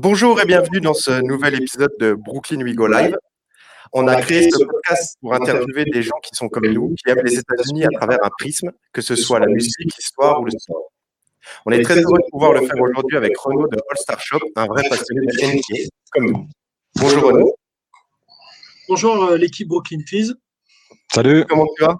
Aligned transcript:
Bonjour 0.00 0.40
et 0.40 0.44
bienvenue 0.44 0.80
dans 0.80 0.94
ce 0.94 1.20
nouvel 1.22 1.56
épisode 1.56 1.90
de 1.98 2.14
Brooklyn 2.14 2.62
We 2.62 2.72
Go 2.72 2.86
Live. 2.86 3.16
On 3.92 4.06
a 4.06 4.14
créé 4.22 4.48
ce 4.48 4.64
podcast 4.64 5.18
pour 5.20 5.34
interviewer 5.34 5.86
des 5.86 6.02
gens 6.04 6.14
qui 6.22 6.30
sont 6.36 6.48
comme 6.48 6.68
nous, 6.68 6.94
qui 6.94 7.10
aiment 7.10 7.24
les 7.24 7.36
États-Unis 7.36 7.84
à 7.84 7.88
travers 7.96 8.18
un 8.22 8.30
prisme, 8.38 8.70
que 8.92 9.02
ce 9.02 9.16
soit 9.16 9.40
la 9.40 9.48
musique, 9.48 9.74
l'histoire 9.96 10.40
ou 10.40 10.44
le 10.44 10.52
sport. 10.52 10.92
On 11.66 11.72
est 11.72 11.82
très 11.82 11.96
heureux 11.96 12.18
de 12.18 12.30
pouvoir 12.30 12.52
le 12.52 12.60
faire 12.60 12.80
aujourd'hui 12.80 13.16
avec 13.16 13.36
Renaud 13.38 13.66
de 13.66 13.76
All 13.90 13.96
Star 13.96 14.20
Shop, 14.20 14.38
un 14.54 14.66
vrai 14.66 14.88
passionné 14.88 15.26
de 15.26 15.46
NBA 15.46 15.88
comme 16.12 16.30
nous. 16.30 16.48
Bonjour 16.94 17.24
Renaud. 17.24 17.54
Bonjour 18.88 19.24
euh, 19.24 19.36
l'équipe 19.36 19.66
Brooklyn 19.66 20.02
Fizz. 20.06 20.36
Salut. 21.12 21.44
Comment 21.48 21.66
tu 21.76 21.82
vas? 21.82 21.96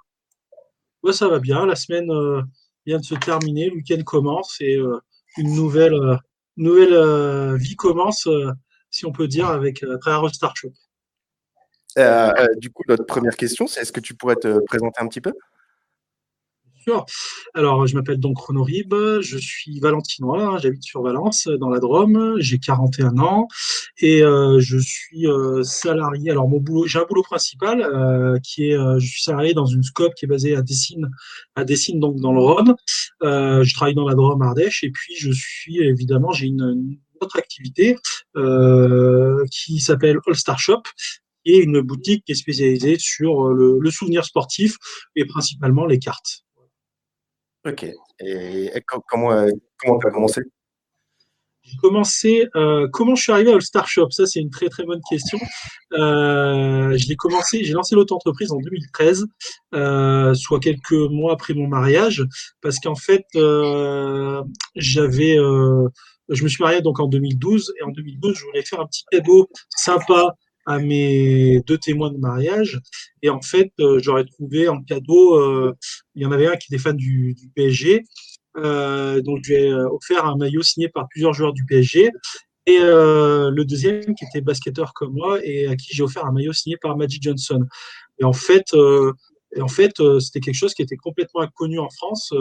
Ouais, 1.03 1.11
ça 1.11 1.27
va 1.27 1.39
bien. 1.39 1.65
La 1.65 1.75
semaine 1.75 2.09
euh, 2.11 2.43
vient 2.85 2.99
de 2.99 3.03
se 3.03 3.15
terminer, 3.15 3.69
le 3.69 3.75
week-end 3.75 4.01
commence 4.05 4.55
et 4.61 4.77
euh, 4.77 5.01
une 5.37 5.53
nouvelle, 5.53 5.93
euh, 5.93 6.15
nouvelle 6.59 6.93
euh, 6.93 7.55
vie 7.55 7.75
commence, 7.75 8.27
euh, 8.27 8.51
si 8.91 9.05
on 9.05 9.11
peut 9.11 9.27
dire, 9.27 9.47
avec 9.47 9.83
à 9.83 9.97
travers 9.97 10.33
Star 10.33 10.53
euh, 11.97 12.47
Du 12.57 12.69
coup, 12.71 12.83
notre 12.87 13.05
première 13.05 13.35
question, 13.35 13.67
c'est 13.67 13.81
est-ce 13.81 13.91
que 13.91 13.99
tu 13.99 14.13
pourrais 14.13 14.35
te 14.35 14.59
présenter 14.65 15.01
un 15.01 15.07
petit 15.07 15.21
peu? 15.21 15.33
Alors, 17.53 17.87
je 17.87 17.95
m'appelle 17.95 18.19
donc 18.19 18.39
Renaud 18.39 18.63
Rib, 18.63 18.93
je 19.21 19.37
suis 19.37 19.79
valentinois, 19.79 20.43
hein, 20.43 20.57
j'habite 20.57 20.83
sur 20.83 21.01
Valence, 21.01 21.47
dans 21.47 21.69
la 21.69 21.79
Drôme, 21.79 22.35
j'ai 22.39 22.59
41 22.59 23.19
ans 23.19 23.47
et 24.01 24.23
euh, 24.23 24.59
je 24.59 24.77
suis 24.77 25.27
euh, 25.27 25.63
salarié. 25.63 26.31
Alors, 26.31 26.47
mon 26.47 26.59
boulot, 26.59 26.87
j'ai 26.87 26.99
un 26.99 27.05
boulot 27.05 27.23
principal 27.23 27.81
euh, 27.81 28.37
qui 28.39 28.69
est, 28.69 28.77
euh, 28.77 28.99
je 28.99 29.07
suis 29.07 29.23
salarié 29.23 29.53
dans 29.53 29.65
une 29.65 29.83
scope 29.83 30.13
qui 30.15 30.25
est 30.25 30.27
basée 30.27 30.55
à 30.55 30.61
Dessines, 30.61 31.09
à 31.55 31.63
Dessines 31.63 31.99
donc 31.99 32.19
dans 32.19 32.33
le 32.33 32.39
Rhône. 32.39 32.75
Je 33.21 33.73
travaille 33.73 33.95
dans 33.95 34.07
la 34.07 34.15
Drôme 34.15 34.41
Ardèche 34.41 34.83
et 34.83 34.91
puis 34.91 35.15
je 35.17 35.31
suis 35.31 35.79
évidemment, 35.79 36.31
j'ai 36.31 36.47
une, 36.47 36.97
autre 37.21 37.37
activité 37.37 37.97
qui 39.51 39.79
s'appelle 39.81 40.19
All 40.25 40.35
Star 40.35 40.57
Shop 40.57 40.83
est 41.45 41.57
une 41.57 41.81
boutique 41.81 42.23
qui 42.23 42.31
est 42.31 42.35
spécialisée 42.35 42.97
sur 42.97 43.49
le 43.49 43.91
souvenir 43.91 44.23
sportif 44.23 44.77
et 45.17 45.25
principalement 45.25 45.85
les 45.85 45.99
cartes. 45.99 46.45
Ok. 47.69 47.83
Et, 48.19 48.65
et 48.75 48.81
co- 48.87 49.03
comment 49.07 49.31
euh, 49.31 49.49
comment 49.79 49.97
tu 49.99 50.07
as 50.07 50.11
commencé 50.11 50.41
euh, 52.55 52.87
comment 52.91 53.13
je 53.15 53.21
suis 53.21 53.31
arrivé 53.31 53.51
à 53.51 53.55
All 53.55 53.61
Star 53.61 53.87
Ça, 53.87 54.25
c'est 54.25 54.39
une 54.39 54.49
très 54.49 54.69
très 54.69 54.83
bonne 54.85 55.01
question. 55.09 55.37
Euh. 55.93 56.97
J'ai 56.97 57.73
lancé 57.73 57.95
l'auto-entreprise 57.95 58.51
en 58.51 58.57
2013, 58.57 59.25
euh, 59.75 60.33
soit 60.33 60.59
quelques 60.59 60.91
mois 60.93 61.33
après 61.33 61.53
mon 61.53 61.67
mariage, 61.67 62.25
parce 62.61 62.79
qu'en 62.79 62.95
fait, 62.95 63.23
j'avais. 64.75 65.35
je 65.35 66.43
me 66.43 66.47
suis 66.47 66.63
marié 66.63 66.81
donc 66.81 66.99
en 66.99 67.07
2012 67.07 67.73
et 67.79 67.83
en 67.83 67.89
2012, 67.89 68.35
je 68.35 68.45
voulais 68.45 68.63
faire 68.63 68.81
un 68.81 68.87
petit 68.87 69.03
cadeau 69.11 69.47
sympa 69.69 70.35
à 70.69 70.77
mes 70.77 71.61
deux 71.61 71.79
témoins 71.79 72.11
de 72.11 72.19
mariage. 72.19 72.79
Et 73.23 73.29
en 73.31 73.41
fait, 73.41 73.71
euh, 73.79 73.99
j'aurais 73.99 74.23
trouvé 74.23 74.67
en 74.67 74.83
cadeau. 74.83 75.33
euh, 75.33 75.73
il 76.13 76.21
y 76.21 76.27
en 76.27 76.31
avait 76.31 76.45
un 76.45 76.55
qui 76.57 76.71
était 76.71 76.81
fan 76.81 76.95
du, 76.95 77.35
PSG. 77.55 78.03
Euh, 78.57 79.19
donc, 79.21 79.39
je 79.43 79.53
lui 79.53 79.61
ai 79.61 79.73
offert 79.73 80.25
un 80.27 80.37
maillot 80.37 80.61
signé 80.61 80.87
par 80.87 81.07
plusieurs 81.09 81.33
joueurs 81.33 81.53
du 81.53 81.65
PSG. 81.65 82.11
Et 82.67 82.77
le 82.77 83.63
deuxième, 83.63 84.13
qui 84.13 84.25
était 84.25 84.41
basketteur 84.41 84.93
comme 84.93 85.13
moi, 85.13 85.39
et 85.43 85.65
à 85.65 85.75
qui 85.75 85.87
j'ai 85.91 86.03
offert 86.03 86.27
un 86.27 86.31
maillot 86.31 86.53
signé 86.53 86.77
par 86.77 86.95
Magic 86.95 87.23
Johnson. 87.23 87.65
Et 88.19 88.23
en 88.23 88.33
fait, 88.33 88.75
en 89.59 89.67
fait 89.67 89.93
c'était 90.19 90.39
quelque 90.39 90.55
chose 90.55 90.75
qui 90.75 90.83
était 90.83 90.97
complètement 90.97 91.41
inconnu 91.41 91.79
en 91.79 91.89
France, 91.89 92.31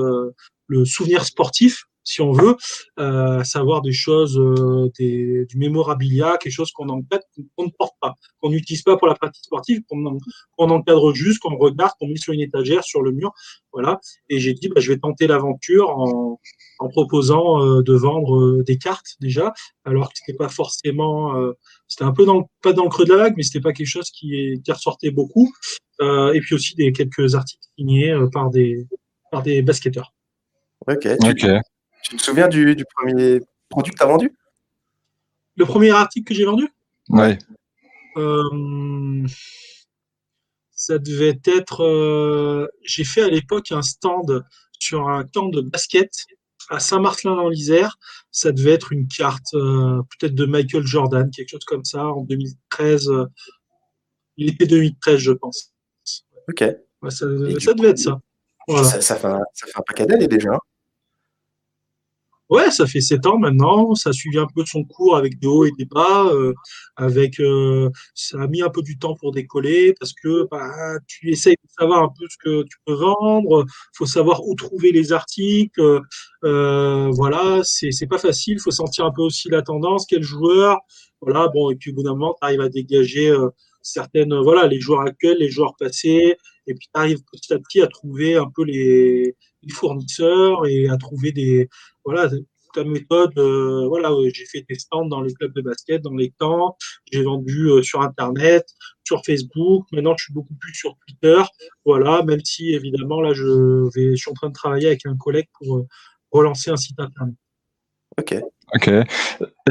le 0.67 0.85
souvenir 0.85 1.25
sportif, 1.25 1.85
si 2.09 2.21
on 2.23 2.33
veut, 2.33 2.57
euh, 2.99 3.45
savoir 3.45 3.83
des 3.83 3.93
choses, 3.93 4.39
euh, 4.39 4.91
des, 4.99 5.45
du 5.47 5.57
mémorabilia, 5.59 6.39
quelque 6.41 6.53
chose 6.53 6.73
qu'on 6.73 6.89
encadre, 6.89 7.25
qu'on 7.57 7.67
ne 7.67 7.71
porte 7.79 7.95
pas, 8.01 8.15
qu'on 8.41 8.51
n'utilise 8.51 8.83
pas 8.83 8.97
pour 8.97 9.09
la 9.09 9.15
pratique 9.15 9.45
sportive, 9.45 9.83
qu'on 9.89 10.05
en- 10.07 10.19
qu'on 10.57 10.71
encadre 10.71 11.13
juste, 11.15 11.39
qu'on 11.41 11.57
regarde, 11.57 11.93
qu'on 11.99 12.09
met 12.09 12.17
sur 12.17 12.33
une 12.33 12.41
étagère, 12.41 12.83
sur 12.85 13.03
le 13.03 13.13
mur. 13.13 13.33
Voilà. 13.73 14.01
Et 14.31 14.39
j'ai 14.41 14.55
dit, 14.55 14.69
bah, 14.69 14.81
je 14.81 14.91
vais 14.93 14.99
tenter 14.99 15.27
l'aventure 15.27 15.91
en, 15.91 16.41
en 16.79 16.89
proposant 16.89 17.63
euh, 17.63 17.83
de 17.83 17.93
vendre 17.95 18.37
euh, 18.37 18.65
des 18.67 18.79
cartes 18.79 19.17
déjà, 19.21 19.53
alors 19.85 20.09
que 20.09 20.15
c'était 20.19 20.37
pas 20.37 20.49
forcément, 20.49 21.37
euh, 21.37 21.53
c'était 21.89 22.05
un 22.05 22.13
peu 22.13 22.25
dans 22.25 22.49
pas 22.63 22.73
dans 22.73 22.85
le 22.85 22.91
creux 22.91 23.05
de 23.05 23.11
la 23.15 23.19
vague, 23.25 23.35
mais 23.37 23.43
c'était 23.43 23.61
pas 23.61 23.73
quelque 23.73 23.87
chose 23.87 24.11
qui, 24.11 24.61
qui 24.65 24.73
ressortait 24.73 25.11
beaucoup. 25.11 25.53
Euh, 26.01 26.33
et 26.33 26.41
puis 26.41 26.55
aussi 26.55 26.75
des 26.77 26.93
quelques 26.93 27.35
articles 27.35 27.65
signés 27.77 28.11
euh, 28.13 28.29
par 28.33 28.51
des 28.51 28.87
par 29.31 29.43
des 29.43 29.63
basketteurs. 29.63 30.15
Ok. 30.87 31.01
Tu, 31.01 31.29
Ok. 31.31 31.61
Tu 32.03 32.17
te 32.17 32.23
souviens 32.23 32.49
du, 32.49 32.75
du 32.75 32.85
premier 32.85 33.41
produit 33.69 33.93
que 33.93 33.99
tu 33.99 34.03
as 34.03 34.07
vendu? 34.07 34.35
Le 35.57 35.65
premier 35.65 35.91
article 35.91 36.29
que 36.29 36.35
j'ai 36.35 36.45
vendu, 36.45 36.69
Ouais. 37.09 37.39
euh, 38.17 39.27
ça 40.71 40.99
devait 40.99 41.39
être, 41.45 41.83
euh, 41.85 42.69
j'ai 42.85 43.05
fait 43.05 43.23
à 43.23 43.29
l'époque 43.29 43.73
un 43.73 43.83
stand 43.83 44.45
sur 44.79 45.09
un 45.09 45.25
camp 45.25 45.49
de 45.49 45.61
basket 45.61 46.11
à 46.71 46.79
Saint-Martin-dans-l'Isère. 46.79 47.99
Ça 48.31 48.53
devait 48.53 48.73
être 48.73 48.93
une 48.93 49.09
carte 49.09 49.55
euh, 49.55 50.01
peut-être 50.19 50.35
de 50.35 50.47
Michael 50.47 50.87
Jordan, 50.87 51.29
quelque 51.31 51.49
chose 51.49 51.65
comme 51.65 51.85
ça, 51.85 52.07
en 52.07 52.23
2013, 52.23 53.09
euh, 53.09 53.27
l'été 54.37 54.67
2013, 54.67 55.19
je 55.19 55.33
pense. 55.33 55.75
Ok. 56.49 56.63
Ouais, 57.03 57.11
ça, 57.11 57.27
devait 57.27 57.89
être 57.91 57.99
ça. 57.99 58.21
Voilà. 58.69 58.85
Ça, 58.85 59.01
ça 59.01 59.17
fait 59.17 59.27
un, 59.27 59.41
ça 59.55 59.67
fait 59.67 59.79
un 59.79 59.83
paquet 59.83 60.07
d'années 60.07 60.29
déjà. 60.29 60.57
Ouais, 62.51 62.71
ça 62.71 62.87
fait 62.87 63.01
sept 63.03 63.27
ans 63.27 63.39
maintenant. 63.39 63.95
Ça 63.95 64.11
a 64.11 64.13
suivi 64.13 64.39
un 64.39 64.47
peu 64.47 64.65
son 64.65 64.83
cours 64.85 65.17
avec 65.17 65.39
des 65.39 65.47
hauts 65.47 65.67
et 65.67 65.71
des 65.79 65.85
bas. 65.85 66.27
euh, 66.33 66.55
avec, 66.97 67.41
euh, 67.41 67.91
ça 68.15 68.41
a 68.43 68.47
mis 68.47 68.63
un 68.63 68.71
peu 68.71 68.81
du 68.83 68.99
temps 68.99 69.15
pour 69.15 69.33
décoller 69.33 69.95
parce 70.01 70.13
que 70.15 70.47
bah, 70.51 70.71
tu 71.07 71.31
essayes 71.31 71.57
de 71.63 71.69
savoir 71.79 72.03
un 72.03 72.09
peu 72.09 72.25
ce 72.31 72.37
que 72.43 72.63
tu 72.63 72.77
peux 72.87 72.95
vendre. 72.95 73.67
faut 73.95 74.07
savoir 74.07 74.47
où 74.47 74.55
trouver 74.55 74.93
les 74.93 75.13
articles. 75.13 76.01
euh, 76.45 77.09
voilà, 77.13 77.61
c'est 77.65 77.91
c'est 77.93 78.07
pas 78.07 78.19
facile. 78.19 78.59
faut 78.61 78.71
sentir 78.71 79.05
un 79.07 79.13
peu 79.13 79.23
aussi 79.23 79.49
la 79.51 79.63
tendance, 79.63 80.07
quel 80.09 80.23
joueur? 80.23 80.79
Voilà, 81.21 81.49
bon, 81.49 81.71
et 81.71 81.77
puis 81.77 81.91
au 81.91 81.95
bout 81.95 82.03
d'un 82.03 82.13
moment, 82.13 82.35
tu 82.41 82.47
arrives 82.47 82.61
à 82.61 82.69
dégager 82.69 83.29
euh, 83.31 83.49
certaines, 83.83 84.35
voilà, 84.43 84.67
les 84.67 84.81
joueurs 84.81 85.01
actuels, 85.03 85.39
les 85.41 85.51
joueurs 85.51 85.75
passés. 85.79 86.37
Et 86.69 86.75
puis 86.75 86.89
tu 86.93 87.01
arrives 87.01 87.23
petit 87.33 87.53
à 87.53 87.59
petit 87.59 87.81
à 87.81 87.87
trouver 87.89 88.37
un 88.37 88.51
peu 88.55 88.65
les, 88.65 89.37
les 89.63 89.73
fournisseurs 89.73 90.67
et 90.67 90.89
à 90.89 90.97
trouver 90.97 91.33
des 91.33 91.69
voilà, 92.05 92.31
ta 92.75 92.85
méthode, 92.85 93.37
euh, 93.39 93.87
voilà, 93.89 94.11
j'ai 94.33 94.45
fait 94.45 94.65
des 94.69 94.79
stands 94.79 95.07
dans 95.07 95.23
les 95.23 95.33
clubs 95.33 95.55
de 95.55 95.63
basket, 95.63 96.03
dans 96.03 96.15
les 96.15 96.33
camps, 96.39 96.77
j'ai 97.11 97.23
vendu 97.23 97.71
euh, 97.71 97.83
sur 97.83 98.03
Internet, 98.03 98.67
sur 99.05 99.25
Facebook, 99.25 99.87
maintenant 99.91 100.15
je 100.19 100.25
suis 100.25 100.35
beaucoup 100.35 100.55
plus 100.61 100.75
sur 100.75 100.97
Twitter, 101.07 101.43
voilà, 101.85 102.23
même 102.23 102.41
si 102.45 102.75
évidemment 102.75 103.21
là 103.21 103.33
je 103.33 103.89
vais, 103.95 104.11
je 104.11 104.17
suis 104.17 104.31
en 104.31 104.35
train 104.35 104.49
de 104.49 104.55
travailler 104.55 104.89
avec 104.89 105.07
un 105.07 105.17
collègue 105.17 105.49
pour 105.59 105.79
euh, 105.79 105.87
relancer 106.31 106.71
un 106.71 106.77
site 106.77 107.01
Internet. 107.01 107.35
Ok. 108.19 108.37
Ok. 108.75 108.91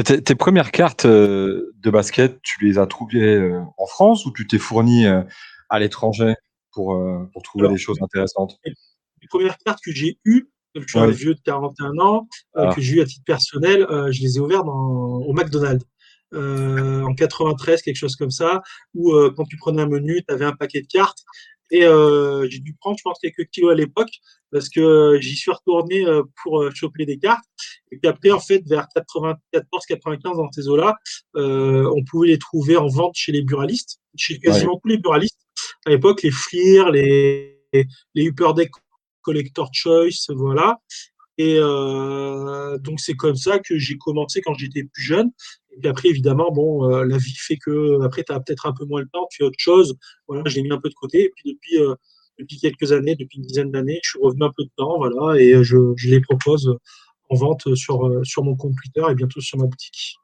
Tes, 0.04 0.22
tes 0.22 0.34
premières 0.34 0.72
cartes 0.72 1.06
euh, 1.06 1.72
de 1.76 1.90
basket, 1.90 2.40
tu 2.42 2.64
les 2.64 2.78
as 2.78 2.86
trouvées 2.86 3.36
euh, 3.36 3.60
en 3.76 3.86
France 3.86 4.26
ou 4.26 4.32
tu 4.32 4.46
t'es 4.48 4.58
fourni 4.58 5.06
euh, 5.06 5.22
à 5.68 5.78
l'étranger? 5.78 6.34
Pour, 6.72 6.94
euh, 6.94 7.24
pour 7.32 7.42
trouver 7.42 7.64
Alors, 7.64 7.72
des 7.76 7.78
choses 7.80 7.98
intéressantes 8.02 8.58
Les 8.64 9.28
premières 9.28 9.58
cartes 9.58 9.80
que 9.84 9.92
j'ai 9.92 10.18
eues, 10.24 10.48
comme 10.74 10.82
je 10.84 10.88
suis 10.88 10.98
Ouais. 10.98 11.06
un 11.06 11.10
vieux 11.10 11.34
de 11.34 11.40
41 11.40 11.98
ans, 11.98 12.28
euh, 12.56 12.66
Ah. 12.68 12.74
que 12.74 12.80
j'ai 12.80 12.96
eu 12.96 13.00
à 13.00 13.04
titre 13.06 13.24
personnel, 13.24 13.82
euh, 13.90 14.10
je 14.12 14.20
les 14.22 14.36
ai 14.36 14.40
ouvertes 14.40 14.66
dans, 14.66 15.18
au 15.18 15.32
McDonald's. 15.32 15.84
Euh, 16.34 17.02
en 17.02 17.14
93, 17.14 17.82
quelque 17.82 17.96
chose 17.96 18.16
comme 18.16 18.30
ça, 18.30 18.62
où 18.94 19.12
euh, 19.12 19.32
quand 19.34 19.44
tu 19.44 19.56
prenais 19.56 19.82
un 19.82 19.88
menu, 19.88 20.22
tu 20.26 20.34
avais 20.34 20.44
un 20.44 20.52
paquet 20.52 20.82
de 20.82 20.86
cartes. 20.86 21.24
Et 21.70 21.84
euh, 21.84 22.48
j'ai 22.48 22.60
dû 22.60 22.74
prendre, 22.74 22.96
je 22.98 23.02
pense, 23.02 23.18
quelques 23.18 23.48
kilos 23.50 23.72
à 23.72 23.74
l'époque, 23.74 24.10
parce 24.50 24.68
que 24.68 24.80
euh, 24.80 25.20
j'y 25.20 25.36
suis 25.36 25.50
retourné 25.50 26.06
euh, 26.06 26.22
pour 26.42 26.62
euh, 26.62 26.70
choper 26.72 27.04
des 27.04 27.18
cartes. 27.18 27.44
Et 27.92 27.98
puis 27.98 28.08
après, 28.08 28.30
en 28.30 28.40
fait, 28.40 28.62
vers 28.66 28.86
94-95 28.96 30.22
dans 30.22 30.50
ces 30.52 30.68
eaux-là, 30.68 30.96
euh, 31.36 31.90
on 31.94 32.04
pouvait 32.04 32.28
les 32.28 32.38
trouver 32.38 32.76
en 32.76 32.88
vente 32.88 33.14
chez 33.16 33.32
les 33.32 33.42
buralistes, 33.42 34.00
chez 34.16 34.38
quasiment 34.38 34.80
tous 34.82 34.88
les 34.88 34.98
buralistes. 34.98 35.40
À 35.84 35.90
l'époque, 35.90 36.22
les 36.22 36.30
Fleer, 36.30 36.90
les, 36.90 37.60
les 37.72 38.26
Upper 38.26 38.52
Deck 38.56 38.70
Collector 39.22 39.68
Choice, 39.72 40.30
voilà. 40.30 40.78
Et 41.38 41.56
euh, 41.60 42.76
donc 42.78 42.98
c'est 43.00 43.14
comme 43.14 43.36
ça 43.36 43.60
que 43.60 43.78
j'ai 43.78 43.96
commencé 43.96 44.40
quand 44.40 44.54
j'étais 44.54 44.82
plus 44.82 45.02
jeune. 45.02 45.30
Et 45.70 45.78
puis 45.78 45.88
après, 45.88 46.08
évidemment, 46.08 46.50
bon, 46.50 46.90
euh, 46.92 47.04
la 47.04 47.16
vie 47.16 47.34
fait 47.36 47.56
que 47.56 48.02
après, 48.02 48.24
tu 48.24 48.32
as 48.32 48.40
peut-être 48.40 48.66
un 48.66 48.72
peu 48.72 48.84
moins 48.84 49.00
le 49.00 49.08
temps, 49.12 49.26
tu 49.30 49.38
fais 49.38 49.44
autre 49.44 49.58
chose. 49.58 49.96
Voilà, 50.26 50.42
je 50.46 50.56
l'ai 50.56 50.62
mis 50.62 50.72
un 50.72 50.80
peu 50.80 50.88
de 50.88 50.94
côté. 50.94 51.24
Et 51.24 51.32
puis 51.36 51.52
depuis, 51.52 51.78
euh, 51.80 51.94
depuis 52.38 52.58
quelques 52.58 52.92
années, 52.92 53.14
depuis 53.14 53.38
une 53.38 53.44
dizaine 53.44 53.70
d'années, 53.70 54.00
je 54.02 54.10
suis 54.10 54.18
revenu 54.20 54.44
un 54.44 54.52
peu 54.56 54.64
dedans, 54.64 54.98
voilà, 54.98 55.40
et 55.40 55.62
je, 55.62 55.76
je 55.96 56.08
les 56.08 56.20
propose 56.20 56.76
en 57.30 57.36
vente 57.36 57.74
sur, 57.74 58.20
sur 58.24 58.42
mon 58.42 58.56
compte 58.56 58.74
Twitter 58.82 59.02
et 59.10 59.14
bientôt 59.14 59.40
sur 59.40 59.58
ma 59.58 59.66
boutique. 59.66 60.16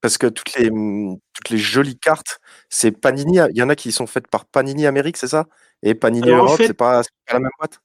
Parce 0.00 0.16
que 0.16 0.26
toutes 0.26 0.54
les, 0.54 0.70
hum, 0.70 1.18
toutes 1.34 1.50
les 1.50 1.58
jolies 1.58 1.98
cartes, 1.98 2.40
c'est 2.68 2.90
Panini. 2.90 3.38
Il 3.50 3.56
y 3.56 3.62
en 3.62 3.68
a 3.68 3.76
qui 3.76 3.92
sont 3.92 4.06
faites 4.06 4.28
par 4.28 4.46
Panini 4.46 4.86
Amérique, 4.86 5.16
c'est 5.16 5.28
ça? 5.28 5.46
Et 5.82 5.94
Panini 5.94 6.24
Alors, 6.28 6.42
en 6.42 6.44
Europe, 6.46 6.58
fait- 6.58 6.68
c'est 6.68 6.74
pas, 6.74 7.02
c'est 7.02 7.10
pas 7.26 7.34
la 7.34 7.40
même 7.40 7.50
boîte? 7.58 7.80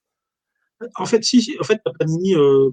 En 0.96 1.06
fait, 1.06 1.24
si, 1.24 1.56
en 1.60 1.64
fait, 1.64 1.80
Panini, 2.00 2.36
euh, 2.36 2.72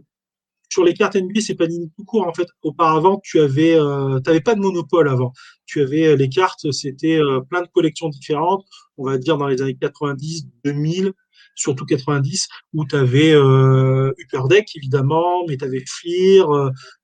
sur 0.72 0.84
les 0.84 0.94
cartes 0.94 1.16
NBA, 1.16 1.42
c'est 1.42 1.54
Panini 1.54 1.90
tout 1.96 2.04
court. 2.04 2.26
En 2.26 2.32
fait, 2.32 2.48
auparavant, 2.62 3.20
tu 3.22 3.40
avais, 3.40 3.74
euh, 3.74 4.20
pas 4.20 4.54
de 4.54 4.60
monopole 4.60 5.08
avant. 5.08 5.32
Tu 5.66 5.82
avais 5.82 6.06
euh, 6.06 6.16
les 6.16 6.30
cartes, 6.30 6.70
c'était 6.72 7.18
euh, 7.18 7.40
plein 7.40 7.60
de 7.60 7.68
collections 7.68 8.08
différentes. 8.08 8.64
On 8.96 9.04
va 9.04 9.18
dire 9.18 9.36
dans 9.36 9.48
les 9.48 9.60
années 9.60 9.76
90, 9.78 10.46
2000, 10.64 11.12
surtout 11.54 11.84
90, 11.84 12.48
où 12.72 12.86
tu 12.86 12.96
avais 12.96 13.34
euh, 13.34 14.12
Upper 14.18 14.48
Deck 14.48 14.74
évidemment, 14.76 15.44
mais 15.46 15.58
tu 15.58 15.64
avais 15.64 15.84
Fleer, 15.86 16.44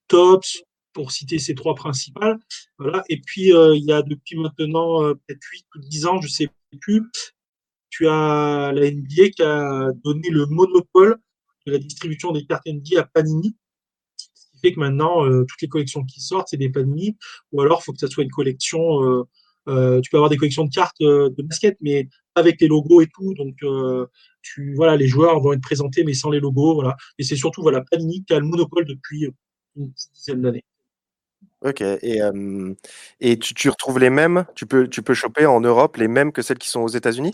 Tops, 0.08 0.62
pour 0.94 1.12
citer 1.12 1.38
ces 1.38 1.54
trois 1.54 1.74
principales. 1.74 2.38
Voilà. 2.78 3.02
Et 3.10 3.20
puis 3.20 3.50
il 3.50 3.84
y 3.84 3.92
a 3.92 4.00
depuis 4.00 4.36
maintenant 4.36 5.12
peut-être 5.12 5.44
8 5.52 5.66
ou 5.76 5.78
10 5.80 6.06
ans, 6.06 6.20
je 6.22 6.28
sais 6.28 6.48
plus, 6.80 7.02
tu 7.90 8.08
as 8.08 8.72
la 8.74 8.90
NBA 8.90 9.30
qui 9.36 9.42
a 9.42 9.90
donné 10.04 10.28
le 10.30 10.46
monopole 10.46 11.18
de 11.66 11.72
la 11.72 11.78
distribution 11.78 12.32
des 12.32 12.44
cartes 12.44 12.66
NBA 12.66 13.00
à 13.00 13.04
Panini. 13.04 13.56
Ce 14.16 14.50
qui 14.52 14.60
fait 14.60 14.72
que 14.72 14.80
maintenant, 14.80 15.24
euh, 15.24 15.44
toutes 15.44 15.62
les 15.62 15.68
collections 15.68 16.04
qui 16.04 16.20
sortent, 16.20 16.48
c'est 16.50 16.56
des 16.56 16.70
Panini. 16.70 17.16
Ou 17.52 17.62
alors, 17.62 17.80
il 17.80 17.84
faut 17.84 17.92
que 17.92 17.98
ça 17.98 18.08
soit 18.08 18.24
une 18.24 18.30
collection. 18.30 19.04
Euh, 19.04 19.24
euh, 19.68 20.00
tu 20.00 20.10
peux 20.10 20.16
avoir 20.16 20.30
des 20.30 20.36
collections 20.36 20.64
de 20.64 20.70
cartes 20.70 21.00
de 21.00 21.42
basket, 21.42 21.76
mais 21.80 22.08
avec 22.34 22.60
les 22.60 22.68
logos 22.68 23.02
et 23.02 23.08
tout. 23.12 23.34
Donc, 23.34 23.56
tu, 24.42 24.74
voilà, 24.74 24.96
les 24.96 25.08
joueurs 25.08 25.40
vont 25.40 25.52
être 25.52 25.60
présentés, 25.60 26.04
mais 26.04 26.14
sans 26.14 26.30
les 26.30 26.40
logos. 26.40 26.74
Voilà. 26.74 26.96
Et 27.18 27.22
c'est 27.22 27.36
surtout 27.36 27.62
voilà, 27.62 27.82
Panini 27.90 28.24
qui 28.24 28.32
a 28.32 28.38
le 28.38 28.46
monopole 28.46 28.86
depuis 28.86 29.28
une 29.76 29.92
dizaine 30.14 30.42
d'années. 30.42 30.64
Ok. 31.60 31.82
Et, 31.82 33.38
tu, 33.38 33.54
tu, 33.54 33.68
retrouves 33.68 33.98
les 33.98 34.10
mêmes? 34.10 34.46
Tu 34.54 34.64
peux, 34.66 34.88
tu 34.88 35.02
peux 35.02 35.14
choper 35.14 35.44
en 35.44 35.60
Europe 35.60 35.96
les 35.96 36.08
mêmes 36.08 36.32
que 36.32 36.40
celles 36.40 36.58
qui 36.58 36.68
sont 36.68 36.80
aux 36.80 36.88
États-Unis? 36.88 37.32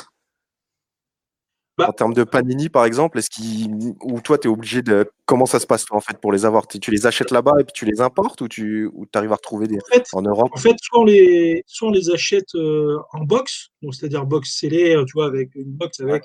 Bah 1.77 1.89
en 1.89 1.93
termes 1.93 2.15
de 2.15 2.23
panini, 2.25 2.69
par 2.69 2.85
exemple, 2.85 3.19
est-ce 3.19 3.31
qu'il 3.31 3.95
ou 4.03 4.21
toi, 4.21 4.39
tu 4.39 4.49
es 4.49 4.51
obligé 4.51 4.83
de 4.83 5.11
comment 5.27 5.47
ça 5.47 5.59
se 5.59 5.67
passe 5.67 5.85
en 5.91 6.01
fait 6.01 6.19
pour 6.19 6.33
les 6.33 6.45
avoir? 6.45 6.67
Tu 6.69 6.91
les 6.91 7.07
achètes 7.07 7.31
là-bas 7.31 7.55
et 7.61 7.65
puis 7.65 7.73
tu 7.75 7.85
les 7.85 8.01
importes 8.01 8.41
ou 8.41 8.49
tu 8.49 8.87
ou 8.93 9.07
arrives 9.15 9.33
à 9.33 9.37
retrouver 9.37 9.67
des 9.67 9.79
en, 10.13 10.23
Europe? 10.23 10.51
En 10.53 10.59
fait, 10.59 10.77
soit 10.81 11.01
on 11.01 11.05
les 11.05 11.65
soit 11.67 11.89
on 11.89 11.93
les 11.93 12.11
achète 12.11 12.55
euh, 12.55 12.99
en 13.13 13.25
box, 13.25 13.71
c'est-à-dire 13.91 14.25
box 14.25 14.57
scellé, 14.57 14.95
euh, 14.95 15.05
tu 15.05 15.13
vois, 15.15 15.27
avec 15.27 15.55
une 15.55 15.73
box 15.73 16.01
avec 16.01 16.25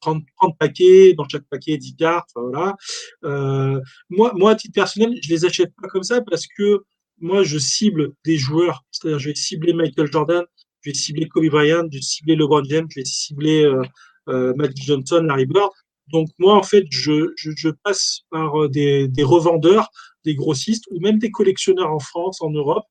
30, 0.00 0.22
30, 0.36 0.50
euh, 0.50 0.54
paquets, 0.58 1.14
dans 1.14 1.28
chaque 1.28 1.44
paquet 1.50 1.78
10 1.78 1.96
cartes, 1.96 2.30
voilà. 2.34 2.76
moi, 4.10 4.32
moi, 4.34 4.50
à 4.50 4.54
titre 4.56 4.74
personnel, 4.74 5.14
je 5.22 5.28
les 5.30 5.44
achète 5.44 5.72
pas 5.80 5.88
comme 5.88 6.02
ça 6.02 6.20
parce 6.20 6.46
que 6.46 6.82
moi, 7.22 7.44
je 7.44 7.56
cible 7.56 8.12
des 8.24 8.36
joueurs, 8.36 8.84
c'est-à-dire 8.90 9.20
je 9.20 9.28
vais 9.28 9.34
cibler 9.34 9.72
Michael 9.72 10.10
Jordan, 10.10 10.44
je 10.82 10.90
vais 10.90 10.94
cibler 10.94 11.28
Kobe 11.28 11.48
Bryant, 11.48 11.84
je 11.90 11.98
vais 11.98 12.02
cibler 12.02 12.34
LeBron 12.34 12.64
James, 12.64 12.88
je 12.90 13.00
vais 13.00 13.04
cibler 13.04 13.64
euh, 13.64 13.80
Magic 14.26 14.82
Johnson, 14.84 15.24
Larry 15.26 15.46
Bird. 15.46 15.70
Donc 16.12 16.28
moi, 16.38 16.54
en 16.54 16.62
fait, 16.62 16.84
je, 16.90 17.32
je, 17.36 17.50
je 17.56 17.70
passe 17.70 18.20
par 18.30 18.62
euh, 18.62 18.68
des, 18.68 19.08
des, 19.08 19.22
revendeurs, 19.22 19.88
des 20.24 20.34
grossistes 20.34 20.84
ou 20.90 21.00
même 21.00 21.18
des 21.18 21.30
collectionneurs 21.30 21.90
en 21.90 21.98
France, 21.98 22.42
en 22.42 22.50
Europe, 22.50 22.84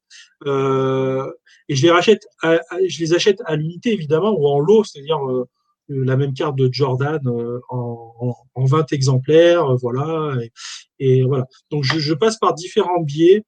euh, 0.48 1.32
et 1.70 1.76
je 1.76 1.84
les 1.84 1.92
rachète, 1.92 2.26
à, 2.42 2.60
je 2.88 3.00
les 3.00 3.14
achète 3.14 3.40
à 3.46 3.56
l'unité 3.56 3.94
évidemment 3.94 4.32
ou 4.32 4.48
en 4.48 4.60
lot, 4.60 4.84
c'est-à-dire 4.84 5.20
euh, 5.30 5.48
la 5.88 6.18
même 6.18 6.34
carte 6.34 6.56
de 6.56 6.70
Jordan 6.72 7.20
euh, 7.28 7.60
en, 7.70 8.14
en, 8.20 8.36
en, 8.56 8.66
20 8.66 8.92
exemplaires, 8.94 9.76
voilà, 9.78 10.36
et, 10.42 10.52
et 11.00 11.24
voilà. 11.24 11.46
Donc 11.70 11.84
je, 11.84 12.00
je, 12.00 12.14
passe 12.14 12.38
par 12.38 12.54
différents 12.56 13.02
biais, 13.02 13.44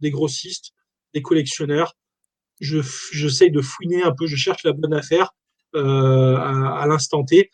des 0.00 0.10
grossistes, 0.10 0.72
des 1.14 1.22
collectionneurs. 1.22 1.94
Je 2.60 2.78
j'essaye 3.12 3.50
de 3.50 3.60
fouiner 3.60 4.02
un 4.02 4.12
peu, 4.12 4.26
je 4.26 4.36
cherche 4.36 4.64
la 4.64 4.72
bonne 4.72 4.94
affaire 4.94 5.32
euh, 5.74 6.36
à, 6.36 6.86
l'instant 6.86 7.24
T 7.24 7.50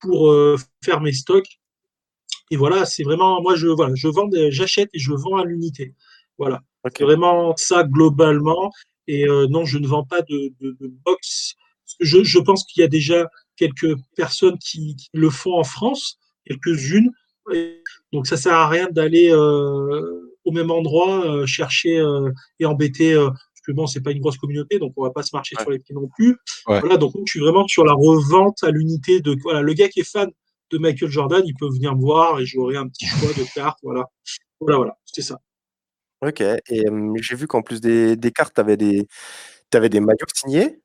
pour 0.00 0.30
euh, 0.30 0.56
faire 0.84 1.00
mes 1.00 1.12
stocks. 1.12 1.60
Et 2.50 2.56
voilà, 2.56 2.84
c'est 2.84 3.02
vraiment, 3.02 3.40
moi, 3.42 3.56
je, 3.56 3.68
voilà, 3.68 3.94
je 3.94 4.08
vends, 4.08 4.28
j'achète 4.50 4.90
et 4.92 4.98
je 4.98 5.12
vends 5.12 5.36
à 5.36 5.44
l'unité. 5.44 5.94
Voilà. 6.38 6.60
C'est 6.96 7.04
vraiment 7.04 7.54
ça 7.56 7.84
globalement. 7.84 8.70
Et 9.06 9.28
euh, 9.28 9.46
non, 9.48 9.64
je 9.64 9.78
ne 9.78 9.86
vends 9.86 10.04
pas 10.04 10.22
de, 10.22 10.52
de, 10.60 10.76
de 10.80 10.92
box. 11.04 11.54
Je, 12.00 12.22
je, 12.22 12.38
pense 12.38 12.64
qu'il 12.64 12.80
y 12.80 12.84
a 12.84 12.88
déjà 12.88 13.28
quelques 13.56 13.96
personnes 14.16 14.58
qui, 14.58 14.96
qui, 14.96 15.08
le 15.12 15.30
font 15.30 15.54
en 15.58 15.64
France, 15.64 16.18
quelques-unes. 16.46 17.10
Donc 18.12 18.26
ça 18.26 18.36
sert 18.36 18.54
à 18.54 18.68
rien 18.68 18.88
d'aller 18.90 19.30
euh, 19.30 20.32
au 20.44 20.52
même 20.52 20.70
endroit 20.70 21.26
euh, 21.26 21.46
chercher 21.46 22.02
et 22.58 22.64
embêter 22.64 23.14
que 23.66 23.72
bon, 23.72 23.86
c'est 23.86 24.00
pas 24.00 24.10
une 24.12 24.20
grosse 24.20 24.38
communauté, 24.38 24.78
donc 24.78 24.92
on 24.96 25.02
va 25.02 25.10
pas 25.10 25.22
se 25.22 25.34
marcher 25.34 25.56
sur 25.60 25.70
les 25.70 25.78
pieds 25.78 25.94
non 25.94 26.08
plus. 26.16 26.36
Voilà, 26.66 26.96
donc 26.96 27.12
je 27.26 27.30
suis 27.30 27.40
vraiment 27.40 27.66
sur 27.66 27.84
la 27.84 27.92
revente 27.92 28.62
à 28.62 28.70
l'unité 28.70 29.20
de 29.20 29.36
voilà, 29.42 29.62
le 29.62 29.72
gars 29.72 29.88
qui 29.88 30.00
est 30.00 30.10
fan 30.10 30.30
de 30.70 30.78
Michael 30.78 31.10
Jordan, 31.10 31.42
il 31.44 31.54
peut 31.54 31.68
venir 31.68 31.94
me 31.94 32.00
voir 32.00 32.40
et 32.40 32.46
j'aurai 32.46 32.76
un 32.76 32.88
petit 32.88 33.06
choix 33.06 33.32
de 33.32 33.44
cartes, 33.54 33.78
voilà. 33.82 34.04
Voilà, 34.60 34.76
voilà, 34.76 34.98
c'était 35.04 35.22
ça. 35.22 35.40
Ok, 36.22 36.40
et 36.40 36.84
j'ai 37.20 37.36
vu 37.36 37.46
qu'en 37.46 37.60
plus 37.60 37.80
des, 37.80 38.16
des 38.16 38.30
cartes, 38.30 38.54
tu 38.54 38.60
avais 38.60 38.76
des, 38.76 39.06
avais 39.74 39.88
des 39.88 40.00
maillots 40.00 40.26
signés. 40.34 40.80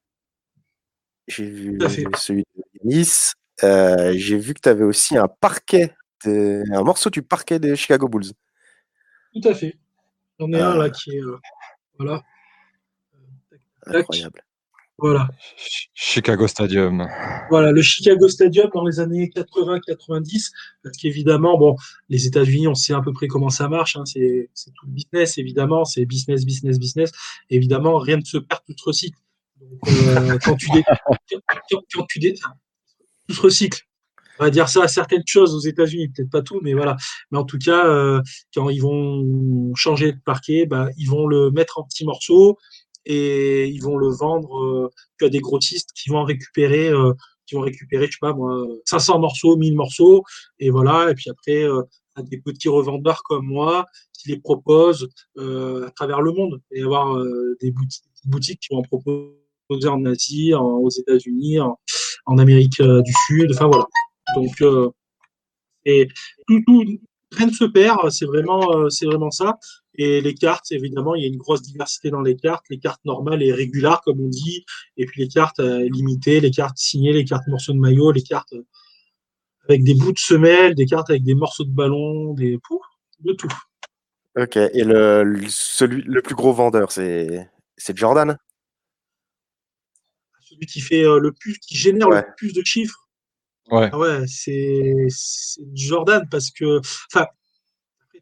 J'ai 1.27 1.45
vu 1.45 1.79
celui 2.17 2.43
de 2.55 2.63
Nice. 2.83 3.33
Euh, 3.63 4.13
j'ai 4.15 4.37
vu 4.37 4.53
que 4.53 4.61
tu 4.61 4.69
avais 4.69 4.83
aussi 4.83 5.17
un 5.17 5.27
parquet, 5.27 5.95
un 6.25 6.83
morceau 6.83 7.09
du 7.09 7.21
parquet 7.21 7.59
des 7.59 7.75
Chicago 7.75 8.07
Bulls. 8.07 8.31
Tout 9.33 9.47
à 9.47 9.53
fait. 9.53 9.77
J'en 10.39 10.51
ai 10.53 10.59
un 10.59 10.75
là 10.75 10.85
euh. 10.85 10.89
qui 10.89 11.15
est. 11.15 11.21
Euh, 11.21 11.37
voilà. 11.97 12.23
Incroyable. 13.89 14.43
Voilà. 15.01 15.29
Chicago 15.93 16.47
Stadium. 16.47 17.07
Voilà, 17.49 17.71
le 17.71 17.81
Chicago 17.81 18.27
Stadium 18.27 18.69
dans 18.73 18.85
les 18.85 18.99
années 18.99 19.31
80-90, 19.33 20.51
parce 20.83 20.97
qu'évidemment, 20.97 21.57
bon, 21.57 21.75
les 22.09 22.27
États-Unis, 22.27 22.67
on 22.67 22.75
sait 22.75 22.93
à 22.93 23.01
peu 23.01 23.13
près 23.13 23.27
comment 23.27 23.49
ça 23.49 23.69
marche, 23.69 23.95
hein, 23.95 24.03
c'est 24.05 24.49
tout 24.75 24.85
le 24.85 24.91
business, 24.91 25.37
évidemment, 25.37 25.85
c'est 25.85 26.05
business, 26.05 26.45
business, 26.45 26.79
business. 26.79 27.11
Évidemment, 27.49 27.97
rien 27.97 28.17
ne 28.17 28.25
se 28.25 28.37
perd, 28.37 28.61
tout 28.65 28.73
se 28.77 28.83
recycle. 28.83 29.17
Donc, 29.61 29.79
euh, 29.87 30.37
quand 30.43 30.55
tu 30.55 30.69
dé... 30.71 30.83
quand, 31.93 32.05
tu 32.07 32.19
dé... 32.19 32.33
tout 33.27 33.35
se 33.35 33.41
recycle. 33.41 33.81
On 34.39 34.45
va 34.45 34.51
dire 34.51 34.69
ça 34.69 34.83
à 34.83 34.87
certaines 34.87 35.23
choses 35.25 35.53
aux 35.53 35.59
États-Unis, 35.59 36.09
peut-être 36.09 36.29
pas 36.29 36.41
tout, 36.41 36.61
mais 36.63 36.73
voilà. 36.73 36.95
Mais 37.31 37.37
en 37.37 37.43
tout 37.43 37.57
cas, 37.57 37.85
euh, 37.85 38.21
quand 38.53 38.69
ils 38.69 38.81
vont 38.81 39.73
changer 39.75 40.13
de 40.13 40.19
parquet, 40.23 40.65
bah, 40.65 40.87
ils 40.97 41.09
vont 41.09 41.27
le 41.27 41.51
mettre 41.51 41.77
en 41.77 41.83
petits 41.83 42.05
morceaux, 42.05 42.57
et 43.05 43.67
ils 43.67 43.81
vont 43.81 43.97
le 43.97 44.09
vendre 44.09 44.63
euh, 44.63 45.25
à 45.25 45.29
des 45.29 45.39
grossistes 45.39 45.91
qui 45.95 46.09
vont 46.09 46.23
récupérer 46.23 46.89
euh, 46.89 47.13
qui 47.45 47.55
vont 47.55 47.61
récupérer 47.61 48.05
je 48.07 48.11
sais 48.11 48.17
pas 48.21 48.33
moi 48.33 48.65
500 48.85 49.19
morceaux 49.19 49.57
1000 49.57 49.75
morceaux 49.75 50.23
et 50.59 50.69
voilà 50.69 51.09
et 51.09 51.15
puis 51.15 51.29
après 51.29 51.63
euh, 51.63 51.81
à 52.15 52.21
des 52.21 52.39
petits 52.39 52.69
revendeurs 52.69 53.23
comme 53.23 53.45
moi 53.45 53.85
qui 54.13 54.29
les 54.29 54.39
proposent 54.39 55.07
à 55.37 55.91
travers 55.95 56.19
le 56.19 56.33
monde. 56.33 56.59
Et 56.71 56.81
avoir 56.81 57.17
des 57.61 57.71
boutiques, 57.71 58.03
boutiques 58.25 58.59
qui 58.59 58.73
vont 58.73 58.79
en 58.79 58.81
proposer 58.81 59.87
en 59.87 60.03
Asie 60.03 60.53
aux 60.53 60.89
États-Unis 60.89 61.61
en, 61.61 61.79
en, 62.25 62.37
Amérique 62.37 62.81
du 62.81 63.13
Sud 63.27 63.51
enfin 63.53 63.67
voilà. 63.67 63.85
Donc 64.35 64.61
et 65.85 66.09
tout, 66.47 66.61
tout 66.67 66.83
rien 67.31 67.47
ne 67.47 67.53
se 67.53 67.63
perd 67.63 68.09
c'est 68.09 68.25
vraiment 68.25 68.89
c'est 68.89 69.05
vraiment 69.05 69.31
ça 69.31 69.57
et 69.99 70.21
les 70.21 70.33
cartes, 70.33 70.71
évidemment, 70.71 71.13
il 71.13 71.23
y 71.23 71.25
a 71.25 71.27
une 71.27 71.37
grosse 71.37 71.61
diversité 71.61 72.09
dans 72.09 72.21
les 72.21 72.37
cartes, 72.37 72.63
les 72.69 72.79
cartes 72.79 73.03
normales 73.03 73.43
et 73.43 73.51
régulières, 73.51 73.99
comme 74.05 74.21
on 74.21 74.29
dit, 74.29 74.63
et 74.95 75.05
puis 75.05 75.21
les 75.21 75.27
cartes 75.27 75.59
euh, 75.59 75.89
limitées, 75.91 76.39
les 76.39 76.51
cartes 76.51 76.77
signées, 76.77 77.11
les 77.11 77.25
cartes 77.25 77.45
morceaux 77.47 77.73
de 77.73 77.79
maillot, 77.79 78.13
les 78.13 78.23
cartes 78.23 78.53
euh, 78.53 78.65
avec 79.67 79.83
des 79.83 79.93
bouts 79.95 80.13
de 80.13 80.17
semelle, 80.17 80.73
des 80.73 80.85
cartes 80.85 81.09
avec 81.09 81.23
des 81.23 81.35
morceaux 81.35 81.65
de 81.65 81.73
ballon, 81.73 82.33
des 82.33 82.57
poux, 82.59 82.79
de 83.19 83.33
tout. 83.33 83.51
Ok, 84.37 84.55
et 84.55 84.85
le, 84.85 85.41
celui, 85.49 86.01
le 86.03 86.21
plus 86.21 86.35
gros 86.35 86.53
vendeur, 86.53 86.93
c'est 86.93 87.49
Jordan? 87.93 88.37
Celui 90.39 90.65
qui 90.65 90.79
fait 90.79 91.03
euh, 91.03 91.19
le 91.19 91.33
plus, 91.33 91.59
qui 91.59 91.75
génère 91.75 92.09
le 92.09 92.23
plus 92.37 92.53
de 92.53 92.63
chiffres? 92.63 93.09
Ouais, 93.69 93.89
ah 93.91 93.99
ouais 93.99 94.23
c'est 94.27 95.07
Jordan 95.73 96.25
parce 96.31 96.51
que, 96.51 96.79
enfin, 97.13 97.27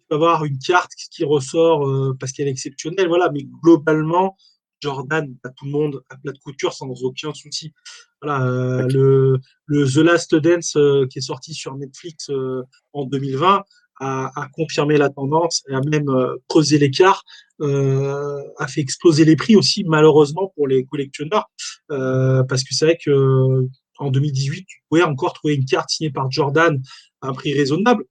avoir 0.10 0.46
une 0.46 0.58
carte 0.60 0.92
qui 1.12 1.24
ressort 1.24 1.88
euh, 1.88 2.16
parce 2.20 2.32
qu'elle 2.32 2.48
est 2.48 2.52
exceptionnelle, 2.52 3.08
voilà, 3.08 3.30
mais 3.32 3.44
globalement, 3.64 4.36
Jordan, 4.82 5.36
à 5.44 5.50
tout 5.50 5.66
le 5.66 5.72
monde 5.72 6.02
à 6.10 6.18
plat 6.18 6.32
de 6.32 6.38
couture 6.40 6.74
sans 6.74 7.04
aucun 7.04 7.34
souci. 7.34 7.74
Voilà, 8.22 8.46
euh, 8.46 8.88
le, 8.88 9.40
le, 9.66 9.86
The 9.86 9.98
Last 9.98 10.36
Dance 10.36 10.76
euh, 10.76 11.06
qui 11.08 11.20
est 11.20 11.22
sorti 11.22 11.54
sur 11.54 11.76
Netflix 11.76 12.30
euh, 12.30 12.64
en 12.94 13.06
2020 13.06 13.64
a, 14.00 14.32
a, 14.36 14.48
confirmé 14.50 14.98
la 14.98 15.10
tendance 15.10 15.64
et 15.70 15.74
a 15.74 15.82
même 15.82 16.10
euh, 16.10 16.36
creusé 16.48 16.78
l'écart, 16.78 17.24
a 17.60 18.68
fait 18.68 18.82
exploser 18.82 19.26
les 19.26 19.36
prix 19.36 19.56
aussi 19.56 19.84
malheureusement 19.84 20.52
pour 20.56 20.68
les 20.68 20.86
collectionneurs 20.86 21.50
parce 21.90 22.64
que 22.64 22.76
c'est 22.76 22.86
vrai 22.86 23.00
que 23.04 23.68
en 23.98 24.12
2018 24.12 24.66
tu 24.68 24.84
pouvais 24.88 25.02
encore 25.02 25.34
trouver 25.34 25.56
une 25.56 25.66
carte 25.66 25.90
signée 25.90 26.12
par 26.12 26.30
Jordan 26.30 26.80
à 27.22 27.30
un 27.30 27.34
prix 27.34 27.56
raisonnable 27.56 28.06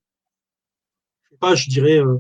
pas, 1.39 1.55
je 1.55 1.69
dirais 1.69 1.99
euh, 1.99 2.19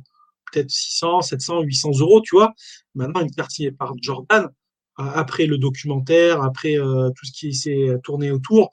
peut-être 0.52 0.70
600, 0.70 1.22
700, 1.22 1.62
800 1.62 1.90
euros, 2.00 2.20
tu 2.20 2.36
vois. 2.36 2.52
Maintenant, 2.94 3.20
une 3.20 3.30
carte 3.30 3.50
signée 3.50 3.72
par 3.72 3.92
Jordan, 4.00 4.48
après 4.96 5.46
le 5.46 5.58
documentaire, 5.58 6.42
après 6.42 6.78
euh, 6.78 7.10
tout 7.10 7.26
ce 7.26 7.32
qui 7.32 7.54
s'est 7.54 7.88
tourné 8.02 8.30
autour, 8.30 8.70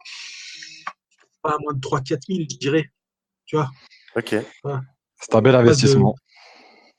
pas 1.42 1.58
moins 1.62 1.74
de 1.74 1.82
3 1.82 2.02
4 2.02 2.22
000, 2.28 2.40
je 2.50 2.58
dirais. 2.58 2.86
Tu 3.46 3.58
vois. 3.58 3.70
Ok. 4.16 4.36
C'est 5.20 5.36
un 5.36 5.42
bel 5.42 5.56
investissement. 5.56 6.16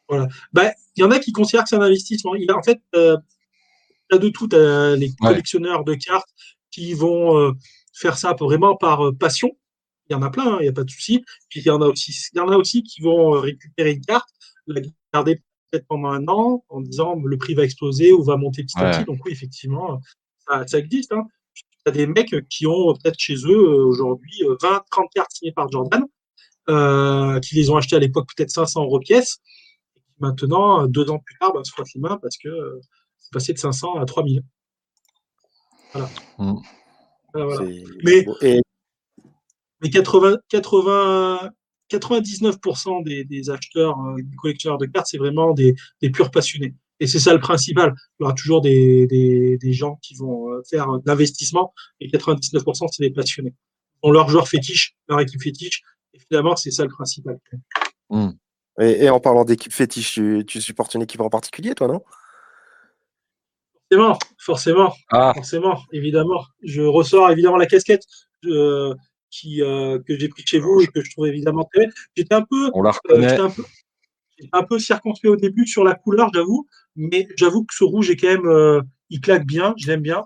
Voilà. 0.09 0.29
Bah, 0.53 0.71
il 0.97 1.01
y 1.01 1.05
en 1.05 1.11
a 1.11 1.19
qui 1.19 1.33
considèrent 1.33 1.65
que 1.65 1.71
c'est 1.71 1.77
un 1.77 1.83
investissement. 1.83 2.35
Il 2.35 2.51
a, 2.51 2.57
en 2.57 2.63
fait, 2.63 2.81
euh, 2.95 3.17
as 4.11 4.19
de 4.19 4.29
tout. 4.29 4.49
As 4.53 4.97
les 4.97 5.13
collectionneurs 5.15 5.85
de 5.85 5.95
cartes 5.95 6.29
qui 6.71 6.95
vont 6.95 7.39
euh, 7.39 7.53
faire 7.93 8.19
ça 8.19 8.35
vraiment 8.39 8.77
par 8.77 9.07
euh, 9.07 9.13
passion. 9.13 9.51
Il 10.09 10.13
y 10.13 10.17
en 10.17 10.23
a 10.23 10.31
plein, 10.31 10.55
hein, 10.55 10.57
il 10.61 10.65
n'y 10.65 10.69
a 10.69 10.73
pas 10.73 10.85
de 10.85 10.91
souci. 10.91 11.25
Puis 11.49 11.61
il 11.61 11.67
y 11.67 11.71
en 11.71 11.81
a 11.81 11.87
aussi, 11.87 12.13
il 12.33 12.37
y 12.37 12.41
en 12.41 12.49
a 12.49 12.57
aussi 12.57 12.83
qui 12.83 13.01
vont 13.01 13.31
récupérer 13.33 13.93
une 13.93 14.05
carte, 14.05 14.29
la 14.67 14.81
garder 15.13 15.43
peut-être 15.71 15.87
pendant 15.87 16.11
un 16.11 16.27
an 16.29 16.65
en 16.69 16.81
disant 16.81 17.17
le 17.17 17.39
prix 17.39 17.55
va 17.55 17.65
exploser 17.65 18.13
ou 18.13 18.23
va 18.23 18.37
monter 18.37 18.63
petit 18.63 18.79
à 18.79 18.91
petit. 18.91 19.05
Donc 19.05 19.25
oui, 19.25 19.33
effectivement, 19.33 20.01
ça, 20.47 20.67
ça 20.67 20.79
existe. 20.79 21.13
Hein. 21.13 21.27
Il 21.87 21.89
y 21.89 21.89
a 21.89 21.93
des 21.93 22.07
mecs 22.07 22.35
qui 22.49 22.67
ont 22.67 22.95
peut-être 22.95 23.19
chez 23.19 23.35
eux 23.35 23.85
aujourd'hui 23.85 24.43
20, 24.63 24.85
30 24.91 25.07
cartes 25.15 25.33
signées 25.33 25.53
par 25.53 25.71
Jordan, 25.71 26.05
euh, 26.71 27.41
qui 27.41 27.57
les 27.57 27.71
ont 27.71 27.77
achetées 27.77 27.97
à 27.97 27.99
l'époque 27.99 28.29
peut-être 28.35 28.51
500 28.51 28.85
euros 28.85 29.01
pièce. 29.01 29.39
Maintenant, 30.19 30.87
deux 30.87 31.11
ans 31.11 31.19
plus 31.19 31.37
tard, 31.39 31.53
bah, 31.53 31.61
se 31.63 31.71
frottent 31.73 31.93
les 31.95 32.01
mains 32.01 32.19
parce 32.23 32.39
que 32.39 32.49
euh, 32.49 32.81
c'est 33.19 33.33
passé 33.33 33.53
de 33.53 33.59
500 33.59 33.97
à 33.97 34.05
3000. 34.07 34.43
Voilà. 35.93 36.09
Mmh. 36.39 36.55
voilà. 37.35 37.71
Mais, 38.03 38.25
mais 39.85 39.91
80, 39.91 40.39
80, 40.49 41.51
99% 41.91 43.05
des, 43.05 43.25
des 43.25 43.51
acheteurs, 43.51 43.99
euh, 44.01 44.17
des 44.17 44.37
collectionneurs 44.37 44.79
de 44.79 44.87
cartes, 44.87 45.09
c'est 45.11 45.19
vraiment 45.19 45.53
des, 45.53 45.75
des, 46.01 46.11
purs 46.11 46.31
passionnés. 46.31 46.75
Et 47.01 47.07
c'est 47.07 47.19
ça 47.19 47.35
le 47.35 47.41
principal. 47.41 47.95
Il 48.19 48.23
y 48.23 48.25
aura 48.25 48.33
toujours 48.33 48.63
des, 48.63 49.07
des 49.07 49.73
gens 49.75 49.99
qui 50.01 50.15
vont 50.15 50.51
euh, 50.51 50.63
faire 50.69 50.89
un 50.89 51.03
investissement, 51.07 51.75
et 52.01 52.09
99% 52.09 52.87
c'est 52.91 53.03
des 53.03 53.11
passionnés. 53.11 53.53
Ils 54.03 54.09
ont 54.09 54.11
leur 54.11 54.31
joueur 54.31 54.49
fétiche, 54.49 54.97
leur 55.07 55.21
équipe 55.21 55.43
fétiche, 55.43 55.83
et 56.15 56.19
finalement 56.19 56.57
c'est 56.57 56.71
ça 56.71 56.85
le 56.85 56.91
principal. 56.91 57.39
Mmh. 58.09 58.31
Et, 58.81 59.09
en 59.11 59.21
parlant 59.21 59.45
d'équipe 59.45 59.73
fétiche, 59.73 60.19
tu, 60.47 60.61
supportes 60.63 60.95
une 60.95 61.03
équipe 61.03 61.21
en 61.21 61.29
particulier, 61.29 61.75
toi, 61.75 61.89
non? 61.89 62.03
Forcément, 63.91 64.19
forcément, 64.39 64.95
ah. 65.11 65.33
forcément, 65.35 65.79
évidemment. 65.93 66.43
Je 66.65 66.83
ressors 66.83 67.31
évidemment 67.31 67.57
la 67.57 67.67
casquette 67.67 68.03
euh, 68.47 68.95
qui, 69.35 69.63
euh, 69.63 69.99
que 70.07 70.19
j'ai 70.19 70.29
pris 70.29 70.43
chez 70.47 70.59
vous 70.59 70.81
et 70.81 70.87
que 70.87 71.03
je 71.03 71.11
trouve 71.11 71.27
évidemment 71.27 71.69
très 71.73 71.89
J'étais 72.17 72.35
un 72.35 72.43
peu, 72.43 72.71
On 72.75 72.83
la 72.83 72.93
euh, 73.11 73.45
un, 73.45 73.51
peu 73.51 73.63
un 74.53 74.63
peu 74.65 74.79
circonspect 74.79 75.31
au 75.31 75.37
début 75.37 75.67
sur 75.67 75.85
la 75.85 75.95
couleur, 75.95 76.31
j'avoue, 76.35 76.67
mais 76.97 77.29
j'avoue 77.37 77.65
que 77.65 77.75
ce 77.75 77.85
rouge 77.85 78.11
est 78.11 78.17
quand 78.17 78.29
même, 78.29 78.83
il 79.11 79.21
claque 79.21 79.47
bien, 79.47 79.75
je 79.79 79.87
l'aime 79.87 80.03
bien. 80.03 80.25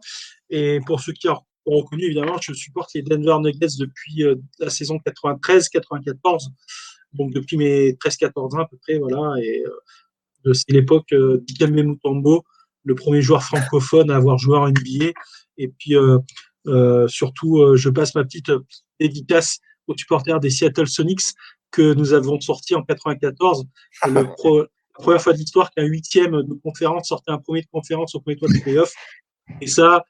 Et 0.51 0.81
pour 0.87 1.01
ceux 1.01 1.13
qui 1.13 1.29
ont 1.29 1.43
reconnu, 1.67 2.05
évidemment, 2.05 2.39
je 2.41 2.53
supporte 2.55 2.91
les 2.95 3.03
Denver 3.03 3.37
Nuggets 3.41 3.77
depuis 3.79 4.25
la 4.59 4.71
saison 4.71 4.99
93-94 5.07 6.49
donc 7.15 7.33
depuis 7.33 7.57
mes 7.57 7.93
13-14 7.93 8.57
ans 8.57 8.61
à 8.61 8.69
peu 8.69 8.77
près, 8.79 8.99
voilà. 8.99 9.35
Et 9.43 9.65
euh, 10.47 10.53
c'est 10.53 10.71
l'époque 10.71 11.13
euh, 11.13 11.43
d'Ikembe 11.47 11.73
Mutombo, 11.73 12.45
le 12.85 12.95
premier 12.95 13.23
joueur 13.23 13.43
francophone 13.43 14.11
à 14.11 14.17
avoir 14.17 14.39
joué 14.39 14.57
en 14.57 14.69
NBA. 14.69 15.13
Et 15.59 15.69
puis 15.69 15.97
euh, 15.97 16.19
surtout, 17.09 17.77
je 17.77 17.89
passe 17.89 18.15
ma 18.15 18.25
petite 18.25 18.51
dédicace 19.01 19.59
aux 19.87 19.97
supporters 19.97 20.41
des 20.41 20.51
Seattle 20.51 20.89
Sonics 20.89 21.35
que 21.71 21.95
nous 21.95 22.13
avons 22.13 22.41
sorti 22.41 22.75
en 22.75 22.83
94. 22.83 23.67
Le 24.07 24.69
la 24.99 25.05
première 25.05 25.23
fois 25.23 25.33
de 25.33 25.39
l'histoire 25.39 25.71
qu'un 25.71 25.85
huitième 25.85 26.43
de 26.43 26.55
conférence 26.55 27.09
sortait 27.09 27.31
un 27.31 27.39
premier 27.39 27.63
de 27.63 27.69
conférence 27.71 28.17
au 28.17 28.21
premier 28.21 28.37
tour 28.37 28.49
des 28.49 28.61
playoffs. 28.61 28.95
Et 29.61 29.69
ça, 29.69 30.05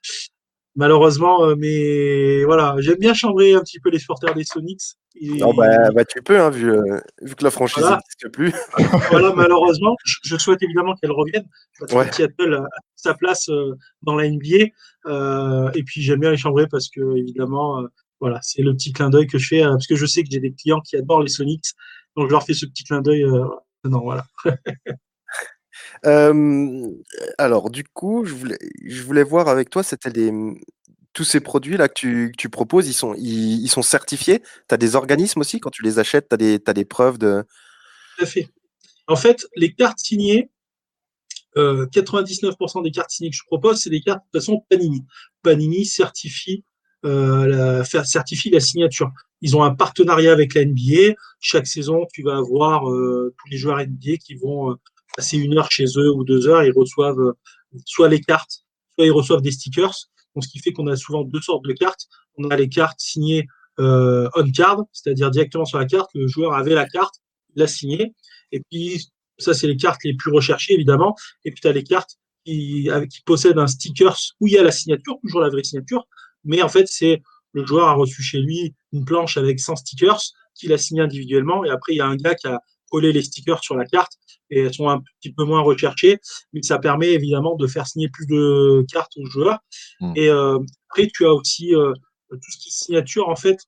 malheureusement, 0.78 1.44
euh, 1.44 1.56
mais 1.58 2.44
voilà, 2.44 2.76
j'aime 2.78 2.98
bien 2.98 3.12
chambrer 3.12 3.52
un 3.52 3.60
petit 3.60 3.80
peu 3.80 3.90
les 3.90 3.98
supporters 3.98 4.32
des 4.32 4.44
Sonics. 4.44 4.94
Non, 5.20 5.52
bah, 5.52 5.90
bah, 5.90 6.04
tu 6.04 6.22
peux, 6.22 6.40
hein, 6.40 6.50
vu, 6.50 6.70
euh, 6.70 7.00
vu, 7.20 7.34
que 7.34 7.42
la 7.42 7.50
franchise 7.50 7.82
n'existe 7.82 8.28
plus. 8.32 8.52
voilà, 9.10 9.34
malheureusement, 9.34 9.96
je, 10.04 10.36
souhaite 10.36 10.62
évidemment 10.62 10.94
qu'elle 10.94 11.10
revienne. 11.10 11.44
Parce 11.80 12.16
Seattle 12.16 12.54
a 12.54 12.68
sa 12.94 13.14
place 13.14 13.48
euh, 13.48 13.74
dans 14.02 14.14
la 14.14 14.30
NBA. 14.30 14.70
et 15.74 15.82
puis 15.82 16.00
j'aime 16.00 16.20
bien 16.20 16.30
les 16.30 16.36
chambrer 16.36 16.68
parce 16.70 16.88
que, 16.88 17.16
évidemment, 17.16 17.82
voilà, 18.20 18.38
c'est 18.42 18.62
le 18.62 18.72
petit 18.72 18.92
clin 18.92 19.10
d'œil 19.10 19.26
que 19.26 19.38
je 19.38 19.48
fais. 19.48 19.62
parce 19.62 19.88
que 19.88 19.96
je 19.96 20.06
sais 20.06 20.22
que 20.22 20.28
j'ai 20.30 20.40
des 20.40 20.54
clients 20.54 20.80
qui 20.80 20.96
adorent 20.96 21.22
les 21.22 21.28
Sonics. 21.28 21.72
Donc 22.16 22.28
je 22.28 22.32
leur 22.32 22.44
fais 22.44 22.54
ce 22.54 22.66
petit 22.66 22.84
clin 22.84 23.02
d'œil. 23.02 23.26
non, 23.84 24.00
voilà. 24.00 24.24
alors, 27.38 27.70
du 27.70 27.84
coup, 27.84 28.24
je 28.24 29.02
voulais, 29.02 29.22
voir 29.22 29.48
avec 29.48 29.70
toi, 29.70 29.82
c'était 29.82 30.10
les, 30.10 30.32
tous 31.12 31.24
ces 31.24 31.40
produits-là 31.40 31.88
que 31.88 32.30
tu, 32.36 32.48
proposes, 32.48 32.86
ils 32.88 33.68
sont, 33.68 33.82
certifiés? 33.82 34.40
Tu 34.68 34.74
as 34.74 34.76
des 34.76 34.94
organismes 34.94 35.40
aussi 35.40 35.58
quand 35.58 35.70
tu 35.70 35.82
les 35.82 35.98
achètes? 35.98 36.28
Tu 36.28 36.34
as 36.64 36.72
des, 36.72 36.84
preuves 36.84 37.18
de. 37.18 37.44
Tout 38.16 38.24
à 38.24 38.26
fait. 38.26 38.48
En 39.08 39.16
fait, 39.16 39.46
les 39.56 39.72
cartes 39.74 39.98
signées, 39.98 40.50
99% 41.56 42.84
des 42.84 42.90
cartes 42.92 43.10
signées 43.10 43.30
que 43.30 43.36
je 43.36 43.42
propose, 43.44 43.80
c'est 43.80 43.90
des 43.90 44.00
cartes 44.00 44.22
de 44.32 44.38
façon 44.38 44.64
Panini. 44.68 45.04
Panini 45.42 45.86
certifie, 45.86 46.64
la, 47.02 47.84
certifie 47.84 48.50
la 48.50 48.60
signature. 48.60 49.10
Ils 49.40 49.56
ont 49.56 49.64
un 49.64 49.74
partenariat 49.74 50.32
avec 50.32 50.54
la 50.54 50.64
NBA. 50.64 51.14
Chaque 51.40 51.66
saison, 51.66 52.06
tu 52.12 52.22
vas 52.22 52.36
avoir 52.36 52.82
tous 52.82 53.48
les 53.50 53.56
joueurs 53.56 53.78
NBA 53.78 54.18
qui 54.24 54.34
vont 54.34 54.76
passer 55.18 55.36
une 55.36 55.58
heure 55.58 55.68
chez 55.68 55.86
eux 55.96 56.12
ou 56.12 56.22
deux 56.22 56.46
heures, 56.46 56.62
ils 56.62 56.72
reçoivent 56.72 57.18
euh, 57.18 57.32
soit 57.84 58.08
les 58.08 58.20
cartes, 58.20 58.64
soit 58.94 59.04
ils 59.04 59.10
reçoivent 59.10 59.42
des 59.42 59.50
stickers. 59.50 59.96
Donc, 60.34 60.44
ce 60.44 60.48
qui 60.48 60.60
fait 60.60 60.72
qu'on 60.72 60.86
a 60.86 60.94
souvent 60.94 61.24
deux 61.24 61.40
sortes 61.40 61.64
de 61.64 61.72
cartes. 61.72 62.06
On 62.36 62.48
a 62.50 62.56
les 62.56 62.68
cartes 62.68 63.00
signées 63.00 63.48
euh, 63.80 64.28
on 64.36 64.48
card, 64.52 64.84
c'est-à-dire 64.92 65.30
directement 65.32 65.64
sur 65.64 65.78
la 65.78 65.86
carte, 65.86 66.10
le 66.14 66.28
joueur 66.28 66.54
avait 66.54 66.74
la 66.74 66.86
carte, 66.86 67.16
l'a 67.56 67.66
signée. 67.66 68.14
Et 68.52 68.60
puis, 68.70 69.08
ça, 69.38 69.54
c'est 69.54 69.66
les 69.66 69.76
cartes 69.76 70.04
les 70.04 70.14
plus 70.14 70.32
recherchées, 70.32 70.74
évidemment. 70.74 71.16
Et 71.44 71.50
puis, 71.50 71.60
tu 71.60 71.66
as 71.66 71.72
les 71.72 71.82
cartes 71.82 72.16
qui, 72.44 72.88
qui 73.10 73.22
possèdent 73.22 73.58
un 73.58 73.66
sticker 73.66 74.16
où 74.40 74.46
il 74.46 74.52
y 74.52 74.58
a 74.58 74.62
la 74.62 74.70
signature, 74.70 75.18
toujours 75.20 75.40
la 75.40 75.48
vraie 75.48 75.64
signature. 75.64 76.06
Mais 76.44 76.62
en 76.62 76.68
fait, 76.68 76.86
c'est 76.86 77.22
le 77.52 77.66
joueur 77.66 77.88
a 77.88 77.94
reçu 77.94 78.22
chez 78.22 78.38
lui 78.38 78.74
une 78.92 79.04
planche 79.04 79.36
avec 79.36 79.58
100 79.58 79.76
stickers 79.76 80.20
qu'il 80.54 80.72
a 80.72 80.78
signé 80.78 81.02
individuellement. 81.02 81.64
Et 81.64 81.70
après, 81.70 81.94
il 81.94 81.96
y 81.96 82.00
a 82.00 82.06
un 82.06 82.16
gars 82.16 82.36
qui 82.36 82.46
a 82.46 82.60
collé 82.90 83.12
les 83.12 83.22
stickers 83.22 83.62
sur 83.62 83.74
la 83.74 83.84
carte 83.84 84.12
et 84.50 84.60
elles 84.60 84.74
sont 84.74 84.88
un 84.88 85.02
petit 85.20 85.32
peu 85.32 85.44
moins 85.44 85.60
recherchées, 85.60 86.18
mais 86.52 86.62
ça 86.62 86.78
permet 86.78 87.12
évidemment 87.12 87.56
de 87.56 87.66
faire 87.66 87.86
signer 87.86 88.08
plus 88.08 88.26
de 88.26 88.84
cartes 88.90 89.12
aux 89.16 89.26
joueurs. 89.26 89.58
Hmm. 90.00 90.12
Et 90.16 90.28
euh, 90.28 90.58
après, 90.90 91.08
tu 91.12 91.26
as 91.26 91.32
aussi 91.32 91.74
euh, 91.74 91.92
tout 92.30 92.50
ce 92.50 92.58
qui 92.58 92.68
est 92.68 92.72
signature. 92.72 93.28
En 93.28 93.36
fait, 93.36 93.58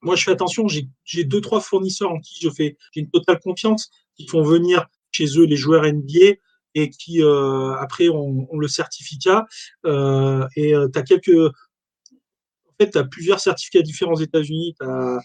moi, 0.00 0.16
je 0.16 0.24
fais 0.24 0.30
attention, 0.30 0.66
j'ai 0.68 1.24
deux, 1.24 1.40
trois 1.40 1.60
fournisseurs 1.60 2.10
en 2.10 2.20
qui 2.20 2.38
je 2.40 2.48
fais, 2.50 2.76
j'ai 2.92 3.00
une 3.00 3.10
totale 3.10 3.40
confiance, 3.40 3.90
qui 4.16 4.26
font 4.26 4.42
venir 4.42 4.86
chez 5.10 5.26
eux 5.38 5.44
les 5.44 5.56
joueurs 5.56 5.84
NBA 5.84 6.36
et 6.74 6.90
qui, 6.90 7.22
euh, 7.22 7.74
après, 7.74 8.08
ont, 8.08 8.46
le 8.52 8.68
certificat. 8.68 9.46
et 9.84 10.72
tu 10.72 10.98
as 10.98 11.02
quelques. 11.02 11.28
En 11.30 12.84
fait, 12.84 12.90
tu 12.92 12.98
as 12.98 13.04
plusieurs 13.04 13.40
certificats 13.40 13.82
différents 13.82 14.12
aux 14.12 14.20
États-Unis. 14.20 14.74
Tu 14.80 14.86
as, 14.86 15.18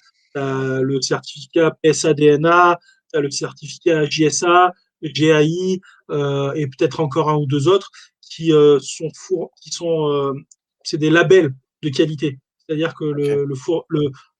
le 0.82 1.00
certificat 1.00 1.78
PSADNA, 1.84 2.80
le 3.20 3.32
certificat 3.32 4.06
JSA, 4.06 4.74
GAI 5.10 5.82
euh, 6.10 6.54
et 6.54 6.68
peut-être 6.68 7.00
encore 7.00 7.30
un 7.30 7.36
ou 7.36 7.46
deux 7.46 7.68
autres 7.68 7.90
qui 8.22 8.54
euh, 8.54 8.80
sont 8.80 9.10
qui 9.62 9.70
sont 9.70 10.10
euh, 10.10 10.34
c'est 10.84 10.98
des 10.98 11.10
labels 11.10 11.54
de 11.82 11.90
qualité. 11.90 12.40
C'est-à-dire 12.66 12.94
que 12.94 13.04
le, 13.04 13.46
le, 13.46 13.56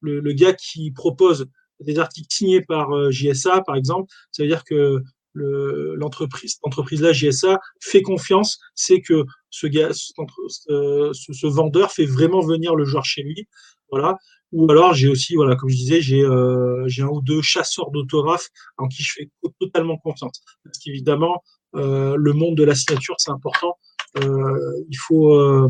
le, 0.02 0.20
le, 0.20 0.34
gars 0.34 0.54
qui 0.54 0.92
propose 0.92 1.48
des 1.82 2.00
articles 2.00 2.34
signés 2.34 2.62
par 2.62 3.12
JSA, 3.12 3.62
par 3.66 3.76
exemple, 3.76 4.10
ça 4.32 4.44
veut 4.44 4.50
dire 4.50 4.64
que 4.64 5.02
l'entreprise, 5.34 6.58
l'entreprise 6.64 7.02
là, 7.02 7.12
JSA, 7.12 7.60
fait 7.82 8.02
confiance, 8.02 8.60
c'est 8.76 9.02
que 9.02 9.26
ce, 9.50 9.68
gars, 9.68 9.92
ce, 9.94 11.12
ce, 11.14 11.48
vendeur 11.48 11.92
fait 11.92 12.06
vraiment 12.06 12.40
venir 12.40 12.76
le 12.76 12.86
joueur 12.86 13.04
chez 13.04 13.24
lui. 13.24 13.46
Voilà. 13.92 14.18
Ou 14.54 14.70
alors, 14.72 14.94
j'ai 14.94 15.08
aussi, 15.10 15.36
voilà, 15.36 15.56
comme 15.56 15.70
je 15.70 15.76
disais, 15.76 16.00
j'ai 16.02 16.22
euh, 16.22 16.88
un 17.00 17.08
ou 17.08 17.22
deux 17.22 17.42
chasseurs 17.42 17.90
d'autographes 17.92 18.50
en 18.78 18.88
qui 18.88 19.02
je 19.04 19.12
fais 19.14 19.30
totalement 19.60 19.98
confiance. 19.98 20.44
Parce 20.64 20.78
qu'évidemment, 20.78 21.44
euh, 21.76 22.16
le 22.18 22.34
monde 22.34 22.56
de 22.56 22.64
la 22.64 22.76
signature, 22.76 23.16
c'est 23.18 23.32
important. 23.32 23.78
Euh, 24.20 24.84
il, 24.90 24.98
faut, 24.98 25.34
euh, 25.34 25.70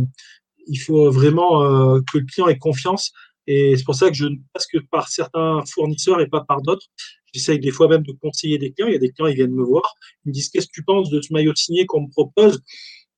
il 0.68 0.78
faut 0.78 1.10
vraiment 1.12 1.64
euh, 1.64 2.02
que 2.12 2.18
le 2.18 2.26
client 2.26 2.48
ait 2.50 2.58
confiance. 2.58 3.14
Et 3.48 3.76
c'est 3.78 3.84
pour 3.86 3.96
ça 3.96 4.10
que 4.10 4.16
je 4.16 4.26
ne 4.26 4.36
passe 4.54 4.68
que 4.68 4.80
par 4.92 5.08
certains 5.08 5.62
fournisseurs 5.74 6.20
et 6.20 6.28
pas 6.28 6.42
par 6.42 6.62
d'autres. 6.62 6.86
J'essaye 7.34 7.60
des 7.60 7.72
fois 7.72 7.88
même 7.88 8.04
de 8.04 8.14
conseiller 8.22 8.58
des 8.58 8.72
clients. 8.72 8.88
Il 8.88 8.94
y 8.94 8.98
a 8.98 9.00
des 9.00 9.12
clients, 9.12 9.28
ils 9.28 9.36
viennent 9.36 9.56
me 9.56 9.64
voir, 9.64 9.96
ils 10.26 10.30
me 10.30 10.34
disent 10.34 10.50
qu'est-ce 10.50 10.68
que 10.68 10.74
tu 10.74 10.84
penses 10.84 11.10
de 11.10 11.22
ce 11.22 11.34
maillot 11.34 11.56
signé 11.56 11.86
qu'on 11.86 12.02
me 12.02 12.10
propose? 12.10 12.62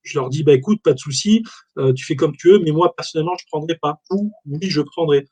Je 0.06 0.18
leur 0.18 0.30
dis, 0.30 0.44
bah, 0.44 0.54
écoute, 0.54 0.82
pas 0.84 0.94
de 0.94 1.00
souci, 1.00 1.44
euh, 1.78 1.94
tu 1.94 2.06
fais 2.06 2.16
comme 2.16 2.36
tu 2.38 2.50
veux, 2.50 2.60
mais 2.60 2.72
moi, 2.72 2.94
personnellement, 2.96 3.36
je 3.40 3.46
ne 3.46 3.50
prendrai 3.50 3.76
pas. 3.82 4.02
Ou 4.12 4.32
oui, 4.46 4.70
je 4.70 4.82
prendrai. 4.82 5.28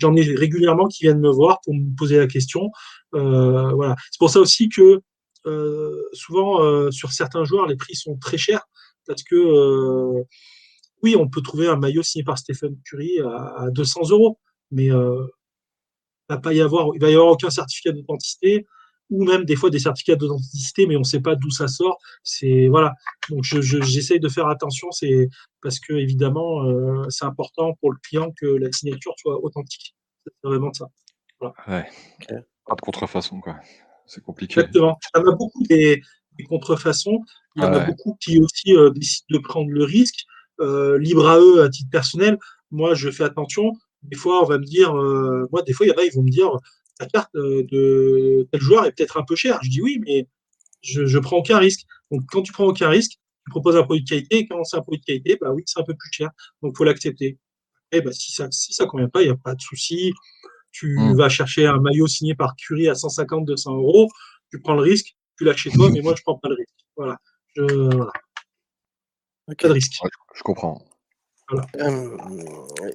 J'en 0.00 0.16
ai 0.16 0.22
régulièrement 0.34 0.88
qui 0.88 1.04
viennent 1.04 1.20
me 1.20 1.30
voir 1.30 1.60
pour 1.62 1.74
me 1.74 1.94
poser 1.96 2.16
la 2.16 2.26
question. 2.26 2.70
Euh, 3.14 3.72
voilà. 3.72 3.94
C'est 4.10 4.18
pour 4.18 4.30
ça 4.30 4.40
aussi 4.40 4.68
que 4.68 5.00
euh, 5.46 6.02
souvent, 6.12 6.90
sur 6.90 7.12
certains 7.12 7.44
joueurs, 7.44 7.66
les 7.66 7.76
prix 7.76 7.94
sont 7.94 8.16
très 8.16 8.38
chers 8.38 8.66
parce 9.06 9.22
que, 9.22 10.24
oui, 11.02 11.16
on 11.16 11.28
peut 11.28 11.42
trouver 11.42 11.68
un 11.68 11.76
maillot 11.76 12.02
signé 12.02 12.24
par 12.24 12.38
Stephen 12.38 12.76
Curry 12.84 13.20
à, 13.20 13.66
200 13.70 14.10
euros, 14.10 14.38
mais 14.70 14.88
va 16.28 16.38
pas 16.38 16.52
y 16.54 16.60
avoir, 16.60 16.90
il 16.94 17.00
va 17.00 17.10
y 17.10 17.14
avoir 17.14 17.28
aucun 17.28 17.50
certificat 17.50 17.92
d'authenticité. 17.92 18.66
Ou 19.10 19.24
même 19.24 19.44
des 19.44 19.56
fois 19.56 19.70
des 19.70 19.78
certificats 19.78 20.16
d'authenticité, 20.16 20.86
mais 20.86 20.96
on 20.96 21.00
ne 21.00 21.04
sait 21.04 21.20
pas 21.20 21.34
d'où 21.34 21.50
ça 21.50 21.68
sort. 21.68 21.98
C'est 22.22 22.68
voilà. 22.68 22.94
Donc 23.28 23.42
j'essaye 23.42 24.20
de 24.20 24.28
faire 24.28 24.48
attention, 24.48 24.90
c'est 24.92 25.28
parce 25.62 25.80
que 25.80 25.92
évidemment 25.94 26.64
euh, 26.64 27.04
c'est 27.08 27.24
important 27.24 27.74
pour 27.80 27.92
le 27.92 27.98
client 28.02 28.32
que 28.40 28.46
la 28.46 28.70
signature 28.72 29.14
soit 29.18 29.42
authentique. 29.42 29.94
C'est 30.24 30.32
vraiment 30.48 30.72
ça. 30.72 30.86
Voilà. 31.40 31.54
Ouais. 31.66 31.86
Pas 32.66 32.74
de 32.76 32.80
contrefaçon 32.80 33.40
quoi. 33.40 33.56
C'est 34.06 34.22
compliqué. 34.22 34.60
Exactement. 34.60 34.98
Il 35.14 35.20
y 35.20 35.22
en 35.22 35.32
a 35.32 35.36
beaucoup 35.36 35.62
des, 35.64 36.02
contrefaçons. 36.48 37.20
Il 37.56 37.62
y 37.62 37.66
en 37.66 37.72
a 37.72 37.80
beaucoup 37.80 38.16
qui 38.18 38.40
aussi 38.40 38.74
euh, 38.74 38.90
décident 38.90 39.26
de 39.30 39.38
prendre 39.38 39.70
le 39.70 39.84
risque. 39.84 40.24
Euh, 40.60 40.98
libre 40.98 41.26
à 41.28 41.38
eux 41.38 41.62
à 41.62 41.68
titre 41.68 41.90
personnel. 41.90 42.38
Moi, 42.70 42.94
je 42.94 43.10
fais 43.10 43.24
attention. 43.24 43.72
Des 44.02 44.16
fois, 44.16 44.42
on 44.42 44.46
va 44.46 44.58
me 44.58 44.64
dire, 44.64 44.94
moi, 45.50 45.62
des 45.62 45.72
fois, 45.72 45.86
il 45.86 45.90
y 45.90 45.92
en 45.92 45.96
a, 45.96 46.04
ils 46.04 46.14
vont 46.14 46.22
me 46.22 46.30
dire, 46.30 46.50
la 47.00 47.06
carte 47.06 47.34
euh, 47.34 47.64
de 47.70 48.48
tel 48.52 48.60
joueur 48.60 48.86
est 48.86 48.92
peut-être 48.92 49.16
un 49.16 49.24
peu 49.24 49.34
chère. 49.34 49.58
Je 49.62 49.70
dis 49.70 49.82
oui, 49.82 50.00
mais 50.06 50.28
je, 50.82 51.02
ne 51.02 51.18
prends 51.20 51.38
aucun 51.38 51.58
risque. 51.58 51.86
Donc 52.10 52.22
quand 52.28 52.42
tu 52.42 52.52
prends 52.52 52.66
aucun 52.66 52.88
risque, 52.88 53.12
tu 53.12 53.50
proposes 53.50 53.76
un 53.76 53.82
produit 53.82 54.04
de 54.04 54.08
qualité, 54.08 54.38
et 54.38 54.46
quand 54.46 54.62
c'est 54.64 54.76
un 54.76 54.82
produit 54.82 55.00
de 55.00 55.04
qualité, 55.04 55.38
bah 55.40 55.50
oui, 55.52 55.62
c'est 55.66 55.80
un 55.80 55.84
peu 55.84 55.94
plus 55.94 56.10
cher. 56.12 56.30
Donc 56.62 56.76
faut 56.76 56.84
l'accepter. 56.84 57.38
Et 57.92 58.02
bah, 58.02 58.12
si 58.12 58.32
ça 58.32 58.48
si 58.50 58.72
ça 58.72 58.86
convient 58.86 59.08
pas, 59.08 59.22
il 59.22 59.26
n'y 59.26 59.32
a 59.32 59.36
pas 59.36 59.54
de 59.54 59.60
souci. 59.60 60.12
Tu 60.72 60.96
mm. 60.98 61.16
vas 61.16 61.28
chercher 61.28 61.66
un 61.66 61.80
maillot 61.80 62.06
signé 62.06 62.34
par 62.34 62.54
Curie 62.54 62.88
à 62.88 62.94
150, 62.94 63.44
200 63.44 63.76
euros, 63.76 64.08
tu 64.50 64.60
prends 64.60 64.74
le 64.74 64.82
risque, 64.82 65.16
tu 65.36 65.44
l'as 65.44 65.56
chez 65.56 65.70
toi, 65.70 65.90
mais 65.90 66.00
moi 66.00 66.14
je 66.16 66.22
prends 66.22 66.38
pas 66.38 66.48
le 66.48 66.54
risque. 66.56 66.86
Voilà. 66.96 67.18
Je, 67.56 67.62
voilà. 67.62 68.12
Pas 69.46 69.68
de 69.68 69.72
risque. 69.72 69.94
je 70.34 70.42
comprends. 70.42 70.84
Euh, 71.74 72.16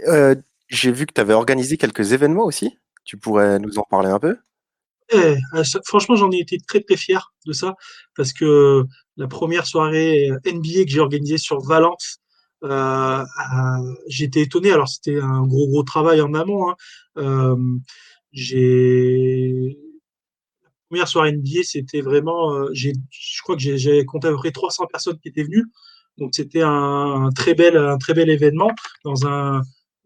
euh, 0.07 0.35
j'ai 0.69 0.91
vu 0.91 1.05
que 1.05 1.13
tu 1.13 1.19
avais 1.19 1.33
organisé 1.33 1.77
quelques 1.77 2.13
événements 2.13 2.45
aussi. 2.45 2.77
Tu 3.05 3.17
pourrais 3.17 3.59
nous 3.59 3.77
en 3.77 3.83
parler 3.83 4.09
un 4.09 4.19
peu? 4.19 4.37
Ah, 5.13 5.61
Franchement, 5.85 6.15
j'en 6.15 6.31
ai 6.31 6.39
été 6.39 6.57
très 6.57 6.81
très 6.81 6.97
fier 6.97 7.31
de 7.45 7.53
ça 7.53 7.75
parce 8.15 8.33
que 8.33 8.83
la 9.17 9.27
première 9.27 9.67
soirée 9.67 10.29
NBA 10.45 10.85
que 10.85 10.89
j'ai 10.89 10.99
organisée 10.99 11.37
sur 11.37 11.61
Valence, 11.61 12.19
euh, 12.63 13.23
j'étais 14.07 14.41
étonné. 14.41 14.71
Alors 14.71 14.87
c'était 14.89 15.19
un 15.21 15.45
gros 15.45 15.67
gros 15.67 15.83
travail 15.83 16.21
en 16.21 16.33
amont. 16.33 16.69
Hein. 16.69 16.75
Euh, 17.17 17.55
j'ai 18.31 19.77
la 20.63 20.69
première 20.89 21.07
soirée 21.07 21.31
NBA, 21.31 21.63
c'était 21.63 22.01
vraiment, 22.01 22.53
euh, 22.53 22.69
je 22.73 22.91
crois 23.43 23.55
que 23.55 23.61
j'ai 23.61 24.05
compté 24.05 24.27
à 24.27 24.31
peu 24.31 24.37
près 24.37 24.51
300 24.51 24.85
personnes 24.87 25.19
qui 25.19 25.29
étaient 25.29 25.43
venues. 25.43 25.65
Donc 26.17 26.33
c'était 26.33 26.61
un, 26.63 27.29
très 27.35 27.53
bel 27.55 27.77
un 27.77 27.97
très 27.97 28.13
bel 28.13 28.29
événement 28.29 28.71
dans 29.03 29.27
un 29.27 29.61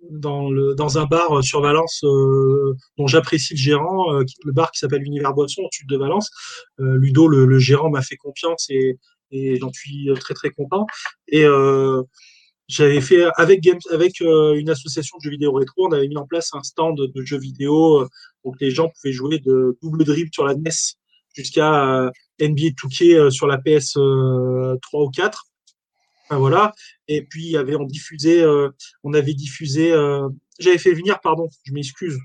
dans, 0.09 0.49
le, 0.49 0.75
dans 0.75 0.97
un 0.97 1.05
bar 1.05 1.43
sur 1.43 1.61
Valence 1.61 2.01
euh, 2.03 2.75
dont 2.97 3.07
j'apprécie 3.07 3.53
le 3.53 3.59
gérant, 3.59 4.13
euh, 4.13 4.23
le 4.43 4.51
bar 4.51 4.71
qui 4.71 4.79
s'appelle 4.79 5.01
l'Univers 5.01 5.33
Boisson 5.33 5.61
au 5.63 5.69
sud 5.71 5.87
de 5.87 5.97
Valence. 5.97 6.29
Euh, 6.79 6.97
Ludo, 6.97 7.27
le, 7.27 7.59
gérant, 7.59 7.89
m'a 7.89 8.01
fait 8.01 8.17
confiance 8.17 8.67
et, 8.69 8.97
et 9.31 9.57
j'en 9.57 9.71
suis 9.71 10.09
très 10.19 10.33
très 10.33 10.49
content. 10.49 10.85
Et 11.27 11.45
j'avais 12.67 13.01
fait 13.01 13.25
avec 13.35 13.61
Games, 13.61 13.79
avec 13.91 14.19
une 14.19 14.69
association 14.69 15.17
de 15.17 15.23
jeux 15.23 15.31
vidéo 15.31 15.53
rétro, 15.53 15.87
on 15.87 15.91
avait 15.91 16.07
mis 16.07 16.17
en 16.17 16.27
place 16.27 16.49
un 16.53 16.61
stand 16.61 16.97
de 16.97 17.25
jeux 17.25 17.39
vidéo 17.39 18.07
donc 18.45 18.55
les 18.61 18.71
gens 18.71 18.89
pouvaient 18.89 19.11
jouer 19.11 19.39
de 19.39 19.77
double 19.81 20.03
dribble 20.03 20.29
sur 20.31 20.45
la 20.45 20.53
NES 20.53 20.69
jusqu'à 21.33 22.11
NBA 22.39 22.69
2K 22.83 23.31
sur 23.31 23.47
la 23.47 23.57
PS 23.57 23.93
3 23.93 24.79
ou 24.93 25.09
4 25.09 25.48
voilà. 26.37 26.73
Et 27.07 27.23
puis, 27.23 27.57
avait, 27.57 27.75
on 27.75 27.85
diffusait, 27.85 28.41
euh, 28.41 28.69
on 29.03 29.13
avait 29.13 29.33
diffusé, 29.33 29.91
euh, 29.91 30.29
j'avais 30.59 30.77
fait 30.77 30.93
venir, 30.93 31.19
pardon, 31.21 31.49
je 31.63 31.73
m'excuse. 31.73 32.17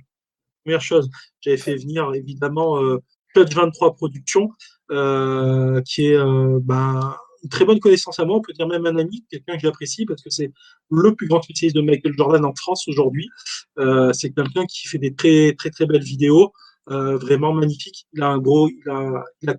Première 0.65 0.83
chose, 0.83 1.11
j'avais 1.41 1.57
fait 1.57 1.77
venir 1.77 2.13
évidemment 2.15 2.83
euh, 2.83 2.99
Touch 3.35 3.55
23 3.55 3.95
Productions, 3.97 4.51
euh, 4.91 5.81
qui 5.83 6.07
est 6.07 6.19
ben, 6.19 7.17
une 7.43 7.49
très 7.51 7.65
bonne 7.65 7.81
connaissance 7.81 8.19
à 8.19 8.25
moi, 8.25 8.37
on 8.37 8.41
peut 8.41 8.53
dire 8.55 8.67
même 8.67 8.87
un 8.87 8.97
ami, 8.97 9.25
quelqu'un 9.31 9.57
que 9.57 9.61
j'apprécie 9.61 10.07
parce 10.07 10.23
que 10.23 10.31
c'est 10.31 10.51
le 10.91 11.15
plus 11.15 11.29
grand 11.29 11.43
spécialiste 11.43 11.77
de 11.77 11.83
Michael 11.83 12.15
Jordan 12.17 12.45
en 12.45 12.55
France 12.55 12.89
aujourd'hui. 12.89 13.29
c'est 14.13 14.31
quelqu'un 14.35 14.65
qui 14.67 14.89
fait 14.89 14.99
des 14.99 15.15
très 15.15 15.55
très 15.59 15.71
très 15.71 15.85
belles 15.87 16.03
vidéos, 16.03 16.53
vraiment 16.87 17.53
magnifiques. 17.53 18.07
Il 18.15 18.23
a 18.23 18.29
un 18.29 18.39
gros, 18.39 18.71
il 18.71 18.91
a, 18.91 19.25
il 19.43 19.51
a, 19.51 19.57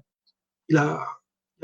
il 0.69 0.77
a 0.77 0.99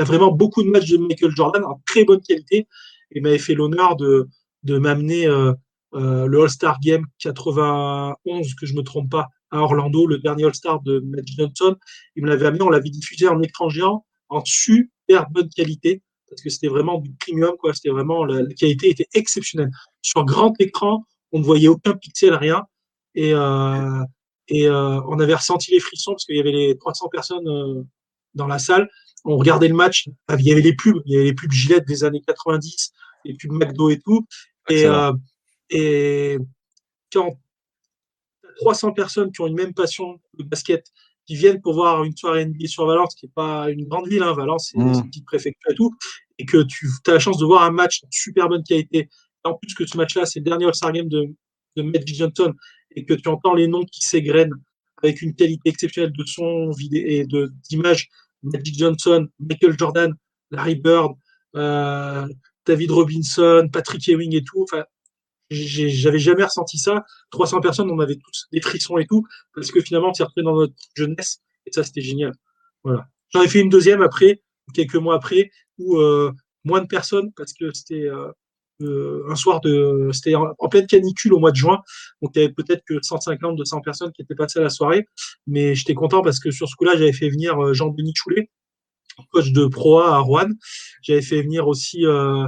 vraiment 0.04 0.32
beaucoup 0.32 0.64
de 0.64 0.70
matchs 0.70 0.90
de 0.90 0.98
Michael 0.98 1.32
Jordan 1.36 1.64
en 1.64 1.82
très 1.86 2.04
bonne 2.06 2.22
qualité 2.22 2.68
et 3.12 3.22
m'avait 3.22 3.38
fait 3.38 3.54
l'honneur 3.54 3.96
de, 3.96 4.28
de 4.64 4.78
m'amener 4.78 5.28
euh, 5.28 5.54
euh, 5.94 6.28
le 6.28 6.42
All-Star 6.42 6.80
Game 6.80 7.06
91, 7.20 8.56
que 8.56 8.66
je 8.66 8.74
me 8.74 8.82
trompe 8.82 9.10
pas, 9.12 9.28
à 9.50 9.60
Orlando, 9.60 10.08
le 10.08 10.20
dernier 10.20 10.46
All-Star 10.46 10.82
de 10.82 11.00
Magic 11.00 11.38
Johnson. 11.38 11.76
Il 12.16 12.24
me 12.24 12.30
l'avait 12.30 12.48
amené, 12.48 12.64
on 12.64 12.70
l'avait 12.70 12.90
diffusé 12.90 13.28
en 13.28 13.42
écran 13.42 13.70
géant 13.70 14.06
en 14.30 14.42
super 14.46 15.30
bonne 15.30 15.50
qualité 15.50 16.02
parce 16.30 16.42
que 16.42 16.50
c'était 16.50 16.70
vraiment 16.70 17.00
du 17.00 17.12
premium, 17.20 17.58
quoi. 17.60 17.74
C'était 17.74 17.90
vraiment 17.90 18.24
la, 18.24 18.46
qualité 18.54 18.90
était 18.90 19.08
exceptionnelle. 19.14 19.70
Sur 20.02 20.24
grand 20.24 20.54
écran, 20.62 21.06
on 21.34 21.40
ne 21.40 21.44
voyait 21.44 21.68
aucun 21.68 21.94
pixel, 21.94 22.34
rien. 22.36 22.64
Et, 23.16 23.34
euh, 23.34 24.04
et 24.48 24.70
on 24.70 25.20
avait 25.20 25.36
ressenti 25.36 25.72
les 25.72 25.82
frissons 25.82 26.12
parce 26.12 26.24
qu'il 26.24 26.38
y 26.38 26.40
avait 26.40 26.54
les 26.54 26.78
300 26.78 27.10
personnes 27.10 27.86
dans 28.34 28.48
la 28.48 28.60
salle 28.60 28.90
on 29.26 29.38
regardait 29.38 29.68
le 29.68 29.76
match, 29.76 30.08
il 30.40 30.46
y 30.46 30.52
avait 30.52 30.62
les 30.62 30.76
pubs, 30.76 31.02
il 31.06 31.14
y 31.14 31.16
avait 31.16 31.26
les 31.26 31.34
pubs 31.34 31.52
Gillette 31.52 31.86
des 31.86 32.04
années 32.04 32.22
90, 32.26 32.92
les 33.26 33.36
pubs 33.36 33.52
McDo 33.52 33.90
et 33.90 34.00
tout. 34.00 34.26
Et, 34.70 34.86
euh, 34.86 35.14
et 35.70 36.38
quand 37.12 37.38
300 38.58 38.94
personnes 38.94 39.32
qui 39.32 39.42
ont 39.42 39.48
une 39.48 39.56
même 39.56 39.74
passion 39.74 40.20
de 40.38 40.44
basket, 40.44 40.86
qui 41.28 41.36
viennent 41.36 41.62
pour 41.62 41.74
voir 41.74 42.04
une 42.04 42.16
soirée 42.16 42.46
NBA 42.46 42.68
sur 42.68 42.86
Valence, 42.86 43.16
qui 43.16 43.28
n'est 43.28 43.32
pas 43.34 43.70
une 43.70 43.88
grande 43.88 44.08
ville, 44.08 44.24
hein, 44.24 44.34
Valence, 44.34 44.70
c'est 44.72 44.80
mmh. 44.80 44.94
une 44.94 45.08
petite 45.08 45.26
préfecture 45.26 45.72
et 45.72 45.76
tout, 45.76 45.96
et 46.40 46.46
que 46.46 46.64
tu 46.64 46.88
as 47.08 47.14
la 47.14 47.20
chance 47.20 47.38
de 47.38 47.46
voir 47.46 47.64
un 47.64 47.72
match 47.72 48.02
de 48.02 48.08
super 48.12 48.50
bonne 48.50 48.64
qualité, 48.64 49.10
en 49.44 49.54
plus 49.54 49.74
que 49.74 49.86
ce 49.86 49.98
match-là, 49.98 50.26
c'est 50.26 50.40
le 50.40 50.46
dernier 50.46 50.66
All-Star 50.66 50.92
Game 50.92 51.08
de, 51.08 51.28
de 51.76 51.84
Magic 51.84 52.16
Johnson, 52.16 52.54
et 52.96 53.06
que 53.06 53.14
tu 53.14 53.30
entends 53.30 53.54
les 53.54 53.68
noms 53.68 53.86
qui 53.86 54.04
s'égrènent 54.04 54.54
avec 55.04 55.22
une 55.22 55.36
qualité 55.36 55.70
exceptionnelle 55.70 56.14
de 56.14 56.24
son 56.26 56.72
et 56.94 57.26
d'image 57.70 58.10
Magic 58.44 58.78
Johnson, 58.78 59.28
Michael 59.40 59.78
Jordan, 59.78 60.14
Larry 60.52 60.76
Bird, 60.76 61.14
euh, 61.56 62.28
David 62.66 62.92
Robinson, 62.92 63.70
Patrick 63.72 64.08
Ewing 64.08 64.36
et 64.36 64.44
tout. 64.44 64.64
Enfin, 64.64 64.84
j'avais 65.50 66.20
jamais 66.20 66.44
ressenti 66.44 66.78
ça. 66.78 67.04
300 67.32 67.62
personnes, 67.62 67.92
on 67.92 68.00
avait 68.00 68.16
tous 68.16 68.48
des 68.52 68.62
frissons 68.62 68.98
et 68.98 69.06
tout, 69.06 69.26
parce 69.54 69.72
que 69.72 69.82
finalement, 69.82 70.14
c'est 70.14 70.24
repris 70.24 70.44
dans 70.44 70.56
notre 70.56 70.74
jeunesse, 70.96 71.42
et 71.66 71.72
ça, 71.72 71.84
c'était 71.84 72.02
génial. 72.02 72.34
Voilà. 72.84 73.08
J'en 73.30 73.42
ai 73.42 73.48
fait 73.48 73.60
une 73.60 73.70
deuxième 73.70 74.02
après, 74.02 74.42
quelques 74.74 74.96
mois 74.96 75.16
après, 75.16 75.52
où 75.78 75.98
euh, 75.98 76.32
moins 76.64 76.82
de 76.82 76.88
personnes, 76.88 77.32
parce 77.34 77.54
que 77.54 77.72
c'était 77.74 78.08
euh, 78.08 78.32
euh, 78.82 79.24
un 79.30 79.36
soir 79.36 79.62
de, 79.62 80.10
c'était 80.14 80.36
en, 80.36 80.54
pleine 80.70 80.88
canicule 80.88 81.34
au 81.34 81.40
mois 81.40 81.52
de 81.52 81.56
juin, 81.56 81.80
donc 82.22 82.32
il 82.36 82.42
y 82.42 82.44
avait 82.44 82.54
peut-être 82.54 82.84
que 82.88 82.96
150, 83.02 83.56
200 83.56 83.82
personnes 83.82 84.12
qui 84.12 84.22
étaient 84.22 84.36
passées 84.36 84.60
à 84.60 84.64
la 84.64 84.70
soirée, 84.70 85.06
mais 85.48 85.76
j'étais 85.76 85.94
content 85.94 86.22
parce 86.22 86.40
que 86.40 86.52
sur 86.52 86.68
ce 86.68 86.76
coup-là, 86.76 86.94
j'avais 86.94 87.14
fait 87.14 87.30
venir 87.30 87.60
euh, 87.60 87.74
Jean-Denis 87.74 88.14
Choulet, 88.16 88.50
coach 89.32 89.52
de 89.52 89.66
Pro 89.66 90.00
A 90.00 90.16
à 90.16 90.20
Rouen. 90.20 90.50
J'avais 91.02 91.22
fait 91.22 91.42
venir 91.42 91.68
aussi, 91.68 92.06
euh, 92.06 92.46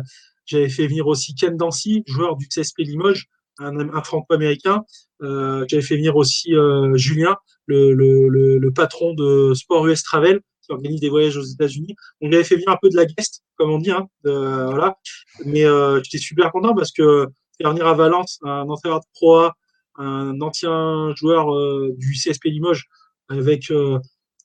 Ken 0.49 1.57
Dancy, 1.57 2.03
joueur 2.07 2.35
du 2.35 2.47
CSP 2.47 2.79
Limoges, 2.79 3.27
un, 3.59 4.03
franco-américain. 4.03 4.83
J'avais 5.21 5.81
fait 5.81 5.95
venir 5.95 6.15
aussi 6.15 6.53
Julien, 6.95 7.37
le, 7.67 8.69
patron 8.69 9.13
de 9.13 9.53
Sport 9.53 9.87
US 9.87 10.03
Travel, 10.03 10.41
qui 10.63 10.71
organise 10.71 11.01
des 11.01 11.09
voyages 11.09 11.37
aux 11.37 11.43
États-Unis. 11.43 11.95
On 12.21 12.27
lui 12.27 12.35
avait 12.35 12.43
fait 12.43 12.55
venir 12.55 12.69
un 12.69 12.77
peu 12.81 12.89
de 12.89 12.95
la 12.95 13.05
guest, 13.05 13.43
comme 13.57 13.71
on 13.71 13.79
dit, 13.79 13.91
hein, 13.91 14.07
voilà. 14.23 14.97
Mais 15.45 15.65
euh, 15.65 16.01
j'étais 16.03 16.17
super 16.17 16.51
content 16.51 16.73
parce 16.73 16.91
que 16.91 17.27
faire 17.57 17.71
venir 17.71 17.87
à 17.87 17.93
Valence 17.93 18.39
un 18.43 18.67
entraîneur 18.69 18.99
de 18.99 19.05
Pro 19.13 19.35
A, 19.35 19.55
un 19.97 20.41
ancien 20.41 21.13
joueur 21.15 21.53
euh, 21.53 21.93
du 21.97 22.13
CSP 22.13 22.45
Limoges, 22.45 22.85
avec 23.29 23.71
euh, 23.71 23.99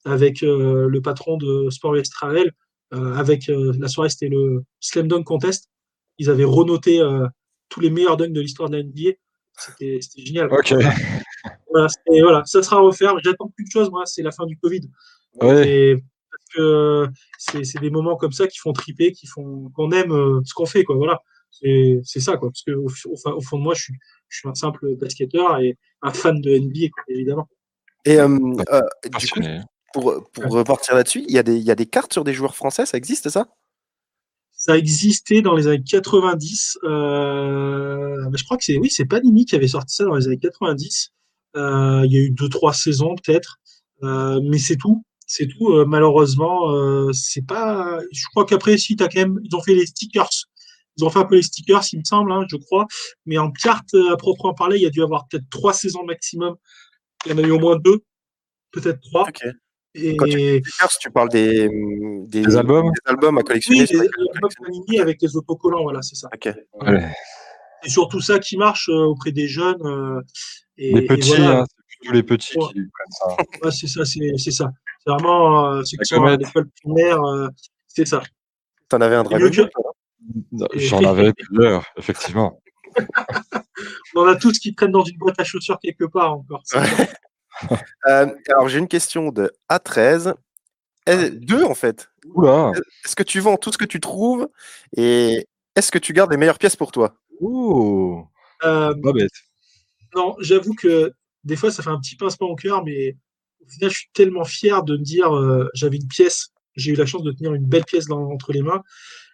avec 0.04 0.42
euh, 0.42 0.88
le 0.88 1.02
patron 1.02 1.36
de 1.36 1.70
Sport 1.70 1.96
US 1.96 2.10
Travel, 2.10 2.52
avec 2.90 3.48
la 3.48 3.86
soirée 3.86 4.08
c'était 4.08 4.28
le 4.28 4.64
Slam 4.80 5.08
Dunk 5.08 5.24
Contest. 5.24 5.68
Ils 6.16 6.30
avaient 6.30 6.44
renoté 6.44 7.02
tous 7.68 7.80
les 7.80 7.90
meilleurs 7.90 8.16
dunks 8.16 8.32
de 8.32 8.40
l'histoire 8.40 8.70
de 8.70 8.78
la 8.78 8.82
NBA. 8.82 9.10
C'était 9.58 10.00
génial. 10.16 10.48
Ok. 10.50 10.72
Voilà, 11.70 11.88
voilà, 12.22 12.42
ça 12.46 12.62
sera 12.62 12.80
refaire. 12.80 13.14
J'attends 13.22 13.52
plus 13.54 13.64
de 13.64 13.70
choses, 13.70 13.90
moi, 13.90 14.06
c'est 14.06 14.22
la 14.22 14.32
fin 14.32 14.46
du 14.46 14.56
Covid. 14.56 14.80
Ouais. 15.40 15.96
parce 16.54 16.54
que 16.54 17.64
c'est 17.64 17.80
des 17.80 17.90
moments 17.90 18.16
comme 18.16 18.32
ça 18.32 18.46
qui 18.46 18.58
font 18.58 18.72
triper, 18.72 19.12
qui 19.12 19.26
font 19.26 19.70
qu'on 19.74 19.90
aime 19.92 20.12
euh, 20.12 20.40
ce 20.44 20.54
qu'on 20.54 20.66
fait, 20.66 20.84
quoi. 20.84 20.96
Voilà. 20.96 21.20
C'est 21.50 22.20
ça, 22.20 22.36
quoi. 22.36 22.50
Parce 22.50 22.62
que 22.62 22.72
au, 22.72 22.86
au, 22.86 23.40
fond 23.40 23.58
de 23.58 23.62
moi, 23.62 23.74
je 23.74 23.82
suis, 23.82 23.94
je 24.28 24.38
suis 24.38 24.48
un 24.48 24.54
simple 24.54 24.96
basketteur 24.96 25.58
et 25.60 25.76
un 26.02 26.12
fan 26.12 26.40
de 26.40 26.58
NBA, 26.58 26.88
évidemment. 27.08 27.48
Et 28.04 28.20
euh, 28.20 28.38
euh, 28.72 28.80
du 29.18 29.28
coup, 29.28 29.40
pour, 29.92 30.30
pour 30.32 30.44
repartir 30.52 30.94
là-dessus, 30.94 31.24
il 31.28 31.34
y, 31.34 31.38
a 31.38 31.42
des, 31.42 31.56
il 31.56 31.64
y 31.64 31.70
a 31.70 31.74
des 31.74 31.86
cartes 31.86 32.12
sur 32.12 32.24
des 32.24 32.32
joueurs 32.32 32.56
français, 32.56 32.86
ça 32.86 32.96
existe 32.96 33.28
ça? 33.28 33.48
Ça 34.52 34.76
existait 34.76 35.40
dans 35.40 35.54
les 35.54 35.68
années 35.68 35.84
90. 35.84 36.78
Euh, 36.82 38.28
je 38.34 38.44
crois 38.44 38.56
que 38.56 38.64
c'est 38.64 38.76
oui, 38.76 38.90
c'est 38.90 39.04
Panini 39.04 39.44
qui 39.44 39.54
avait 39.54 39.68
sorti 39.68 39.94
ça 39.94 40.04
dans 40.04 40.16
les 40.16 40.26
années 40.26 40.38
90. 40.38 41.12
Euh, 41.56 42.02
il 42.04 42.12
y 42.12 42.16
a 42.16 42.20
eu 42.20 42.30
deux 42.30 42.48
trois 42.48 42.74
saisons 42.74 43.14
peut-être, 43.14 43.58
euh, 44.02 44.40
mais 44.42 44.58
c'est 44.58 44.76
tout. 44.76 45.04
C'est 45.28 45.46
tout. 45.46 45.74
Euh, 45.74 45.84
malheureusement, 45.84 46.72
euh, 46.72 47.12
c'est 47.12 47.46
pas. 47.46 48.00
Je 48.10 48.24
crois 48.30 48.46
qu'après, 48.46 48.78
si 48.78 48.96
as 48.98 49.08
quand 49.08 49.20
même, 49.20 49.38
ils 49.44 49.54
ont 49.54 49.60
fait 49.60 49.74
les 49.74 49.86
stickers. 49.86 50.30
Ils 50.96 51.04
ont 51.04 51.10
fait 51.10 51.18
un 51.20 51.26
peu 51.26 51.36
les 51.36 51.42
stickers, 51.42 51.84
il 51.92 52.00
me 52.00 52.04
semble, 52.04 52.32
hein, 52.32 52.44
je 52.50 52.56
crois. 52.56 52.86
Mais 53.26 53.38
en 53.38 53.52
carte 53.52 53.94
à 54.10 54.16
proprement 54.16 54.54
parler, 54.54 54.78
il 54.78 54.82
y 54.82 54.86
a 54.86 54.90
dû 54.90 55.02
avoir 55.02 55.28
peut-être 55.28 55.44
trois 55.50 55.74
saisons 55.74 56.02
maximum. 56.04 56.56
Il 57.26 57.32
y 57.32 57.34
en 57.34 57.38
a 57.38 57.42
eu 57.42 57.50
au 57.50 57.58
moins 57.58 57.76
deux, 57.76 58.00
peut-être 58.72 59.00
trois. 59.02 59.28
Et... 59.94 60.16
Quand 60.16 60.24
tu 60.26 60.32
stickers, 60.32 60.98
tu 60.98 61.10
parles 61.10 61.28
des, 61.28 61.68
des, 62.26 62.56
albums, 62.56 62.90
des 62.90 63.10
albums 63.10 63.38
à 63.38 63.42
collectionner. 63.42 63.80
Oui, 63.80 63.86
des 63.86 64.00
albums 64.00 65.00
avec 65.00 65.20
les 65.20 65.36
autocollants, 65.36 65.82
voilà, 65.82 66.00
c'est 66.02 66.16
ça. 66.16 66.28
Ok. 66.34 66.54
C'est 67.82 67.90
surtout 67.90 68.20
ça 68.20 68.38
qui 68.38 68.56
marche 68.56 68.88
auprès 68.88 69.30
des 69.30 69.46
jeunes. 69.46 70.22
et, 70.78 70.94
les 70.94 71.06
petits, 71.06 71.36
hein, 71.36 71.64
c'est 71.68 71.98
plutôt 71.98 72.14
les 72.14 72.22
petits 72.22 72.54
qui 72.54 72.58
prennent 72.58 73.10
ça. 73.10 73.36
Ouais, 73.62 73.70
c'est 73.70 73.86
ça, 73.86 74.04
c'est 74.04 74.50
ça. 74.50 74.72
C'est 75.08 75.14
vraiment 75.14 75.72
euh, 75.72 75.82
ceux 75.84 75.96
qui 75.96 76.04
sont 76.04 76.22
à 76.24 76.36
l'école 76.36 76.68
primaire, 76.82 77.22
euh, 77.22 77.48
c'est 77.86 78.06
ça. 78.06 78.22
T'en 78.90 79.00
avais 79.00 79.16
un 79.16 79.22
dragon 79.22 79.48
J'en 80.74 81.02
avais 81.02 81.32
plusieurs, 81.38 81.86
effectivement. 81.96 82.60
On 84.14 84.20
en 84.20 84.26
a 84.26 84.36
tous 84.36 84.58
qui 84.58 84.74
traînent 84.74 84.92
dans 84.92 85.04
une 85.04 85.16
boîte 85.16 85.40
à 85.40 85.44
chaussures 85.44 85.78
quelque 85.82 86.04
part 86.04 86.34
encore. 86.34 86.62
Euh, 88.06 88.32
alors 88.50 88.68
j'ai 88.68 88.78
une 88.78 88.86
question 88.86 89.32
de 89.32 89.50
A13. 89.68 90.32
Deux 91.32 91.64
en 91.64 91.74
fait? 91.74 92.08
Oula. 92.32 92.70
Est-ce 93.04 93.16
que 93.16 93.24
tu 93.24 93.40
vends 93.40 93.56
tout 93.56 93.72
ce 93.72 93.78
que 93.78 93.84
tu 93.84 93.98
trouves 93.98 94.48
et 94.96 95.48
est-ce 95.74 95.90
que 95.90 95.98
tu 95.98 96.12
gardes 96.12 96.30
les 96.30 96.36
meilleures 96.36 96.60
pièces 96.60 96.76
pour 96.76 96.92
toi? 96.92 97.16
Ouh. 97.40 98.24
Pas 98.60 98.94
bête. 98.94 99.32
Non, 100.14 100.36
j'avoue 100.38 100.72
que 100.74 101.12
des 101.42 101.56
fois 101.56 101.72
ça 101.72 101.82
fait 101.82 101.90
un 101.90 101.98
petit 101.98 102.14
pincement 102.14 102.46
au 102.46 102.54
cœur, 102.54 102.84
mais 102.84 103.16
je 103.80 103.88
suis 103.88 104.08
tellement 104.12 104.44
fier 104.44 104.82
de 104.82 104.96
me 104.96 105.02
dire, 105.02 105.34
euh, 105.34 105.68
j'avais 105.74 105.96
une 105.96 106.08
pièce, 106.08 106.48
j'ai 106.76 106.92
eu 106.92 106.94
la 106.94 107.06
chance 107.06 107.22
de 107.22 107.32
tenir 107.32 107.54
une 107.54 107.66
belle 107.66 107.84
pièce 107.84 108.10
entre 108.10 108.52
les 108.52 108.62
mains, 108.62 108.82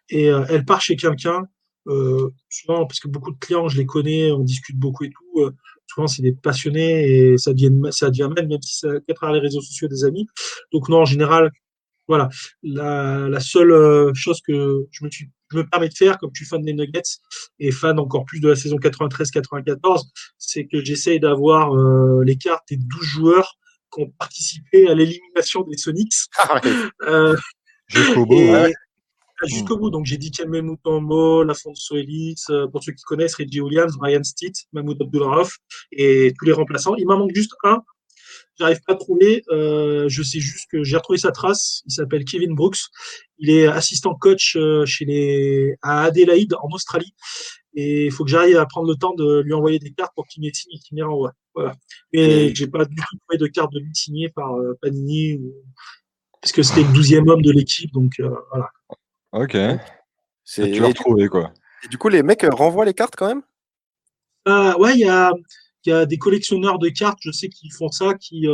et 0.08 0.30
euh, 0.30 0.44
elle 0.48 0.64
part 0.64 0.80
chez 0.80 0.96
quelqu'un, 0.96 1.44
euh, 1.86 2.30
souvent, 2.48 2.86
parce 2.86 3.00
que 3.00 3.08
beaucoup 3.08 3.32
de 3.32 3.38
clients, 3.38 3.68
je 3.68 3.78
les 3.78 3.86
connais, 3.86 4.30
on 4.30 4.40
discute 4.40 4.78
beaucoup 4.78 5.04
et 5.04 5.10
tout, 5.10 5.50
souvent 5.86 6.06
c'est 6.06 6.22
des 6.22 6.32
passionnés, 6.32 7.06
et 7.06 7.38
ça 7.38 7.52
devient, 7.52 7.72
ça 7.90 8.10
devient 8.10 8.30
même, 8.34 8.48
même 8.48 8.62
si 8.62 8.78
c'est 8.78 8.88
à 8.88 9.14
travers 9.14 9.34
les 9.34 9.40
réseaux 9.40 9.60
sociaux 9.60 9.88
des 9.88 10.04
amis. 10.04 10.26
Donc 10.72 10.88
non, 10.88 11.02
en 11.02 11.04
général, 11.04 11.50
voilà, 12.06 12.28
la, 12.62 13.40
seule 13.40 14.14
chose 14.14 14.40
que 14.42 14.86
je 14.90 15.04
me, 15.04 15.10
suis, 15.10 15.30
je 15.50 15.58
me 15.58 15.66
permets 15.66 15.88
de 15.88 15.94
faire, 15.94 16.18
comme 16.18 16.30
je 16.34 16.40
suis 16.40 16.46
fan 16.46 16.62
des 16.62 16.74
Nuggets 16.74 17.02
et 17.60 17.70
fan 17.70 17.98
encore 17.98 18.26
plus 18.26 18.40
de 18.40 18.48
la 18.48 18.56
saison 18.56 18.76
93-94, 18.76 20.02
c'est 20.36 20.66
que 20.66 20.84
j'essaye 20.84 21.18
d'avoir 21.18 21.74
les 22.22 22.36
cartes 22.36 22.64
des 22.68 22.76
12 22.76 23.02
joueurs 23.02 23.56
qui 23.94 24.02
ont 24.02 24.12
participé 24.18 24.88
à 24.88 24.94
l'élimination 24.94 25.62
des 25.62 25.76
Sonics. 25.76 26.14
Ah 26.38 26.61
euh, 27.02 27.37
jusqu'au 27.87 28.26
bout. 28.26 28.37
Jusqu'au 29.44 29.76
bout. 29.76 29.90
Donc, 29.90 30.07
j'ai 30.07 30.16
dit 30.16 30.30
Kamel 30.30 30.62
Mutombo, 30.62 31.42
Lafonso 31.44 31.96
Ellis, 31.96 32.37
euh, 32.50 32.66
pour 32.68 32.83
ceux 32.83 32.92
qui 32.92 33.02
connaissent, 33.02 33.35
Reggie 33.35 33.61
Williams, 33.61 33.96
Brian 33.96 34.22
Stitt, 34.22 34.66
Mahmoud 34.72 35.00
Abdullarov 35.00 35.50
et 35.92 36.33
tous 36.38 36.44
les 36.44 36.52
remplaçants. 36.52 36.94
Il 36.96 37.07
m'en 37.07 37.18
manque 37.18 37.35
juste 37.35 37.52
un. 37.64 37.83
J'arrive 38.59 38.80
pas 38.87 38.94
à 38.94 38.96
trouver. 38.96 39.42
Euh, 39.50 40.09
je 40.09 40.22
sais 40.22 40.38
juste 40.38 40.66
que 40.70 40.85
j'ai 40.85 40.96
retrouvé 40.96 41.18
sa 41.18 41.33
trace. 41.33 41.83
Il 41.87 41.92
s'appelle 41.92 42.24
Kevin 42.24 42.54
Brooks. 42.54 42.78
Il 43.38 43.50
est 43.50 43.66
assistant 43.66 44.14
coach 44.14 44.57
chez 44.87 45.04
les 45.04 45.76
à 45.83 46.04
Adélaïde 46.04 46.54
en 46.62 46.68
Australie. 46.72 47.14
Et 47.74 48.06
il 48.06 48.12
faut 48.12 48.24
que 48.24 48.30
j'arrive 48.30 48.56
à 48.56 48.66
prendre 48.66 48.88
le 48.88 48.94
temps 48.94 49.14
de 49.14 49.40
lui 49.40 49.52
envoyer 49.52 49.78
des 49.78 49.92
cartes 49.92 50.12
pour 50.14 50.26
qu'il 50.26 50.42
m'y 50.42 50.54
signe 50.54 50.72
et 50.74 50.78
qu'il 50.78 50.94
m'y 50.94 51.02
renvoie. 51.02 51.32
Voilà. 51.54 51.74
Mais 52.12 52.54
j'ai 52.54 52.68
pas 52.68 52.84
du 52.84 52.94
tout 52.94 53.18
trouvé 53.18 53.38
de 53.38 53.46
carte 53.46 53.72
de 53.72 53.80
lui 53.80 53.94
signée 53.94 54.28
par 54.28 54.54
euh, 54.54 54.78
Panini, 54.80 55.40
parce 56.40 56.52
que 56.52 56.62
c'était 56.62 56.82
le 56.82 56.92
douzième 56.92 57.28
homme 57.28 57.42
de 57.42 57.50
l'équipe, 57.50 57.92
donc 57.92 58.20
euh, 58.20 58.30
voilà. 58.50 58.70
Ok. 59.32 59.56
C'est 60.44 60.70
tu 60.70 60.80
l'as 60.80 60.88
retrouvé 60.88 61.28
quoi. 61.28 61.52
Et 61.84 61.88
du 61.88 61.98
coup, 61.98 62.08
les 62.08 62.22
mecs 62.22 62.44
euh, 62.44 62.50
renvoient 62.50 62.84
les 62.84 62.94
cartes 62.94 63.16
quand 63.16 63.28
même? 63.28 63.42
Ouais, 64.78 64.92
il 64.94 65.00
y 65.00 65.08
a, 65.08 65.32
y 65.87 65.90
a, 65.90 66.06
des 66.06 66.18
collectionneurs 66.18 66.78
de 66.78 66.90
cartes, 66.90 67.18
je 67.22 67.30
sais 67.30 67.48
qu'ils 67.48 67.72
font 67.72 67.88
ça, 67.88 68.14
qui, 68.14 68.46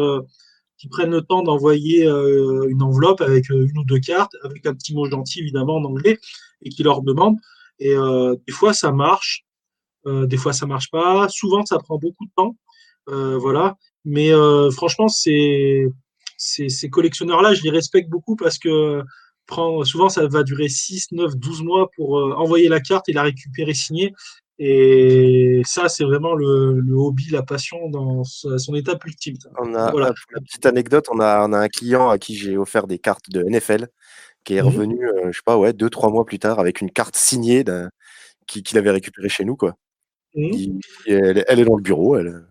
qui 0.78 0.88
prennent 0.88 1.10
le 1.10 1.22
temps 1.22 1.42
d'envoyer 1.42 2.04
une 2.04 2.80
enveloppe 2.80 3.20
avec 3.20 3.50
une 3.50 3.76
ou 3.76 3.84
deux 3.84 3.98
cartes, 3.98 4.36
avec 4.44 4.64
un 4.66 4.74
petit 4.74 4.94
mot 4.94 5.10
gentil 5.10 5.40
évidemment 5.40 5.76
en 5.76 5.84
anglais, 5.84 6.20
et 6.62 6.68
qui 6.70 6.84
leur 6.84 7.02
demandent. 7.02 7.38
Et 7.80 7.94
des 8.46 8.52
fois, 8.52 8.72
ça 8.72 8.92
marche. 8.92 9.44
des 10.06 10.36
fois, 10.36 10.52
ça 10.52 10.66
marche 10.66 10.90
pas. 10.90 11.28
Souvent, 11.28 11.64
ça 11.64 11.78
prend 11.78 11.98
beaucoup 11.98 12.26
de 12.26 12.30
temps. 12.36 12.56
Euh, 13.08 13.38
voilà. 13.38 13.76
Mais 14.04 14.32
euh, 14.32 14.70
franchement, 14.70 15.08
ces, 15.08 15.86
ces, 16.36 16.90
collectionneurs-là, 16.90 17.54
je 17.54 17.62
les 17.62 17.70
respecte 17.70 18.08
beaucoup 18.08 18.36
parce 18.36 18.58
que 18.58 19.02
souvent, 19.84 20.08
ça 20.08 20.26
va 20.26 20.42
durer 20.42 20.68
6, 20.68 21.08
9, 21.12 21.36
12 21.36 21.62
mois 21.62 21.90
pour 21.96 22.18
euh, 22.18 22.32
envoyer 22.34 22.68
la 22.68 22.80
carte 22.80 23.08
et 23.08 23.12
la 23.12 23.22
récupérer 23.22 23.74
signée. 23.74 24.12
Et 24.58 25.62
ça, 25.64 25.88
c'est 25.88 26.04
vraiment 26.04 26.34
le, 26.34 26.82
hobby, 26.92 27.30
la 27.30 27.42
passion 27.42 27.88
dans 27.88 28.24
son 28.24 28.74
étape 28.74 29.02
ultime. 29.06 29.36
On 29.58 29.74
a, 29.74 29.90
voilà. 29.90 30.08
Pour 30.08 30.42
petite 30.42 30.66
anecdote, 30.66 31.06
on 31.10 31.18
a, 31.18 31.48
on 31.48 31.52
a 31.54 31.58
un 31.58 31.68
client 31.68 32.10
à 32.10 32.18
qui 32.18 32.36
j'ai 32.36 32.58
offert 32.58 32.86
des 32.86 32.98
cartes 32.98 33.30
de 33.30 33.42
NFL 33.42 33.88
qui 34.44 34.56
est 34.56 34.62
mmh 34.62 34.66
revenu, 34.66 35.08
je 35.26 35.32
sais 35.32 35.42
pas, 35.44 35.58
ouais, 35.58 35.72
deux, 35.72 35.90
trois 35.90 36.10
mois 36.10 36.24
plus 36.24 36.38
tard 36.38 36.58
avec 36.58 36.80
une 36.80 36.90
carte 36.90 37.16
signée 37.16 37.64
qu'il 38.46 38.78
avait 38.78 38.90
récupérée 38.90 39.28
chez 39.28 39.44
nous. 39.44 39.56
Quoi. 39.56 39.76
Mmh 40.34 40.80
elle, 41.06 41.44
elle, 41.46 41.60
est 41.60 41.64
dans 41.64 41.76
le 41.76 41.82
bureau. 41.82 42.16
Elle, 42.16 42.44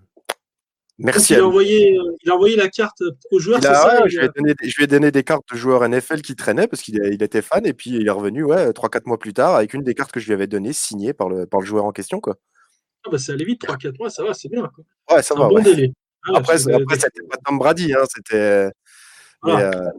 Merci. 0.99 1.34
Il 1.34 1.39
a, 1.39 1.47
envoyé, 1.47 1.97
euh, 1.97 2.15
il 2.21 2.30
a 2.30 2.36
envoyé 2.36 2.58
la 2.58 2.67
carte 2.67 3.02
aux 3.32 3.39
joueurs. 3.39 3.63
ça, 3.63 4.04
je, 4.06 4.19
lui 4.19 4.25
ai 4.25 4.30
donné, 4.36 4.54
je, 4.62 4.75
lui 4.75 4.84
ai 4.84 4.88
donné, 4.88 5.12
des 5.12 5.23
cartes 5.23 5.45
de 5.49 5.58
joueurs 5.58 5.88
NFL 5.88 6.21
qui 6.21 6.36
traînaient 6.36 6.67
parce 6.67 6.82
qu'il 6.82 6.99
il 7.06 7.23
était 7.23 7.41
fan 7.41 7.65
et 7.65 7.73
puis 7.73 7.91
il 7.91 8.06
est 8.06 8.12
revenu 8.12 8.43
ouais, 8.43 8.71
3-4 8.71 9.04
mois 9.06 9.17
plus 9.17 9.34
tard 9.34 9.56
avec 9.56 9.73
une 9.73 9.84
des 9.84 9.93
cartes 9.93 10.12
que 10.12 10.19
je 10.19 10.25
lui 10.25 10.34
avais 10.34 10.47
données 10.47 10.73
signée 10.73 11.13
par 11.13 11.30
le, 11.30 11.45
par 11.45 11.62
le 11.62 11.65
joueur 11.65 11.86
en 11.86 11.93
question. 11.93 12.19
Quoi. 12.19 12.36
Ah 13.06 13.10
bah 13.12 13.17
ça 13.17 13.32
allait 13.32 13.45
vite, 13.45 13.63
3-4 13.63 13.97
mois, 13.97 14.10
ça 14.10 14.25
va, 14.25 14.34
c'est 14.34 14.49
bien. 14.49 14.69
Quoi. 14.75 15.15
Ouais, 15.15 15.23
ça 15.23 15.36
va. 15.36 15.45
Un 15.45 15.47
bon 15.47 15.62
délai. 15.62 15.93
Ah, 16.25 16.32
après, 16.36 16.69
après 16.69 16.95
c'était 16.95 17.23
pas 17.30 17.38
Tom 17.45 17.58
Brady, 17.58 17.93
hein, 17.93 18.04
c'était. 18.13 18.69
Mais, 19.45 19.63
euh, 19.63 19.89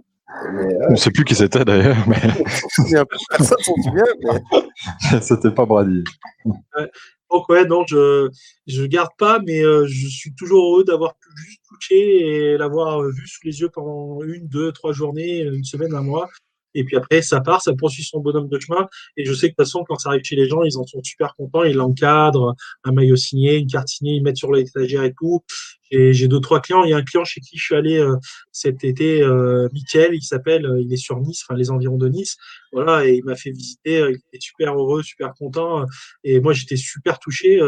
mais, 0.52 0.74
euh... 0.74 0.86
On 0.88 0.90
ne 0.92 0.96
sait 0.96 1.10
plus 1.10 1.24
qui 1.24 1.34
c'était 1.34 1.64
d'ailleurs. 1.64 1.96
Mais... 2.08 2.16
Personne 3.30 3.58
s'en 3.62 3.74
souvient. 3.82 4.04
Mais... 4.22 5.20
c'était 5.20 5.50
pas 5.50 5.66
Brady. 5.66 6.04
Ouais. 6.44 6.90
Donc 7.30 7.48
ouais, 7.48 7.64
non, 7.64 7.84
je 7.86 8.28
je 8.66 8.84
garde 8.84 9.10
pas, 9.16 9.38
mais 9.46 9.62
euh, 9.62 9.86
je 9.86 10.08
suis 10.08 10.34
toujours 10.34 10.64
heureux 10.64 10.84
d'avoir 10.84 11.14
pu 11.14 11.28
juste 11.44 11.60
toucher 11.68 12.54
et 12.54 12.58
l'avoir 12.58 13.02
vu 13.02 13.26
sous 13.26 13.46
les 13.46 13.60
yeux 13.60 13.68
pendant 13.72 14.20
une, 14.24 14.48
deux, 14.48 14.72
trois 14.72 14.92
journées, 14.92 15.42
une 15.42 15.62
semaine, 15.62 15.94
un 15.94 16.02
mois. 16.02 16.28
Et 16.74 16.84
puis 16.84 16.96
après, 16.96 17.22
ça 17.22 17.40
part, 17.40 17.62
ça 17.62 17.72
poursuit 17.74 18.04
son 18.04 18.20
bonhomme 18.20 18.48
de 18.48 18.58
chemin. 18.58 18.86
Et 19.16 19.24
je 19.24 19.32
sais 19.32 19.48
que 19.48 19.52
de 19.52 19.56
toute 19.56 19.66
façon, 19.66 19.84
quand 19.88 19.96
ça 19.96 20.10
arrive 20.10 20.22
chez 20.24 20.36
les 20.36 20.48
gens, 20.48 20.62
ils 20.62 20.76
en 20.76 20.86
sont 20.86 21.02
super 21.02 21.34
contents. 21.36 21.64
Ils 21.64 21.76
l'encadrent, 21.76 22.54
un 22.84 22.92
maillot 22.92 23.16
signé, 23.16 23.56
une 23.56 23.66
carte 23.66 23.88
signée, 23.88 24.14
ils 24.14 24.22
mettent 24.22 24.36
sur 24.36 24.52
l'étagère 24.52 25.04
et 25.04 25.12
tout. 25.12 25.42
Et 25.90 26.12
j'ai 26.12 26.28
deux, 26.28 26.40
trois 26.40 26.60
clients. 26.60 26.84
Il 26.84 26.90
y 26.90 26.92
a 26.92 26.96
un 26.96 27.02
client 27.02 27.24
chez 27.24 27.40
qui 27.40 27.58
je 27.58 27.64
suis 27.64 27.74
allé 27.74 27.98
euh, 27.98 28.16
cet 28.52 28.84
été, 28.84 29.22
euh, 29.22 29.68
Mickaël, 29.72 30.14
il 30.14 30.22
s'appelle, 30.22 30.66
euh, 30.66 30.80
il 30.80 30.92
est 30.92 30.96
sur 30.96 31.20
Nice, 31.20 31.44
enfin 31.46 31.56
les 31.58 31.70
environs 31.70 31.98
de 31.98 32.08
Nice. 32.08 32.36
Voilà, 32.72 33.06
et 33.06 33.14
il 33.14 33.24
m'a 33.24 33.36
fait 33.36 33.50
visiter. 33.50 33.98
Il 33.98 34.16
était 34.16 34.40
super 34.40 34.74
heureux, 34.74 35.02
super 35.02 35.34
content. 35.34 35.84
Et 36.24 36.40
moi, 36.40 36.52
j'étais 36.52 36.76
super 36.76 37.18
touché 37.18 37.58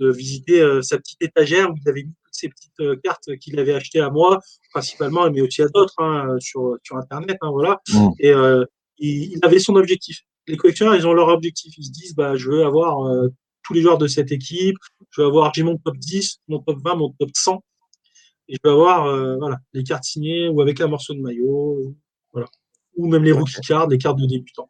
de 0.00 0.10
visiter 0.10 0.62
sa 0.82 0.98
petite 0.98 1.22
étagère 1.22 1.70
où 1.70 1.74
il 1.80 1.88
avait 1.88 2.02
mis 2.02 2.14
ces 2.34 2.48
petites 2.48 2.80
euh, 2.80 2.96
cartes 3.02 3.36
qu'il 3.36 3.58
avait 3.58 3.74
achetées 3.74 4.00
à 4.00 4.10
moi, 4.10 4.40
principalement, 4.72 5.30
mais 5.30 5.40
aussi 5.40 5.62
à 5.62 5.68
d'autres 5.68 5.94
hein, 5.98 6.36
sur, 6.40 6.76
sur 6.82 6.96
Internet. 6.96 7.38
Hein, 7.40 7.50
voilà. 7.50 7.80
Mmh. 7.92 8.08
Et 8.18 8.30
euh, 8.30 8.64
il, 8.98 9.38
avait 9.42 9.58
son 9.58 9.76
objectif. 9.76 10.20
Les 10.46 10.56
collectionneurs, 10.56 10.96
ils 10.96 11.06
ont 11.06 11.14
leur 11.14 11.28
objectif. 11.28 11.74
Ils 11.78 11.84
se 11.84 11.92
disent, 11.92 12.14
bah, 12.14 12.36
je 12.36 12.50
veux 12.50 12.64
avoir 12.64 13.06
euh, 13.06 13.28
tous 13.64 13.72
les 13.72 13.82
joueurs 13.82 13.98
de 13.98 14.06
cette 14.06 14.32
équipe, 14.32 14.76
je 15.10 15.22
veux 15.22 15.26
avoir, 15.26 15.52
j'ai 15.54 15.62
mon 15.62 15.76
top 15.78 15.96
10, 15.96 16.40
mon 16.48 16.60
top 16.60 16.78
20, 16.84 16.94
mon 16.96 17.10
top 17.18 17.30
100. 17.34 17.62
Et 18.48 18.54
je 18.54 18.58
veux 18.62 18.74
avoir 18.74 19.04
voilà, 19.38 19.58
les 19.72 19.82
cartes 19.82 20.04
signées 20.04 20.48
ou 20.48 20.60
avec 20.60 20.80
un 20.80 20.86
morceau 20.86 21.14
de 21.14 21.20
maillot, 21.20 21.94
voilà. 22.32 22.46
ou 22.96 23.08
même 23.08 23.24
les 23.24 23.32
rookie 23.32 23.60
cards, 23.66 23.88
les 23.88 23.98
cartes 23.98 24.18
de 24.18 24.26
débutants. 24.26 24.68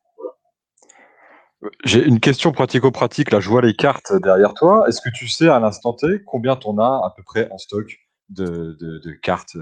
J'ai 1.85 2.05
une 2.05 2.21
question 2.21 2.53
pratico-pratique. 2.53 3.31
Là, 3.31 3.41
je 3.41 3.49
vois 3.49 3.63
les 3.63 3.75
cartes 3.75 4.13
derrière 4.23 4.55
toi. 4.55 4.85
Est-ce 4.89 5.01
que 5.01 5.11
tu 5.15 5.29
sais 5.29 5.49
à 5.49 5.59
l'instant 5.59 5.95
T 5.95 6.23
combien 6.27 6.57
tu 6.57 6.69
en 6.69 6.79
as 6.79 7.07
à 7.07 7.13
peu 7.17 7.23
près 7.23 7.49
en 7.51 7.59
stock 7.59 7.97
de, 8.29 8.77
de, 8.81 9.11
cartes? 9.13 9.57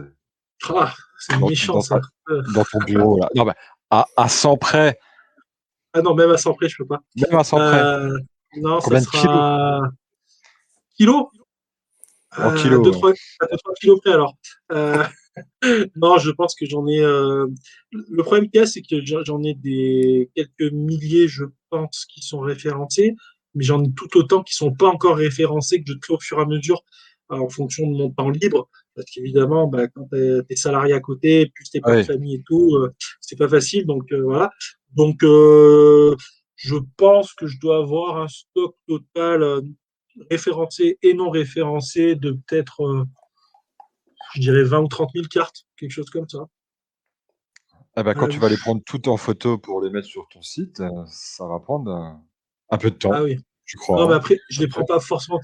Ah, 0.69 0.93
C'est 1.19 1.39
méchant 1.39 1.81
ça. 1.81 2.01
Dans 2.55 2.65
ton 2.65 2.79
bureau. 2.81 3.19
Là. 3.19 3.29
Non, 3.35 3.45
bah, 3.45 3.55
à, 3.91 4.07
à 4.17 4.29
100 4.29 4.57
près. 4.57 4.99
Ah 5.93 6.03
non, 6.03 6.15
même 6.15 6.31
à 6.31 6.39
100 6.39 6.55
près, 6.55 6.69
je 6.69 6.77
peux 6.79 6.87
pas. 6.87 7.01
Même 7.17 7.39
à 7.39 7.45
100 7.45 7.57
près. 7.57 7.83
Euh, 7.83 8.19
non, 8.57 8.79
Combien 8.81 9.01
ça 9.01 9.11
sera... 9.11 9.81
kilos 10.97 11.27
En 12.37 12.55
kilos. 12.55 12.87
2-3 12.87 13.15
kilos 13.81 14.01
près 14.01 14.13
alors. 14.13 14.37
Euh... 14.73 15.05
non, 15.97 16.19
je 16.19 16.31
pense 16.31 16.55
que 16.55 16.67
j'en 16.67 16.87
ai. 16.87 17.01
Euh... 17.01 17.47
Le 17.91 18.23
problème 18.23 18.51
qu'il 18.51 18.61
y 18.61 18.63
a, 18.63 18.67
c'est 18.67 18.83
que 18.83 18.97
j'en 19.05 19.43
ai 19.43 19.55
des 19.55 20.31
quelques 20.35 20.73
milliers, 20.73 21.29
je 21.29 21.45
pense, 21.71 22.05
qui 22.07 22.21
sont 22.21 22.41
référencés, 22.41 23.17
mais 23.55 23.65
j'en 23.65 23.83
ai 23.83 23.93
tout 23.93 24.17
autant 24.17 24.43
qui 24.43 24.55
sont 24.55 24.73
pas 24.73 24.89
encore 24.89 25.17
référencés 25.17 25.83
que 25.83 25.93
je 25.93 25.99
crée 25.99 26.15
au 26.15 26.21
fur 26.21 26.39
et 26.39 26.43
à 26.43 26.47
mesure 26.47 26.83
euh, 27.31 27.37
en 27.37 27.49
fonction 27.49 27.91
de 27.91 27.97
mon 27.97 28.11
temps 28.11 28.31
libre. 28.31 28.69
Parce 28.95 29.11
qu'évidemment, 29.11 29.67
bah, 29.69 29.89
quand 29.89 30.09
tu 30.13 30.19
es, 30.19 30.57
salarié 30.57 30.93
à 30.93 31.01
côté, 31.01 31.47
plus 31.55 31.71
tes 31.71 31.81
pas 31.81 31.97
de 31.97 32.03
famille 32.03 32.37
et 32.37 32.43
tout, 32.47 32.77
euh, 32.77 32.93
c'est 33.21 33.39
pas 33.39 33.49
facile. 33.49 33.87
Donc 33.87 34.13
euh, 34.13 34.23
voilà. 34.23 34.51
Donc 34.95 35.23
euh, 35.23 36.15
je 36.63 36.77
pense 36.97 37.33
que 37.33 37.47
je 37.47 37.59
dois 37.59 37.79
avoir 37.79 38.19
un 38.19 38.29
stock 38.29 38.77
total 38.87 39.63
référencé 40.31 40.99
et 41.03 41.13
non 41.13 41.29
référencé 41.29 42.15
de 42.15 42.33
peut-être, 42.33 43.07
je 44.35 44.41
dirais 44.41 44.63
20 44.63 44.81
ou 44.83 44.89
30 44.89 45.11
000 45.13 45.27
cartes, 45.29 45.67
quelque 45.77 45.91
chose 45.91 46.09
comme 46.09 46.29
ça. 46.29 46.47
Ah 47.97 48.05
bah, 48.05 48.15
quand 48.15 48.29
tu 48.29 48.39
vas 48.39 48.49
les 48.49 48.57
prendre 48.57 48.81
toutes 48.87 49.09
en 49.09 49.17
photo 49.17 49.59
pour 49.59 49.83
les 49.83 49.91
mettre 49.91 50.07
sur 50.07 50.29
ton 50.29 50.41
site, 50.41 50.83
ça 51.09 51.47
va 51.47 51.59
prendre 51.59 52.21
un 52.71 52.79
peu 52.79 52.91
de 52.91 52.97
temps. 52.97 53.13
Ah 53.13 53.25
oui. 53.25 53.39
Je 53.65 53.77
crois. 53.77 53.99
Non, 53.99 54.09
mais 54.09 54.15
après, 54.15 54.39
je 54.49 54.61
les 54.61 54.69
prends 54.69 54.85
pas 54.85 55.01
forcément. 55.01 55.41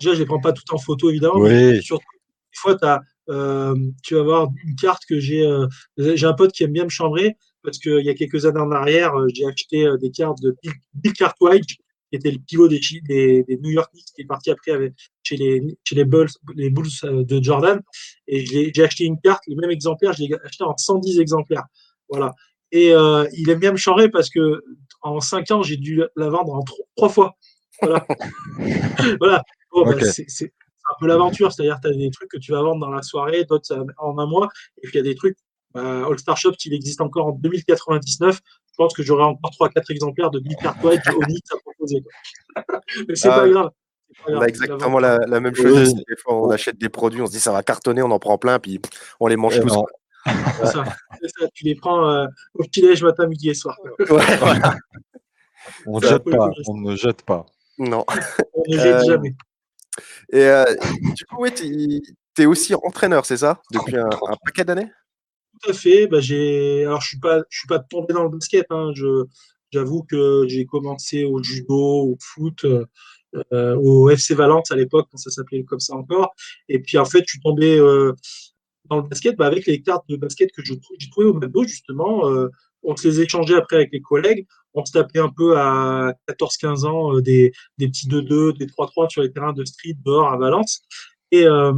Déjà, 0.00 0.14
je 0.14 0.20
les 0.20 0.26
prends 0.26 0.40
pas 0.40 0.52
toutes 0.52 0.72
en 0.72 0.78
photo, 0.78 1.10
évidemment. 1.10 1.36
Oui. 1.36 1.82
surtout, 1.82 2.06
des 2.12 2.58
fois, 2.58 2.76
as, 2.82 3.00
euh, 3.28 3.76
tu 4.02 4.14
vas 4.14 4.20
avoir 4.20 4.48
une 4.64 4.74
carte 4.76 5.04
que 5.06 5.20
j'ai. 5.20 5.46
Euh, 5.46 5.66
j'ai 5.96 6.26
un 6.26 6.32
pote 6.32 6.52
qui 6.52 6.64
aime 6.64 6.72
bien 6.72 6.84
me 6.84 6.88
chambrer 6.88 7.36
parce 7.66 7.78
qu'il 7.78 8.04
y 8.04 8.08
a 8.08 8.14
quelques 8.14 8.46
années 8.46 8.60
en 8.60 8.70
arrière, 8.70 9.14
euh, 9.14 9.26
j'ai 9.34 9.44
acheté 9.44 9.86
des 10.00 10.10
cartes 10.10 10.40
de 10.40 10.56
Bill, 10.94 11.12
Cartwright, 11.12 11.66
qui 11.66 11.76
était 12.12 12.30
le 12.30 12.38
pivot 12.38 12.68
des, 12.68 12.80
des, 13.08 13.42
des, 13.42 13.56
New 13.58 13.70
York 13.70 13.90
Knicks, 13.92 14.06
qui 14.14 14.22
est 14.22 14.26
parti 14.26 14.50
après 14.50 14.70
avec, 14.70 14.94
chez, 15.24 15.36
les, 15.36 15.76
chez 15.84 15.96
les, 15.96 16.04
Bulls, 16.04 16.30
les 16.54 16.70
Bulls 16.70 16.88
de 17.02 17.42
Jordan. 17.42 17.82
Et 18.28 18.46
j'ai 18.46 18.84
acheté 18.84 19.04
une 19.04 19.20
carte, 19.20 19.42
le 19.48 19.56
même 19.56 19.70
exemplaire, 19.70 20.12
je 20.12 20.22
l'ai 20.22 20.34
acheté 20.44 20.64
en 20.64 20.76
110 20.76 21.18
exemplaires. 21.18 21.64
Voilà. 22.08 22.32
Et 22.72 22.92
euh, 22.92 23.26
il 23.32 23.50
aime 23.50 23.58
bien 23.58 23.72
me 23.72 23.76
changer 23.76 24.08
parce 24.08 24.30
que 24.30 24.62
en 25.02 25.20
5 25.20 25.50
ans, 25.50 25.62
j'ai 25.62 25.76
dû 25.76 26.02
la 26.16 26.28
vendre 26.28 26.54
en 26.54 26.62
trois 26.96 27.08
fois. 27.08 27.36
Voilà. 27.82 28.06
voilà. 29.20 29.42
Bah, 29.72 29.92
c'est 30.00 30.52
un 30.90 30.94
peu 31.00 31.06
l'aventure, 31.06 31.52
c'est-à-dire 31.52 31.76
que 31.76 31.88
tu 31.88 31.94
as 31.94 31.96
des 31.96 32.10
trucs 32.10 32.30
que 32.30 32.38
tu 32.38 32.52
vas 32.52 32.62
vendre 32.62 32.80
dans 32.80 32.90
la 32.90 33.02
soirée, 33.02 33.44
d'autres 33.44 33.76
en 33.98 34.18
un 34.18 34.26
mois, 34.26 34.48
et 34.78 34.86
puis 34.86 34.92
il 34.94 34.96
y 34.96 35.00
a 35.00 35.02
des 35.02 35.14
trucs, 35.14 35.36
All 35.76 36.18
Star 36.18 36.36
Shop, 36.36 36.52
s'il 36.58 36.74
existe 36.74 37.00
encore 37.00 37.26
en 37.26 37.32
2099, 37.32 38.36
je 38.36 38.74
pense 38.76 38.94
que 38.94 39.02
j'aurai 39.02 39.24
encore 39.24 39.50
3-4 39.52 39.90
exemplaires 39.90 40.30
de 40.30 40.40
Bill 40.40 40.56
Cartwright 40.60 41.00
de 41.06 41.12
Onyx 41.12 41.52
à 41.52 41.56
proposer. 41.64 42.04
Mais 43.08 43.16
c'est 43.16 43.28
ah, 43.28 43.40
pas 43.40 43.48
grave. 43.48 43.70
On 44.28 44.40
a 44.40 44.46
exactement 44.46 44.98
la, 44.98 45.40
même 45.40 45.54
chose. 45.54 45.94
Des 45.94 46.16
fois, 46.16 46.42
on 46.42 46.50
achète 46.50 46.78
des 46.78 46.88
produits, 46.88 47.22
on 47.22 47.26
se 47.26 47.32
dit 47.32 47.40
ça 47.40 47.52
va 47.52 47.62
cartonner, 47.62 48.02
on 48.02 48.10
en 48.10 48.18
prend 48.18 48.38
plein, 48.38 48.58
puis 48.58 48.80
on 49.20 49.26
les 49.26 49.36
mange 49.36 49.60
tous. 49.60 49.72
C'est 50.26 50.66
ça, 50.66 50.84
ça, 50.84 51.46
tu 51.54 51.64
les 51.64 51.74
prends 51.76 52.08
euh, 52.08 52.26
au 52.54 52.64
petit-déj 52.64 53.02
matin, 53.04 53.26
midi 53.26 53.50
et 53.50 53.54
soir. 53.54 53.76
Ouais, 53.82 54.06
voilà. 54.08 54.76
On 55.86 55.98
ne 55.98 56.06
jette 56.06 56.22
pas, 56.24 56.50
on 56.68 56.76
ne 56.76 56.94
jette 56.94 57.22
pas. 57.22 57.44
Non. 57.78 58.04
On 58.54 58.62
ne 58.68 58.78
jette 58.78 58.94
euh, 58.94 59.04
jamais. 59.04 59.34
Et 60.32 60.44
euh, 60.44 60.64
du 61.16 61.24
coup, 61.24 61.42
ouais, 61.42 61.52
tu 61.52 62.02
es 62.38 62.46
aussi 62.46 62.72
entraîneur, 62.74 63.26
c'est 63.26 63.38
ça? 63.38 63.60
Depuis 63.72 63.96
un, 63.96 64.08
paquet 64.44 64.64
d'années? 64.64 64.90
Tout 65.60 65.70
à 65.70 65.72
fait. 65.72 66.06
Bah, 66.06 66.18
Alors, 66.18 66.24
je 66.26 66.84
ne 66.84 67.00
suis, 67.00 67.18
pas, 67.18 67.38
je 67.48 67.58
suis 67.58 67.68
pas 67.68 67.78
tombé 67.78 68.14
dans 68.14 68.24
le 68.24 68.30
basket. 68.30 68.66
Hein. 68.70 68.92
J'avoue 69.72 70.02
que 70.02 70.46
j'ai 70.48 70.66
commencé 70.66 71.24
au 71.24 71.42
judo, 71.42 71.74
au 71.74 72.16
foot, 72.20 72.64
euh, 72.64 73.76
au 73.76 74.08
FC 74.10 74.34
Valence 74.34 74.70
à 74.70 74.76
l'époque, 74.76 75.08
quand 75.10 75.18
ça 75.18 75.30
s'appelait 75.30 75.64
comme 75.64 75.80
ça 75.80 75.94
encore. 75.94 76.34
Et 76.68 76.78
puis, 76.80 76.98
en 76.98 77.04
fait, 77.04 77.20
je 77.26 77.32
suis 77.32 77.40
tombé 77.40 77.78
euh, 77.78 78.12
dans 78.84 78.96
le 78.96 79.08
basket 79.08 79.36
bah, 79.36 79.46
avec 79.46 79.66
les 79.66 79.82
cartes 79.82 80.08
de 80.08 80.16
basket 80.16 80.50
que 80.52 80.62
j'ai 80.64 80.78
trouvées 81.10 81.28
au 81.28 81.34
McDo, 81.34 81.64
justement. 81.64 82.22
on 82.82 82.96
se 82.96 83.08
les 83.08 83.20
échangeait 83.20 83.56
après 83.56 83.76
avec 83.76 83.92
les 83.92 84.00
collègues 84.00 84.46
on 84.76 84.84
se 84.84 84.92
tapait 84.92 85.18
un 85.18 85.30
peu 85.30 85.58
à 85.58 86.12
14-15 86.28 86.86
ans 86.86 87.16
euh, 87.16 87.22
des, 87.22 87.52
petits 87.78 88.08
2-2, 88.08 88.56
des 88.56 88.66
3-3 88.66 89.08
sur 89.08 89.22
les 89.22 89.32
terrains 89.32 89.54
de 89.54 89.64
street 89.64 89.96
dehors 90.04 90.28
à 90.28 90.36
Valence. 90.36 90.82
Et, 91.32 91.46
euh, 91.46 91.72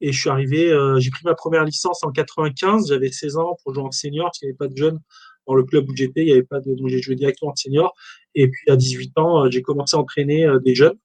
je 0.00 0.10
suis 0.10 0.30
arrivé, 0.30 0.72
euh, 0.72 0.98
j'ai 1.00 1.10
pris 1.10 1.22
ma 1.24 1.34
première 1.34 1.64
licence 1.64 2.02
en 2.02 2.10
95, 2.10 2.88
j'avais 2.88 3.10
16 3.10 3.36
ans 3.36 3.56
pour 3.62 3.74
jouer 3.74 3.84
en 3.84 3.90
senior, 3.90 4.26
parce 4.26 4.38
qu'il 4.38 4.48
n'y 4.48 4.50
avait 4.50 4.56
pas 4.56 4.68
de 4.68 4.76
jeunes 4.76 5.00
dans 5.46 5.54
le 5.54 5.64
club 5.64 5.88
où 5.88 5.94
j'étais, 5.94 6.22
il 6.22 6.26
n'y 6.26 6.32
avait 6.32 6.42
pas 6.42 6.60
de, 6.60 6.74
donc 6.74 6.88
j'ai 6.88 7.00
joué 7.00 7.14
directement 7.14 7.52
en 7.52 7.56
senior. 7.56 7.94
Et 8.34 8.48
puis 8.48 8.70
à 8.70 8.76
18 8.76 9.18
ans, 9.18 9.50
j'ai 9.50 9.62
commencé 9.62 9.96
à 9.96 10.00
entraîner 10.00 10.46
des 10.64 10.74
jeunes. 10.74 10.98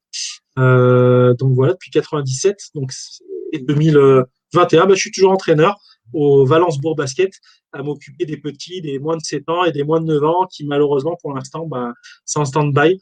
donc 0.58 1.54
voilà, 1.54 1.74
depuis 1.74 1.92
97, 1.92 2.58
donc 2.76 2.92
et 3.52 3.60
2021, 3.60 4.86
bah, 4.86 4.94
je 4.94 5.00
suis 5.00 5.12
toujours 5.12 5.32
entraîneur 5.32 5.78
au 6.14 6.46
Valence 6.46 6.80
Bourg 6.80 6.96
Basket 6.96 7.32
à 7.74 7.84
m'occuper 7.84 8.26
des 8.26 8.38
petits, 8.38 8.82
des 8.82 9.00
moins 9.00 9.18
de 9.18 9.22
7 9.24 9.48
ans 9.50 9.64
et 9.64 9.72
des 9.72 9.84
moins 9.84 10.02
de 10.02 10.06
9 10.06 10.24
ans 10.24 10.48
qui, 10.52 10.66
malheureusement, 10.66 11.18
pour 11.22 11.34
l'instant, 11.34 11.66
bah, 11.66 11.94
c'est 12.26 12.40
en 12.40 12.46
stand-by, 12.46 13.00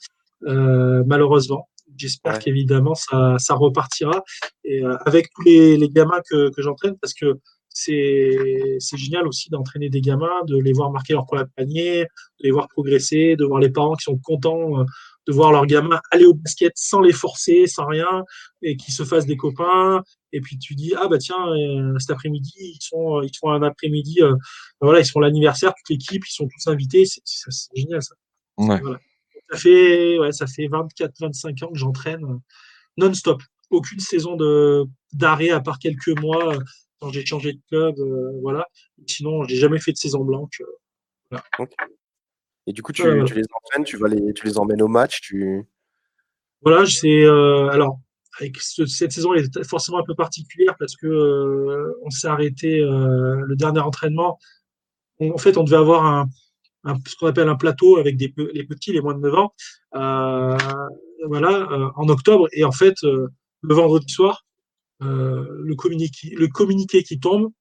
euh, 0.47 1.03
malheureusement. 1.07 1.67
J'espère 1.99 2.39
qu'évidemment, 2.39 2.95
ça, 2.95 3.35
ça, 3.37 3.55
repartira. 3.55 4.23
Et 4.63 4.83
euh, 4.83 4.97
avec 5.05 5.29
tous 5.35 5.43
les, 5.43 5.77
les 5.77 5.89
gamins 5.89 6.21
que, 6.29 6.49
que 6.49 6.61
j'entraîne, 6.61 6.95
parce 7.01 7.13
que 7.13 7.39
c'est 7.71 8.97
génial 8.97 9.27
aussi 9.27 9.49
d'entraîner 9.49 9.89
des 9.89 10.01
gamins, 10.01 10.43
de 10.47 10.57
les 10.57 10.73
voir 10.73 10.91
marquer 10.91 11.13
leur 11.13 11.25
premier 11.25 11.43
panier, 11.55 12.01
de 12.03 12.43
les 12.43 12.51
voir 12.51 12.67
progresser, 12.67 13.35
de 13.35 13.45
voir 13.45 13.59
les 13.59 13.69
parents 13.69 13.95
qui 13.95 14.03
sont 14.03 14.17
contents 14.17 14.79
euh, 14.79 14.85
de 15.27 15.33
voir 15.33 15.51
leurs 15.51 15.67
gamins 15.67 15.99
aller 16.09 16.25
au 16.25 16.33
basket 16.33 16.73
sans 16.75 17.01
les 17.01 17.13
forcer, 17.13 17.67
sans 17.67 17.85
rien, 17.85 18.23
et 18.63 18.75
qu'ils 18.75 18.93
se 18.93 19.03
fassent 19.03 19.27
des 19.27 19.37
copains. 19.37 20.01
Et 20.33 20.41
puis 20.41 20.57
tu 20.57 20.73
dis, 20.73 20.93
ah 20.97 21.07
bah 21.07 21.19
tiens, 21.19 21.47
euh, 21.49 21.97
cet 21.99 22.09
après-midi, 22.09 22.53
ils, 22.57 22.81
sont, 22.81 23.21
ils 23.21 23.35
font 23.39 23.51
un 23.51 23.61
après-midi, 23.61 24.21
euh, 24.23 24.35
voilà, 24.81 24.99
ils 24.99 25.05
font 25.05 25.19
l'anniversaire, 25.19 25.73
toute 25.75 25.89
l'équipe, 25.89 26.23
ils 26.27 26.33
sont 26.33 26.47
tous 26.47 26.69
invités. 26.69 27.05
C'est 27.05 27.51
génial 27.75 28.01
ça. 28.01 28.15
Ça 29.51 29.57
fait, 29.57 30.19
ouais, 30.19 30.31
ça 30.31 30.47
fait 30.47 30.67
24-25 30.67 31.63
ans 31.65 31.71
que 31.71 31.77
j'entraîne 31.77 32.39
non-stop. 32.97 33.41
Aucune 33.69 33.99
saison 33.99 34.37
d'arrêt 35.13 35.49
à 35.49 35.59
part 35.59 35.79
quelques 35.79 36.19
mois 36.19 36.57
quand 36.99 37.11
j'ai 37.11 37.25
changé 37.25 37.53
de 37.53 37.59
club. 37.69 37.95
voilà. 38.41 38.65
Sinon, 39.07 39.43
j'ai 39.43 39.55
jamais 39.55 39.79
fait 39.79 39.91
de 39.91 39.97
saison 39.97 40.23
blanche. 40.23 40.61
Voilà. 41.31 41.43
Et 42.67 42.73
du 42.73 42.83
coup, 42.83 42.91
tu, 42.91 43.03
les 43.03 43.45
entraînes, 43.53 43.83
tu, 43.83 43.97
vas 43.97 44.07
les, 44.07 44.33
tu 44.33 44.45
les 44.45 44.57
emmènes 44.59 44.81
au 44.81 44.87
match 44.87 45.21
tu... 45.21 45.65
Voilà, 46.61 46.85
c'est. 46.85 47.23
Euh, 47.23 47.69
alors, 47.69 47.99
avec 48.39 48.57
cette 48.57 49.11
saison, 49.11 49.33
elle 49.33 49.45
est 49.45 49.63
forcément 49.67 49.99
un 49.99 50.03
peu 50.03 50.15
particulière 50.15 50.75
parce 50.77 50.95
que 50.95 51.07
euh, 51.07 51.99
on 52.03 52.09
s'est 52.09 52.27
arrêté 52.27 52.79
euh, 52.79 53.41
le 53.45 53.55
dernier 53.55 53.79
entraînement. 53.79 54.37
en 55.19 55.37
fait, 55.37 55.57
on 55.57 55.63
devait 55.63 55.77
avoir 55.77 56.05
un, 56.05 56.29
ce 56.85 57.15
qu'on 57.15 57.27
appelle 57.27 57.49
un 57.49 57.55
plateau 57.55 57.97
avec 57.97 58.17
des, 58.17 58.33
les 58.53 58.63
petits, 58.63 58.93
les 58.93 59.01
moins 59.01 59.13
de 59.13 59.19
9 59.19 59.35
ans, 59.35 59.53
voilà, 61.27 61.91
en 61.95 62.07
octobre. 62.09 62.47
Et 62.53 62.63
en 62.63 62.71
fait, 62.71 62.95
le 63.01 63.73
vendredi 63.73 64.11
soir, 64.11 64.45
le, 65.01 65.73
communiqué, 65.75 66.29
le 66.35 66.47
communiqué 66.47 67.03
qui 67.03 67.19
tombe, 67.19 67.51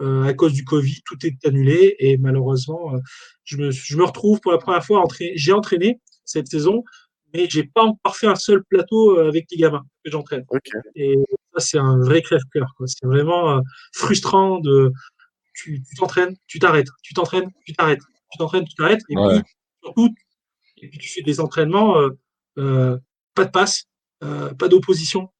euh, 0.00 0.22
à 0.22 0.32
cause 0.32 0.54
du 0.54 0.64
Covid, 0.64 1.02
tout 1.04 1.18
est 1.26 1.44
annulé 1.46 1.94
et 1.98 2.16
malheureusement, 2.16 2.94
euh, 2.94 2.98
je 3.44 3.58
me, 3.58 3.70
je, 3.70 3.96
me, 3.98 4.04
retrouve 4.04 4.40
pour 4.40 4.50
la 4.50 4.56
première 4.56 4.84
fois 4.84 5.00
entraîné. 5.00 5.32
J'ai 5.36 5.52
entraîné 5.52 6.00
cette 6.24 6.48
saison, 6.48 6.84
mais 7.34 7.46
j'ai 7.50 7.64
pas 7.64 7.82
encore 7.82 8.16
fait 8.16 8.26
un 8.26 8.34
seul 8.34 8.64
plateau 8.64 9.18
euh, 9.18 9.28
avec 9.28 9.46
les 9.50 9.58
gamins 9.58 9.84
que 10.02 10.10
j'entraîne. 10.10 10.44
Et 10.94 11.16
ça, 11.52 11.60
c'est 11.60 11.78
un 11.78 11.98
vrai 11.98 12.22
crève-cœur. 12.22 12.74
C'est 12.86 13.06
vraiment 13.06 13.60
frustrant 13.92 14.58
de 14.60 14.90
tu 15.52 15.82
t'entraînes, 15.98 16.34
tu 16.46 16.58
t'arrêtes, 16.58 16.88
tu 17.02 17.12
t'entraînes, 17.12 17.50
tu 17.66 17.74
t'arrêtes, 17.74 18.00
tu 18.30 18.38
t'entraînes, 18.38 18.64
tu 18.64 18.74
t'arrêtes, 18.74 19.02
et 19.08 19.14
puis 19.14 19.42
surtout, 19.82 20.14
et 20.78 20.88
puis 20.88 20.98
tu 20.98 21.08
fais 21.08 21.22
des 21.22 21.40
entraînements, 21.40 21.94
pas 22.56 23.44
de 23.44 23.50
passe, 23.50 23.84
pas 24.20 24.68
d'opposition. 24.68 25.30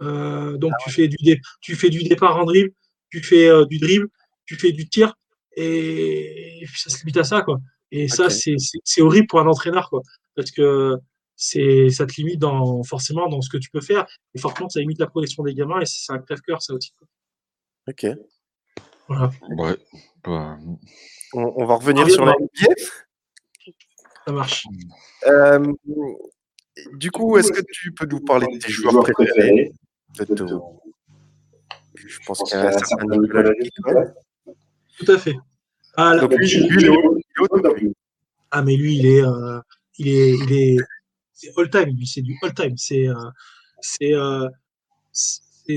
donc 0.00 0.72
ah 0.72 0.82
tu 0.84 0.90
fais 0.90 1.08
du 1.08 1.16
tu 1.60 1.76
fais 1.76 1.90
du 1.90 2.02
départ 2.02 2.36
en 2.36 2.44
dribble, 2.44 2.72
tu 3.10 3.22
fais 3.22 3.48
euh, 3.48 3.64
du 3.66 3.78
dribble, 3.78 4.08
tu 4.46 4.56
fais 4.56 4.72
du 4.72 4.88
tir, 4.88 5.14
et 5.56 6.64
ça 6.74 6.90
se 6.90 6.98
limite 7.00 7.16
à 7.16 7.24
ça, 7.24 7.42
quoi. 7.42 7.58
Et 7.90 8.08
ça, 8.08 8.28
c'est 8.30 9.02
horrible 9.02 9.26
pour 9.26 9.40
un 9.40 9.46
entraîneur, 9.46 9.90
quoi. 9.90 10.02
Parce 10.36 10.50
que 10.52 10.96
c'est 11.36 11.90
ça 11.90 12.06
te 12.06 12.14
limite 12.14 12.38
dans, 12.38 12.82
forcément 12.84 13.28
dans 13.28 13.40
ce 13.40 13.50
que 13.50 13.56
tu 13.56 13.70
peux 13.70 13.80
faire. 13.80 14.06
Et 14.34 14.38
forcément, 14.38 14.68
ça 14.68 14.80
limite 14.80 14.98
la 14.98 15.06
progression 15.06 15.42
des 15.42 15.54
gamins, 15.54 15.80
et 15.80 15.86
c'est 15.86 16.12
un 16.12 16.18
crève-cœur, 16.18 16.62
ça 16.62 16.74
aussi. 16.74 16.92
Ok. 17.88 18.06
Voilà. 19.10 19.30
Ouais. 19.56 19.76
Bah, 20.22 20.56
on, 21.34 21.64
va 21.64 21.74
revenir 21.74 22.08
sur 22.08 22.24
la 22.24 22.32
NBA. 22.32 22.74
Ça 24.24 24.32
marche. 24.32 24.66
Euh, 25.26 25.72
du 26.94 27.10
coup, 27.10 27.36
est-ce 27.36 27.50
que 27.50 27.60
tu 27.72 27.92
peux 27.92 28.06
nous 28.06 28.20
parler 28.20 28.46
de 28.46 28.58
tes 28.58 28.70
joueurs 28.70 29.02
préférés 29.02 29.72
je 31.94 32.18
pense 32.26 32.42
qu'il 32.42 32.58
y 32.58 32.60
a 32.60 32.68
un 32.68 32.72
certain 32.72 33.04
Nicolas 33.06 33.50
Tout 34.98 35.12
à 35.12 35.18
fait. 35.18 35.36
Ah, 35.96 36.16
Donc, 36.16 36.32
lui, 36.34 36.48
lui, 36.68 36.84
lui, 36.84 37.94
ah, 38.52 38.62
mais 38.62 38.76
lui, 38.76 38.96
il 38.96 39.06
est, 39.06 39.22
euh, 39.22 39.60
il 39.98 40.08
est, 40.08 40.34
il 40.34 40.52
est, 40.52 40.76
c'est 41.32 41.50
all 41.56 41.68
time. 41.68 41.96
Lui, 41.96 42.06
c'est 42.06 42.22
du 42.22 42.36
all 42.42 42.54
time. 42.54 42.76
C'est, 42.76 43.08
euh, 43.08 43.14
c'est, 43.80 44.14
euh, 44.14 44.48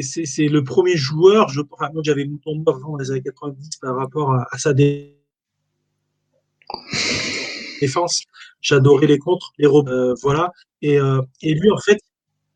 c'est, 0.02 0.48
le 0.48 0.64
premier 0.64 0.98
joueur. 0.98 1.50
Je, 1.50 1.62
enfin, 1.72 1.90
moi, 1.94 2.02
j'avais 2.06 2.26
Mouton 2.26 2.56
Noir 2.56 2.80
dans 2.80 2.98
les 2.98 3.12
années 3.12 3.22
90 3.22 3.78
par 3.78 3.96
rapport 3.96 4.34
à, 4.34 4.58
sa 4.58 4.74
défense. 7.82 8.24
J'adorais 8.62 9.08
les 9.08 9.20
contres, 9.20 9.54
les 9.58 9.68
euh, 9.68 10.14
voilà. 10.22 10.52
Et, 10.82 11.00
euh, 11.00 11.22
et 11.42 11.54
lui, 11.54 11.72
en 11.72 11.78
fait, 11.78 12.00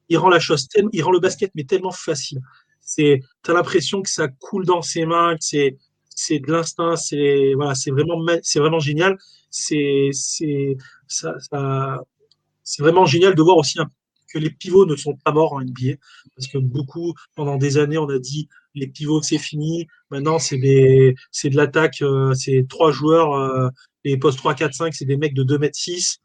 il 0.09 0.17
rend 0.17 0.29
la 0.29 0.39
chose, 0.39 0.67
il 0.93 1.03
rend 1.03 1.11
le 1.11 1.19
basket 1.19 1.51
mais 1.53 1.65
tellement 1.65 1.91
facile 1.91 2.39
c'est, 2.87 3.19
t'as 3.43 3.53
l'impression 3.53 4.01
que 4.01 4.09
ça 4.09 4.29
coule 4.29 4.65
dans 4.65 4.81
ses 4.81 5.05
mains, 5.05 5.35
que 5.35 5.43
c'est, 5.43 6.39
de 6.39 6.51
l'instinct, 6.51 6.95
c'est, 6.95 7.53
vraiment, 7.53 8.79
génial. 8.79 9.17
C'est, 9.51 10.09
vraiment 12.79 13.05
génial 13.05 13.35
de 13.35 13.41
voir 13.41 13.57
aussi 13.57 13.77
que 14.31 14.39
les 14.39 14.49
pivots 14.49 14.85
ne 14.85 14.95
sont 14.95 15.15
pas 15.23 15.31
morts 15.31 15.53
en 15.53 15.61
NBA, 15.61 15.95
parce 16.35 16.47
que 16.47 16.57
beaucoup, 16.57 17.13
pendant 17.35 17.57
des 17.57 17.77
années, 17.77 17.97
on 17.97 18.09
a 18.09 18.19
dit 18.19 18.47
les 18.75 18.87
pivots 18.87 19.21
c'est 19.21 19.37
fini. 19.37 19.87
Maintenant, 20.11 20.39
c'est 20.39 20.57
des, 20.57 21.15
c'est 21.31 21.49
de 21.49 21.57
l'attaque, 21.57 22.01
euh, 22.01 22.33
c'est 22.33 22.65
trois 22.69 22.91
joueurs, 22.91 23.33
euh, 23.33 23.69
les 24.03 24.17
postes 24.17 24.37
3, 24.37 24.53
4, 24.53 24.73
5, 24.73 24.93
c'est 24.93 25.05
des 25.05 25.17
mecs 25.17 25.33
de 25.33 25.43
2 25.43 25.57
mètres 25.57 25.77
6, 25.77 26.19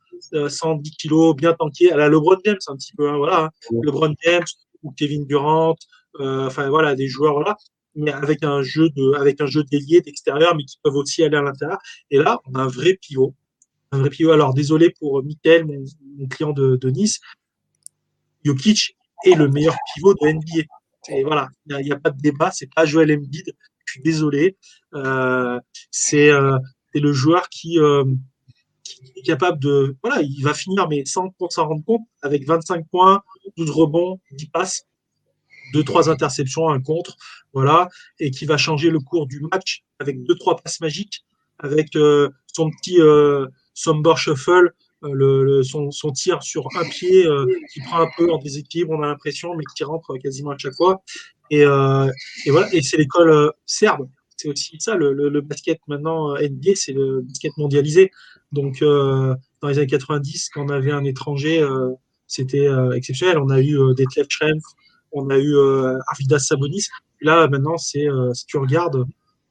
110 0.48 0.90
kilos, 0.92 1.34
bien 1.34 1.52
tankiers. 1.54 1.92
À 1.92 1.96
la 1.96 2.08
LeBron 2.08 2.36
James, 2.44 2.58
un 2.68 2.76
petit 2.76 2.92
peu, 2.96 3.08
hein, 3.08 3.16
voilà. 3.16 3.44
Hein. 3.44 3.50
LeBron 3.82 4.14
James 4.24 4.44
ou 4.82 4.92
Kevin 4.92 5.26
Durant, 5.26 5.74
euh, 6.20 6.46
enfin 6.46 6.68
voilà, 6.68 6.94
des 6.94 7.08
joueurs 7.08 7.40
là, 7.40 7.56
mais 7.94 8.12
avec 8.12 8.44
un 8.44 8.62
jeu 8.62 8.88
de, 8.90 9.14
avec 9.14 9.40
un 9.40 9.46
jeu 9.46 9.64
délié 9.64 10.00
d'extérieur, 10.00 10.54
mais 10.56 10.64
qui 10.64 10.78
peuvent 10.82 10.96
aussi 10.96 11.22
aller 11.24 11.36
à 11.36 11.42
l'intérieur. 11.42 11.78
Et 12.10 12.18
là, 12.18 12.40
on 12.46 12.54
a 12.58 12.62
un 12.62 12.68
vrai 12.68 12.98
pivot. 13.00 13.34
Un 13.90 13.98
vrai 13.98 14.10
pivot. 14.10 14.30
Alors, 14.30 14.54
désolé 14.54 14.90
pour 14.90 15.22
Michael, 15.22 15.66
mon, 15.66 16.28
client 16.28 16.52
de, 16.52 16.76
de 16.76 16.90
Nice. 16.90 17.20
Jokic 18.44 18.96
est 19.24 19.35
le 19.35 19.48
meilleur 19.48 19.76
pivot 19.94 20.14
de 20.14 20.28
NBA. 20.28 20.64
Et 21.09 21.24
voilà, 21.24 21.48
il 21.66 21.76
n'y 21.78 21.92
a, 21.92 21.98
pas 21.98 22.11
de 22.11 22.20
débat, 22.20 22.50
c'est 22.52 22.72
pas 22.72 22.85
Joel 22.85 23.12
Embiid, 23.12 23.55
je 23.85 23.92
suis 23.92 24.02
désolé. 24.02 24.57
Euh, 24.94 25.59
c'est 25.90 26.31
le 26.94 27.12
joueur 27.12 27.48
qui, 27.48 27.78
euh, 27.78 28.05
qui, 28.85 29.00
est 29.16 29.22
capable 29.22 29.59
de. 29.59 29.96
Voilà, 30.02 30.22
il 30.22 30.42
va 30.42 30.55
finir, 30.55 30.88
mais 30.88 31.05
sans 31.05 31.35
s'en 31.50 31.68
rendre 31.68 31.85
compte, 31.85 32.02
avec 32.22 32.46
25 32.46 32.87
points, 32.88 33.22
12 33.57 33.70
rebonds, 33.70 34.20
10 34.33 34.46
passes, 34.46 34.87
2-3 35.74 36.09
interceptions, 36.11 36.68
un 36.68 36.81
contre, 36.81 37.16
voilà, 37.52 37.88
et 38.20 38.31
qui 38.31 38.44
va 38.44 38.57
changer 38.57 38.90
le 38.90 39.00
cours 39.00 39.26
du 39.26 39.40
match 39.40 39.83
avec 39.98 40.18
2-3 40.18 40.62
passes 40.62 40.81
magiques, 40.81 41.24
avec 41.59 41.96
euh, 41.96 42.31
son 42.46 42.70
petit 42.70 42.98
somber 43.74 44.14
shuffle 44.16 44.72
euh, 45.04 45.12
le, 45.12 45.62
son, 45.62 45.90
son, 45.90 46.12
tir 46.12 46.42
sur 46.42 46.66
un 46.78 46.88
pied 46.88 47.26
euh, 47.26 47.46
qui 47.72 47.80
prend 47.80 48.00
un 48.00 48.08
peu 48.16 48.30
en 48.30 48.38
déséquilibre, 48.38 48.92
on 48.92 49.02
a 49.02 49.06
l'impression, 49.06 49.54
mais 49.56 49.64
qui 49.76 49.84
rentre 49.84 50.16
quasiment 50.18 50.50
à 50.50 50.58
chaque 50.58 50.74
fois. 50.74 51.02
Et, 51.50 51.64
euh, 51.64 52.10
et 52.46 52.50
voilà, 52.50 52.72
et 52.72 52.82
c'est 52.82 52.96
l'école 52.96 53.52
serbe. 53.66 54.08
C'est 54.36 54.48
aussi 54.48 54.76
ça, 54.80 54.94
le, 54.96 55.12
le, 55.12 55.40
basket 55.40 55.78
maintenant 55.86 56.34
NBA, 56.34 56.72
c'est 56.74 56.92
le 56.92 57.20
basket 57.22 57.56
mondialisé. 57.58 58.10
Donc, 58.50 58.80
dans 58.80 59.68
les 59.68 59.78
années 59.78 59.86
90, 59.86 60.50
quand 60.52 60.64
on 60.64 60.68
avait 60.68 60.90
un 60.90 61.04
étranger, 61.04 61.64
c'était 62.26 62.66
exceptionnel. 62.94 63.38
On 63.38 63.50
a 63.50 63.60
eu 63.60 63.78
des 63.94 64.04
Detlef 64.04 64.26
Schrempf, 64.28 64.64
on 65.12 65.30
a 65.30 65.38
eu 65.38 65.54
Arvidas 66.08 66.40
Sabonis. 66.40 66.88
Là, 67.20 67.46
maintenant, 67.46 67.76
c'est 67.76 68.08
si 68.34 68.46
tu 68.46 68.56
regardes, 68.56 69.04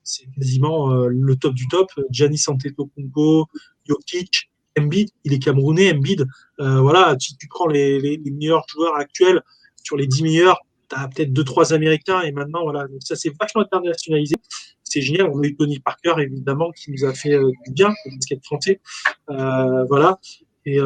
c'est 0.04 0.26
quasiment 0.38 0.94
le 1.06 1.36
top 1.38 1.54
du 1.54 1.70
top. 1.70 1.90
Giannis 2.10 2.44
Antetokounmpo, 2.48 3.48
Jokic, 3.88 4.51
Embiid, 4.78 5.10
il 5.24 5.34
est 5.34 5.40
camerounais, 5.40 5.94
Embiid. 5.94 6.26
Euh, 6.60 6.80
voilà, 6.80 7.16
si 7.20 7.36
tu 7.38 7.48
prends 7.48 7.68
les, 7.68 8.20
meilleurs 8.26 8.66
joueurs 8.68 8.96
actuels, 8.96 9.42
sur 9.84 9.98
les 9.98 10.08
10 10.08 10.24
meilleurs, 10.24 10.60
tu 10.90 10.96
as 10.96 11.08
peut-être 11.08 11.34
2-3 11.34 11.74
Américains, 11.74 12.22
et 12.22 12.32
maintenant, 12.32 12.64
voilà, 12.64 12.86
ça 13.00 13.16
s'est 13.16 13.32
vachement 13.40 13.62
internationalisé. 13.62 14.36
C'est 14.84 15.02
génial. 15.02 15.30
On 15.34 15.42
a 15.42 15.46
eu 15.46 15.56
Tony 15.56 15.80
Parker, 15.80 16.16
évidemment, 16.20 16.72
qui 16.72 16.92
nous 16.92 17.06
a 17.06 17.14
fait 17.14 17.34
euh, 17.34 17.50
du 17.66 17.74
bien, 17.74 17.94
le 18.06 18.16
basket 18.16 18.44
français. 18.44 18.82
Euh, 19.30 19.86
voilà. 19.86 20.20
Et, 20.66 20.80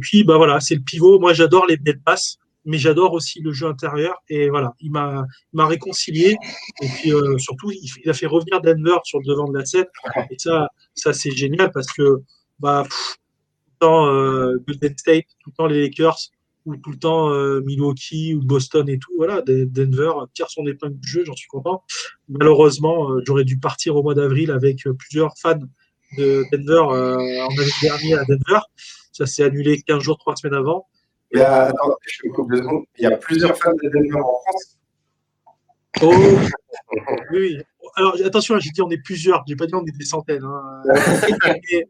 puis, 0.00 0.24
bah 0.24 0.36
voilà, 0.36 0.60
c'est 0.60 0.74
le 0.74 0.80
pivot. 0.80 1.18
Moi, 1.18 1.34
j'adore 1.34 1.66
les 1.66 1.76
belles 1.76 2.00
passes 2.00 2.38
mais 2.68 2.78
j'adore 2.78 3.12
aussi 3.12 3.40
le 3.40 3.52
jeu 3.52 3.68
intérieur. 3.68 4.20
Et 4.28 4.48
voilà, 4.48 4.74
il 4.80 4.90
m'a, 4.90 5.24
réconcilié. 5.54 6.36
Et 6.82 6.88
puis 6.88 7.12
surtout, 7.38 7.70
il, 7.70 8.10
a 8.10 8.12
fait 8.12 8.26
revenir 8.26 8.60
Denver 8.60 8.98
sur 9.04 9.20
le 9.20 9.24
devant 9.24 9.48
de 9.48 9.56
la 9.56 9.64
scène. 9.64 9.86
Et 10.32 10.36
ça, 10.36 10.68
ça 10.92 11.12
c'est 11.12 11.30
génial 11.30 11.70
parce 11.70 11.86
que 11.92 12.22
bah, 12.58 12.84
tout 12.88 13.70
le 13.80 13.86
temps 13.86 14.06
euh, 14.06 14.56
Golden 14.66 14.96
State, 14.96 15.26
tout 15.42 15.50
le 15.50 15.54
temps 15.56 15.66
les 15.66 15.82
Lakers, 15.82 16.18
ou 16.64 16.76
tout 16.76 16.90
le 16.90 16.98
temps 16.98 17.30
euh, 17.30 17.60
Milwaukee 17.64 18.34
ou 18.34 18.42
Boston 18.42 18.88
et 18.88 18.98
tout. 18.98 19.12
Voilà, 19.16 19.42
Denver 19.42 20.12
tire 20.34 20.50
son 20.50 20.66
épingle 20.66 20.98
du 20.98 21.08
jeu, 21.08 21.24
j'en 21.24 21.34
suis 21.36 21.48
content. 21.48 21.82
Malheureusement, 22.28 23.10
euh, 23.10 23.22
j'aurais 23.26 23.44
dû 23.44 23.58
partir 23.58 23.96
au 23.96 24.02
mois 24.02 24.14
d'avril 24.14 24.50
avec 24.50 24.84
plusieurs 24.98 25.34
fans 25.38 25.58
de 26.16 26.44
Denver 26.52 26.80
en 26.80 27.50
avril 27.50 27.72
dernier 27.82 28.14
à 28.14 28.24
Denver. 28.24 28.60
Ça 29.12 29.26
s'est 29.26 29.44
annulé 29.44 29.80
15 29.82 30.02
jours, 30.02 30.18
3 30.18 30.36
semaines 30.36 30.58
avant. 30.58 30.86
Il 31.32 31.40
y 31.40 31.42
a, 31.42 31.64
attends, 31.64 31.96
je 32.06 32.28
coupe 32.30 32.50
deux 32.50 32.58
secondes. 32.58 32.84
Il 32.98 33.02
y 33.02 33.06
a 33.06 33.16
plusieurs 33.16 33.56
fans 33.56 33.74
de 33.82 33.88
Denver 33.88 34.20
en 34.20 34.40
France. 34.44 34.78
Oh, 36.02 36.12
oui. 37.32 37.58
Alors 37.96 38.14
attention, 38.24 38.58
j'ai 38.58 38.70
dit 38.70 38.82
on 38.82 38.90
est 38.90 39.02
plusieurs, 39.02 39.42
j'ai 39.46 39.56
pas 39.56 39.66
dit 39.66 39.74
on 39.74 39.84
est 39.86 39.96
des 39.96 40.04
centaines. 40.04 40.44
Hein. 40.44 40.82
mais, 41.72 41.88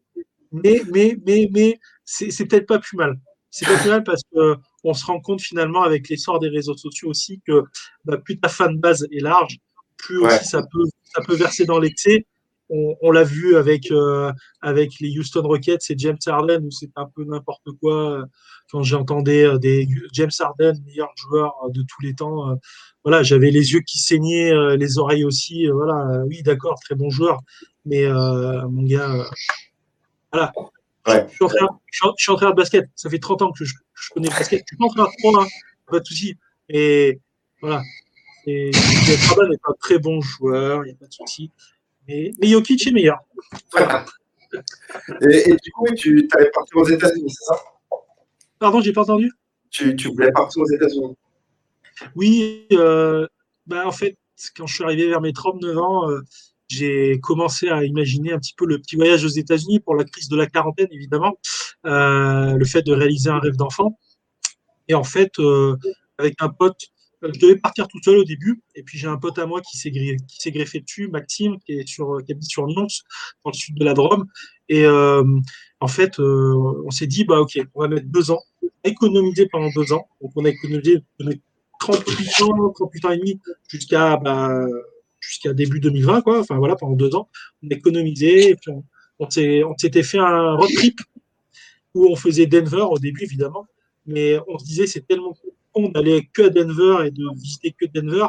mais, 0.93 1.17
mais, 1.27 1.49
mais 1.53 1.79
c'est 2.05 2.47
peut-être 2.47 2.67
pas 2.67 2.79
plus 2.79 2.97
mal. 2.97 3.19
C'est 3.51 3.67
pas 3.67 3.79
plus 3.79 3.89
mal 3.89 4.05
parce 4.05 4.23
qu'on 4.35 4.95
se 4.95 5.07
rend 5.07 5.21
compte 5.21 5.41
finalement 5.41 5.83
avec 5.83 6.09
l'essor 6.09 6.39
des 6.41 6.49
réseaux 6.49 6.77
sociaux 6.77 7.09
aussi 7.09 7.41
que 7.47 7.63
bah, 8.05 8.19
plus 8.19 8.39
ta 8.39 8.49
fan 8.49 8.79
base 8.79 9.07
est 9.11 9.23
large, 9.23 9.59
plus 9.97 10.19
aussi 10.19 10.45
ça 10.45 10.63
peut, 10.63 10.85
ça 11.05 11.23
peut 11.23 11.37
verser 11.37 11.65
dans 11.65 11.79
l'excès. 11.79 12.27
On, 12.69 13.13
l'a 13.13 13.23
vu 13.23 13.57
avec, 13.57 13.93
euh, 13.93 14.33
avec 14.61 14.99
les 14.99 15.17
Houston 15.17 15.43
Rockets 15.43 15.89
et 15.89 15.95
James 15.99 16.19
Harden 16.27 16.65
où 16.65 16.71
c'est 16.73 16.91
un 16.97 17.07
peu 17.07 17.25
n'importe 17.25 17.71
quoi. 17.81 18.25
Quand 18.73 18.83
j'entendais 18.83 19.45
euh, 19.45 19.57
des 19.57 19.87
James 20.13 20.33
Harden, 20.37 20.75
meilleur 20.85 21.13
joueur 21.15 21.55
de 21.71 21.83
tous 21.83 22.03
les 22.03 22.15
temps, 22.15 22.51
euh, 22.51 22.55
voilà, 23.05 23.23
j'avais 23.23 23.53
les 23.53 23.73
yeux 23.73 23.83
qui 23.87 24.01
saignaient, 24.01 24.77
les 24.77 24.99
oreilles 24.99 25.25
aussi. 25.25 25.69
voilà, 25.69 26.25
oui, 26.27 26.43
d'accord, 26.43 26.77
très 26.85 26.97
bon 26.97 27.09
joueur, 27.09 27.39
mais 27.85 28.09
mon 28.09 28.83
gars, 28.83 29.15
voilà. 31.05 31.27
Je, 31.29 31.35
suis 32.17 32.33
en 32.33 32.37
train, 32.37 32.51
de 32.51 32.57
basket. 32.57 32.89
Ça 32.95 33.09
fait 33.09 33.19
30 33.19 33.43
ans 33.43 33.53
que 33.53 33.65
je, 33.65 33.75
connais 34.13 34.29
le 34.29 34.35
basket. 34.35 34.61
Je 34.61 34.65
suis 34.67 34.77
pas 34.77 34.85
en 34.85 34.89
train 34.89 35.05
de 35.05 35.23
prendre, 35.23 35.43
hein. 35.43 35.47
pas 35.87 36.01
de 36.01 36.05
souci. 36.05 36.37
Et 36.69 37.21
voilà. 37.61 37.83
Et 38.47 38.71
est 38.71 39.61
un 39.69 39.75
très 39.81 39.99
bon 39.99 40.21
joueur, 40.21 40.85
il 40.85 40.89
n'y 40.89 40.93
a 40.93 40.97
pas 40.97 41.07
de 41.07 41.13
souci. 41.13 41.51
Mais, 42.07 42.31
mais 42.41 42.49
Jokic 42.49 42.87
est 42.87 42.93
meilleur. 42.93 43.19
et, 45.21 45.57
du 45.63 45.73
coup, 45.73 45.87
tu 45.97 46.29
allais 46.33 46.51
partir 46.51 46.77
aux 46.77 46.89
États-Unis, 46.89 47.31
c'est 47.31 47.45
ça? 47.45 47.61
Pardon, 48.59 48.81
j'ai 48.81 48.93
pas 48.93 49.03
entendu? 49.03 49.33
Tu, 49.71 49.97
tu, 49.97 50.09
voulais 50.09 50.31
partir 50.31 50.63
aux 50.63 50.71
États-Unis? 50.71 51.17
Oui, 52.15 52.67
euh, 52.73 53.27
bah, 53.67 53.87
en 53.87 53.93
fait, 53.93 54.17
quand 54.57 54.67
je 54.67 54.75
suis 54.75 54.85
arrivé 54.85 55.09
vers 55.09 55.21
mes 55.21 55.33
39 55.33 55.79
ans, 55.79 56.11
euh, 56.11 56.23
j'ai 56.69 57.21
commencé 57.21 57.69
à 57.69 57.85
imaginer 57.85 58.33
un 58.33 58.39
petit 58.39 58.55
peu 58.57 58.67
le 58.67 58.79
petit 58.79 58.97
voyage 58.97 59.25
aux 59.25 59.29
États-Unis 59.29 59.81
pour 59.81 59.95
la 59.95 60.05
crise 60.05 60.29
de 60.29 60.37
la 60.37 60.47
quarantaine, 60.47 60.89
évidemment, 60.91 61.39
euh, 61.87 62.55
le 62.55 62.65
fait 62.65 62.83
de 62.83 62.93
réaliser 62.93 63.31
un 63.31 63.39
rêve 63.39 63.57
d'enfant. 63.57 63.99
Et 64.89 64.95
en 64.95 65.05
fait, 65.05 65.39
euh, 65.39 65.77
avec 66.19 66.35
un 66.41 66.49
pote, 66.49 66.81
euh, 67.23 67.31
je 67.33 67.41
devais 67.41 67.57
partir 67.57 67.89
tout 67.89 67.99
seul 68.03 68.19
au 68.19 68.25
début, 68.25 68.63
et 68.75 68.83
puis 68.83 68.99
j'ai 68.99 69.07
un 69.07 69.17
pote 69.17 69.39
à 69.39 69.47
moi 69.47 69.61
qui 69.61 69.77
s'est 69.79 69.91
greffé, 69.91 70.81
dessus, 70.81 71.09
Maxime, 71.09 71.59
qui 71.65 71.73
est 71.73 71.89
sur 71.89 72.19
qui 72.25 72.33
habite 72.33 72.49
sur 72.49 72.67
Nyons, 72.67 72.87
dans 73.45 73.51
le 73.51 73.57
sud 73.57 73.77
de 73.77 73.85
la 73.85 73.95
Drôme. 73.95 74.27
Et 74.69 74.87
en 74.87 75.89
fait, 75.89 76.19
on 76.19 76.91
s'est 76.91 77.07
dit, 77.07 77.25
bah 77.25 77.41
ok, 77.41 77.59
on 77.75 77.83
va 77.83 77.89
mettre 77.89 78.07
deux 78.09 78.31
ans, 78.31 78.43
économiser 78.85 79.47
pendant 79.47 79.71
deux 79.75 79.93
ans. 79.93 80.09
Donc 80.21 80.33
on 80.37 80.45
a 80.45 80.49
économisé 80.49 81.03
38 81.81 82.43
ans, 82.43 82.73
38 82.75 83.05
ans 83.05 83.11
et 83.13 83.19
demi, 83.19 83.41
jusqu'à 83.69 84.17
bah, 84.17 84.67
jusqu'à 85.27 85.53
début 85.53 85.81
2020, 85.81 86.23
quoi. 86.23 86.41
Enfin 86.41 86.57
voilà, 86.57 86.77
pendant 86.77 86.95
deux 86.95 87.15
ans, 87.15 87.29
on 87.63 87.69
économisait, 87.69 88.57
on, 89.19 89.29
s'était 89.31 90.03
fait 90.03 90.19
un 90.19 90.55
road 90.55 90.71
trip 90.75 91.01
où 91.95 92.07
on 92.11 92.17
faisait 92.17 92.47
Denver 92.47 92.85
au 92.91 92.99
début, 92.99 93.25
évidemment, 93.25 93.67
mais 94.07 94.39
on 94.49 94.59
se 94.59 94.65
disait 94.65 94.87
c'est 94.87 95.07
tellement 95.07 95.37
con 95.73 95.89
d'aller 95.89 96.29
que 96.33 96.43
à 96.43 96.51
Denver 96.51 97.07
et 97.07 97.11
de 97.11 97.25
visiter 97.37 97.73
que 97.73 97.87
Denver. 97.87 98.27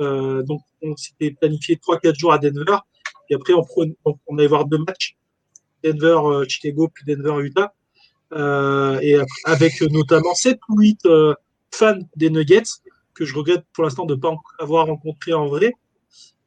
Euh, 0.00 0.42
donc 0.42 0.60
on 0.82 0.94
s'était 0.96 1.30
planifié 1.30 1.76
3-4 1.76 2.18
jours 2.18 2.32
à 2.32 2.38
Denver, 2.38 2.78
et 3.30 3.34
après 3.34 3.54
on, 3.54 3.64
on 4.26 4.38
allait 4.38 4.46
voir 4.46 4.66
deux 4.66 4.78
matchs, 4.78 5.16
Denver, 5.82 6.18
euh, 6.24 6.44
puis 6.44 7.04
Denver, 7.06 7.42
Utah, 7.42 7.72
euh, 8.32 8.98
et 9.00 9.16
avec 9.44 9.80
notamment 9.80 10.34
7 10.34 10.58
ou 10.68 10.80
8 10.80 11.08
fans 11.72 11.98
des 12.16 12.30
Nuggets 12.30 12.62
que 13.16 13.24
je 13.24 13.34
regrette 13.34 13.64
pour 13.72 13.84
l'instant 13.84 14.04
de 14.04 14.14
ne 14.14 14.20
pas 14.20 14.34
avoir 14.58 14.86
rencontré 14.86 15.32
en 15.32 15.46
vrai. 15.46 15.72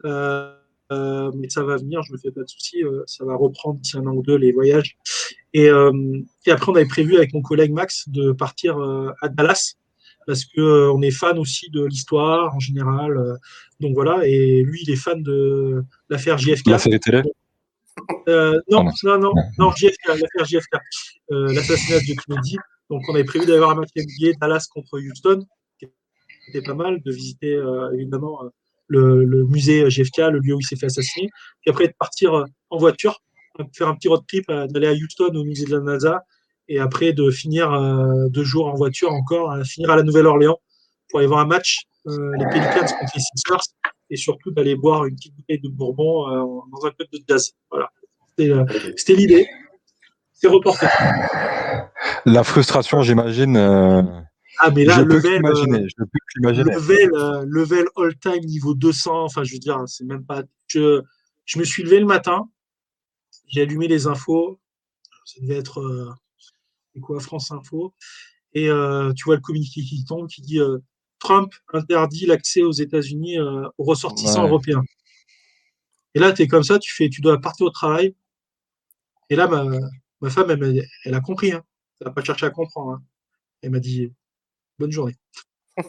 Euh, 0.05 0.55
euh, 0.91 1.31
mais 1.35 1.49
ça 1.49 1.63
va 1.63 1.77
venir, 1.77 2.01
je 2.01 2.13
me 2.13 2.17
fais 2.17 2.31
pas 2.31 2.41
de 2.41 2.49
soucis, 2.49 2.83
euh, 2.83 3.03
ça 3.05 3.23
va 3.23 3.35
reprendre 3.35 3.79
d'ici 3.79 3.97
un 3.97 4.07
an 4.07 4.13
ou 4.13 4.23
deux 4.23 4.35
les 4.35 4.51
voyages. 4.51 4.97
Et, 5.53 5.65
et, 5.65 6.51
après, 6.51 6.71
on 6.71 6.75
avait 6.75 6.85
prévu 6.85 7.17
avec 7.17 7.33
mon 7.33 7.41
collègue 7.41 7.71
Max 7.71 8.07
de 8.09 8.31
partir 8.31 8.77
à 9.21 9.29
Dallas 9.29 9.75
parce 10.27 10.45
que 10.45 10.89
on 10.91 11.01
est 11.01 11.09
fan 11.11 11.39
aussi 11.39 11.71
de 11.71 11.85
l'histoire 11.85 12.55
en 12.55 12.59
général. 12.59 13.39
donc 13.79 13.95
voilà, 13.95 14.27
et 14.27 14.61
lui, 14.61 14.81
il 14.83 14.91
est 14.91 14.95
fan 14.95 15.23
de 15.23 15.83
l'affaire 16.09 16.37
JFK. 16.37 16.67
La 16.67 16.77
série 16.77 16.99
télé? 16.99 17.23
Euh, 18.27 18.59
non, 18.69 18.85
non, 19.03 19.17
non, 19.17 19.33
non, 19.57 19.71
JFK, 19.71 20.07
l'affaire 20.07 20.45
JFK, 20.45 20.75
euh, 21.31 21.53
l'assassinat 21.53 21.99
de 21.99 22.15
Kennedy. 22.21 22.57
Donc, 22.89 23.03
on 23.07 23.15
avait 23.15 23.23
prévu 23.23 23.45
d'avoir 23.45 23.71
un 23.71 23.75
match 23.75 23.89
NBA 23.95 24.33
Dallas 24.39 24.67
contre 24.71 24.99
Houston. 24.99 25.45
c'était 26.45 26.61
pas 26.65 26.73
mal 26.73 27.01
de 27.01 27.11
visiter 27.11 27.53
euh, 27.53 27.91
évidemment 27.93 28.43
euh, 28.43 28.49
le, 28.89 29.23
le, 29.23 29.45
musée 29.45 29.87
GFK, 29.89 30.17
le 30.31 30.39
lieu 30.39 30.55
où 30.55 30.59
il 30.59 30.65
s'est 30.65 30.75
fait 30.75 30.87
assassiner. 30.87 31.29
Puis 31.61 31.71
après 31.71 31.87
de 31.87 31.93
partir 31.97 32.33
euh, 32.33 32.45
en 32.69 32.77
voiture, 32.77 33.21
faire 33.73 33.87
un 33.87 33.95
petit 33.95 34.07
road 34.07 34.21
trip, 34.27 34.45
d'aller 34.47 34.87
à 34.87 34.93
Houston 34.93 35.31
au 35.33 35.43
musée 35.43 35.65
de 35.65 35.71
la 35.71 35.81
NASA, 35.81 36.23
et 36.67 36.79
après 36.79 37.13
de 37.13 37.31
finir 37.31 37.71
deux 38.29 38.43
jours 38.43 38.67
en 38.67 38.75
voiture 38.75 39.11
encore, 39.11 39.51
à 39.51 39.63
finir 39.63 39.89
à 39.89 39.95
la 39.95 40.03
Nouvelle-Orléans 40.03 40.57
pour 41.09 41.19
aller 41.19 41.27
voir 41.27 41.39
un 41.39 41.47
match, 41.47 41.79
les 42.05 42.45
Pelicans 42.45 42.85
contre 42.99 43.11
les 43.15 43.21
Sixers, 43.21 43.73
et 44.11 44.15
surtout 44.15 44.51
d'aller 44.51 44.75
boire 44.75 45.05
une 45.05 45.15
petite 45.15 45.35
bouteille 45.35 45.59
de 45.59 45.67
Bourbon 45.67 46.29
dans 46.71 46.85
un 46.85 46.91
club 46.91 47.09
de 47.11 47.19
jazz. 47.27 47.51
Voilà, 47.71 47.89
c'était 48.37 49.15
l'idée. 49.15 49.47
C'est 50.31 50.47
reporté. 50.47 50.85
La 52.25 52.43
frustration, 52.43 53.01
j'imagine. 53.01 53.57
Euh, 54.59 54.65
ah, 54.65 54.71
mais 54.71 54.83
là, 54.83 54.99
je 54.99 55.03
level, 55.03 55.39
imaginer. 55.39 55.87
Level, 56.35 57.09
euh, 57.13 57.45
level 57.47 57.85
all-time 57.95 58.43
niveau 58.43 58.73
200. 58.73 59.23
Enfin, 59.23 59.43
je 59.43 59.53
veux 59.53 59.59
dire, 59.59 59.81
c'est 59.87 60.03
même 60.03 60.25
pas. 60.25 60.43
Je, 60.67 61.01
je 61.45 61.59
me 61.59 61.63
suis 61.63 61.83
levé 61.83 61.99
le 61.99 62.05
matin, 62.05 62.49
j'ai 63.47 63.61
allumé 63.61 63.87
les 63.87 64.07
infos. 64.07 64.59
Ça 65.25 65.41
devait 65.41 65.57
être. 65.57 65.79
Euh, 65.79 66.09
quoi, 67.01 67.19
France 67.21 67.51
Info. 67.51 67.93
Et 68.53 68.65
tu 69.15 69.23
vois 69.25 69.35
le 69.35 69.41
communiqué 69.41 69.81
qui 69.81 70.03
tombe 70.03 70.27
qui 70.27 70.41
dit 70.41 70.59
Trump 71.19 71.53
interdit 71.71 72.25
l'accès 72.25 72.63
aux 72.63 72.71
États-Unis 72.71 73.37
aux 73.39 73.83
ressortissants 73.83 74.45
européens. 74.45 74.83
Et 76.15 76.19
là, 76.19 76.33
tu 76.33 76.41
es 76.41 76.47
comme 76.47 76.63
ça, 76.63 76.79
tu 76.79 76.93
fais, 76.93 77.09
tu 77.09 77.21
dois 77.21 77.39
partir 77.39 77.67
au 77.67 77.69
travail. 77.69 78.15
Et 79.29 79.35
là, 79.35 79.47
ma, 79.47 79.63
ma 80.19 80.29
femme, 80.31 80.49
elle, 80.49 80.83
elle, 81.05 81.13
a 81.13 81.21
compris. 81.21 81.51
Hein. 81.51 81.63
Elle 82.01 82.07
n'a 82.07 82.13
pas 82.13 82.23
cherché 82.23 82.47
à 82.47 82.49
comprendre. 82.49 82.93
Hein. 82.93 83.03
Elle 83.61 83.69
m'a 83.69 83.79
dit 83.79 84.11
bonne 84.79 84.91
journée. 84.91 85.15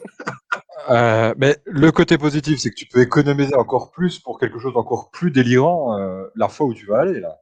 Euh, 0.89 1.35
mais 1.37 1.59
le 1.67 1.93
côté 1.93 2.17
positif, 2.17 2.59
c'est 2.59 2.71
que 2.71 2.75
tu 2.75 2.87
peux 2.87 3.01
économiser 3.01 3.55
encore 3.55 3.91
plus 3.91 4.19
pour 4.19 4.41
quelque 4.41 4.59
chose 4.59 4.73
d'encore 4.73 5.11
plus 5.11 5.31
délirant 5.31 5.97
euh, 5.99 6.25
la 6.35 6.49
fois 6.49 6.67
où 6.67 6.75
tu 6.75 6.87
vas 6.87 7.01
aller 7.01 7.21
là. 7.21 7.39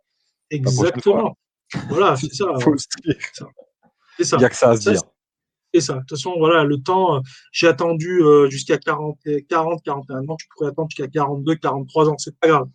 Exactement. 0.51 1.39
Voilà, 1.89 2.17
c'est 2.21 2.35
ça. 2.35 2.47
C'est 4.17 4.25
ça. 4.25 4.37
Il 4.37 4.41
n'y 4.41 4.45
a 4.45 4.49
que 4.51 4.57
ça 4.57 4.71
à 4.71 4.77
se 4.77 4.91
dire. 4.91 5.01
C'est 5.73 5.81
ça. 5.81 5.95
De 5.95 5.99
toute 6.01 6.11
façon, 6.11 6.35
voilà, 6.37 6.65
le 6.65 6.79
temps, 6.79 7.17
euh, 7.17 7.21
j'ai 7.53 7.69
attendu 7.69 8.21
jusqu'à 8.51 8.77
40, 8.77 9.19
40, 9.49 9.83
41 9.83 10.29
ans. 10.29 10.37
Je 10.39 10.47
pourrais 10.51 10.71
attendre 10.71 10.89
jusqu'à 10.91 11.09
42, 11.09 11.55
43 11.55 12.09
ans. 12.11 12.19
C'est 12.19 12.37
pas 12.39 12.49
grave. 12.49 12.69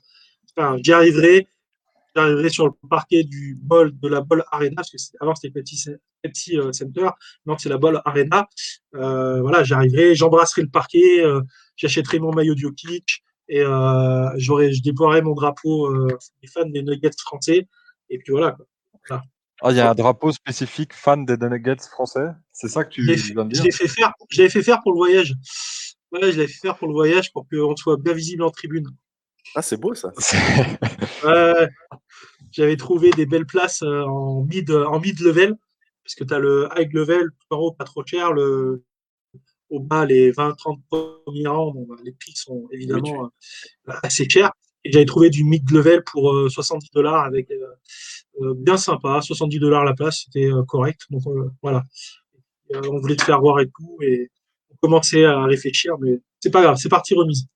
Enfin, 0.58 0.78
J'y 0.82 0.94
arriverai 0.94 1.48
j'arriverai 2.16 2.50
sur 2.50 2.66
le 2.68 2.74
parquet 2.90 3.24
du 3.24 3.58
bol 3.62 3.98
de 4.00 4.08
la 4.08 4.22
Ball 4.22 4.44
Arena, 4.52 4.76
parce 4.76 4.92
que 4.92 4.98
avant 5.20 5.36
c'était 5.36 5.52
Pepsi, 5.52 5.90
Pepsi 6.22 6.58
euh, 6.58 6.72
Center, 6.72 7.10
maintenant 7.46 7.58
c'est 7.58 7.70
la 7.70 7.78
Ball 7.78 8.02
Arena. 8.06 8.48
Euh, 8.96 9.42
voilà, 9.42 9.64
j'arriverai, 9.64 10.16
j'embrasserai 10.16 10.64
le 10.64 10.70
parquet, 10.70 11.24
euh, 11.24 11.42
j'achèterai 11.76 12.20
mon 12.20 12.32
maillot 12.32 12.56
Jokic 12.56 13.24
et 13.50 13.62
euh, 13.62 14.30
j'aurai, 14.38 14.74
je 14.74 14.82
déploierai 14.82 15.22
mon 15.22 15.34
drapeau 15.34 16.08
des 16.42 16.48
fans 16.48 16.66
des 16.66 16.84
Nuggets 16.84 17.12
français. 17.20 17.68
Et 18.10 18.18
puis 18.18 18.32
voilà. 18.32 18.58
voilà. 19.08 19.24
Ah, 19.62 19.72
il 19.72 19.78
y 19.78 19.80
a 19.80 19.90
un 19.90 19.96
drapeau 19.96 20.32
spécifique 20.32 20.94
fan 20.94 21.26
des 21.26 21.38
Nuggets 21.38 21.88
français? 21.90 22.28
C'est 22.52 22.68
ça 22.68 22.84
que 22.84 22.90
tu 22.90 23.04
viens 23.04 23.16
de 23.16 23.50
dire 23.50 23.62
Je 23.62 23.64
l'ai 23.64 23.72
fait, 23.72 23.88
faire, 23.88 24.14
fait 24.30 24.64
faire 24.64 24.82
pour 24.82 24.94
le 24.94 24.98
voyage. 24.98 25.34
Ouais, 26.12 26.32
je 26.32 26.40
l'ai 26.40 26.48
fait 26.48 26.68
faire 26.68 26.78
pour 26.78 26.88
le 26.88 26.94
voyage 26.94 27.32
pour 27.32 27.48
qu'on 27.50 27.76
soit 27.76 27.98
bien 27.98 28.14
visible 28.14 28.44
en 28.44 28.52
tribune. 28.52 28.88
Ah, 29.56 29.62
c'est 29.62 29.78
beau 29.78 29.94
ça. 29.94 30.12
ouais, 31.24 31.68
j'avais 32.52 32.78
trouvé 32.78 33.10
des 33.12 33.26
belles 33.26 33.46
places 33.46 33.82
euh, 33.84 34.04
en 34.04 34.44
mid, 34.44 34.70
en 34.72 35.00
mid 35.00 35.20
level, 35.20 35.56
parce 36.04 36.16
que 36.16 36.24
tu 36.24 36.34
as 36.34 36.40
le 36.40 36.70
high 36.76 36.92
level, 36.94 37.30
tout 37.32 37.56
en 37.56 37.60
haut, 37.60 37.72
pas 37.72 37.84
trop 37.84 38.06
cher, 38.06 38.34
le, 38.34 38.84
au 39.70 39.80
bas, 39.80 40.06
les 40.06 40.32
20-30 40.32 40.82
premiers 40.90 41.48
rangs, 41.48 41.74
bah, 41.88 41.96
les 42.04 42.12
prix 42.12 42.34
sont 42.36 42.68
évidemment 42.72 43.26
euh, 43.26 43.94
assez 44.04 44.28
chers. 44.30 44.52
Et 44.86 44.92
j'avais 44.92 45.06
trouvé 45.06 45.30
du 45.30 45.44
mid 45.44 45.70
level 45.72 46.04
pour 46.04 46.34
70 46.50 46.86
euh, 46.86 46.90
dollars 46.94 47.24
avec 47.24 47.50
bien 48.58 48.78
sympa, 48.78 49.22
70 49.22 49.60
dollars 49.60 49.86
la 49.86 49.94
place, 49.94 50.24
c'était 50.26 50.50
correct. 50.68 51.02
Donc 51.10 51.22
voilà, 51.62 51.84
on 52.90 53.00
voulait 53.00 53.16
te 53.16 53.24
faire 53.24 53.40
voir 53.40 53.62
et 53.62 53.68
tout, 53.68 53.98
et 54.02 54.30
on 54.72 54.76
commençait 54.82 55.24
à 55.24 55.46
réfléchir, 55.46 55.98
mais 56.00 56.20
c'est 56.42 56.52
pas 56.52 56.62
grave, 56.62 56.76
c'est 56.78 56.90
parti 56.90 57.14
remise. 57.14 57.48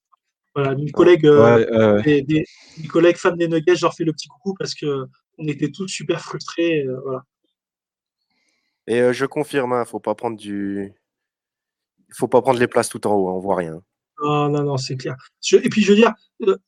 Voilà, 0.58 0.74
mes 0.74 0.89
collègues, 0.89 1.28
euh, 1.28 2.01
des, 2.01 2.43
collègues 2.89 3.18
fans 3.18 3.36
des 3.36 3.47
Nuggets, 3.47 3.76
je 3.76 3.84
leur 3.84 3.93
fais 3.93 4.03
le 4.03 4.12
petit 4.12 4.28
coucou 4.28 4.55
parce 4.58 4.74
que 4.74 5.05
on 5.38 5.47
était 5.47 5.70
tous 5.70 5.88
super 5.88 6.20
frustrés. 6.20 6.82
Euh, 6.82 6.99
voilà. 7.05 7.24
Et 8.88 8.99
euh, 8.99 9.14
je 9.14 9.28
confirme, 9.28 9.70
il 9.74 9.76
hein, 9.76 9.86
faut 9.86 9.99
pas 9.99 10.16
prendre 10.16 10.36
du, 10.36 10.91
faut 12.12 12.28
pas 12.28 12.41
prendre 12.41 12.60
les 12.60 12.68
places 12.68 12.89
tout 12.89 13.05
en 13.05 13.14
haut, 13.14 13.30
hein, 13.30 13.34
on 13.34 13.39
voit 13.39 13.58
rien. 13.58 13.80
Non, 14.24 14.49
non, 14.49 14.64
non, 14.64 14.78
c'est 14.78 14.97
clair. 14.97 15.16
et 15.53 15.70
puis 15.70 15.84
je 15.84 15.91
veux 15.91 15.95
dire, 15.95 16.12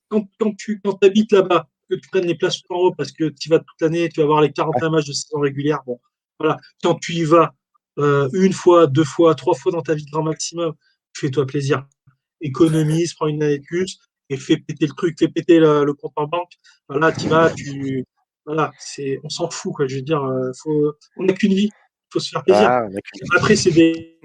quand, 0.07 0.27
quand 0.39 0.55
tu 0.55 0.79
quand 0.83 1.03
habites 1.03 1.31
là-bas, 1.31 1.67
que 1.89 1.95
tu 1.95 2.09
prennes 2.09 2.27
les 2.27 2.35
places 2.35 2.61
tout 2.61 2.71
en 2.71 2.77
haut 2.77 2.93
parce 2.93 3.11
que 3.11 3.29
tu 3.29 3.49
vas 3.49 3.57
toute 3.57 3.81
l'année, 3.81 4.07
tu 4.09 4.19
vas 4.19 4.27
voir 4.27 4.41
les 4.41 4.51
41 4.51 4.91
matchs 4.91 5.07
de 5.07 5.13
saison 5.13 5.39
régulière. 5.39 5.79
Bon, 5.87 5.99
voilà. 6.37 6.57
Quand 6.83 6.93
tu 6.93 7.13
y 7.13 7.23
vas 7.23 7.55
une 7.97 8.53
fois, 8.53 8.85
deux 8.85 9.03
fois, 9.03 9.33
trois 9.33 9.55
fois 9.55 9.71
dans 9.71 9.81
ta 9.81 9.95
vie 9.95 10.05
grand 10.05 10.21
maximum, 10.21 10.75
fais-toi 11.15 11.47
plaisir 11.47 11.87
économise, 12.41 13.13
prends 13.13 13.27
une 13.27 13.43
année 13.43 13.59
de 13.59 13.65
plus 13.65 13.99
et 14.29 14.37
fais 14.37 14.57
péter 14.57 14.85
le 14.85 14.93
truc, 14.93 15.17
fais 15.17 15.27
péter 15.27 15.59
le, 15.59 15.93
compte 15.93 16.13
en 16.15 16.27
banque. 16.27 16.51
Voilà, 16.87 17.11
tu 17.11 17.27
vas, 17.27 17.49
tu. 17.51 18.05
Voilà, 18.45 18.71
c'est, 18.79 19.19
on 19.23 19.29
s'en 19.29 19.49
fout, 19.49 19.73
quoi. 19.73 19.87
Je 19.87 19.97
veux 19.97 20.01
dire, 20.01 20.23
euh, 20.23 20.51
faut, 20.61 20.93
on 21.17 21.23
n'a 21.23 21.33
qu'une 21.33 21.53
vie, 21.53 21.69
il 21.71 22.09
faut 22.11 22.19
se 22.19 22.29
faire 22.29 22.43
plaisir. 22.43 22.67
Ah, 22.67 22.87
après, 23.35 23.55
c'est 23.55 23.71
des. 23.71 24.19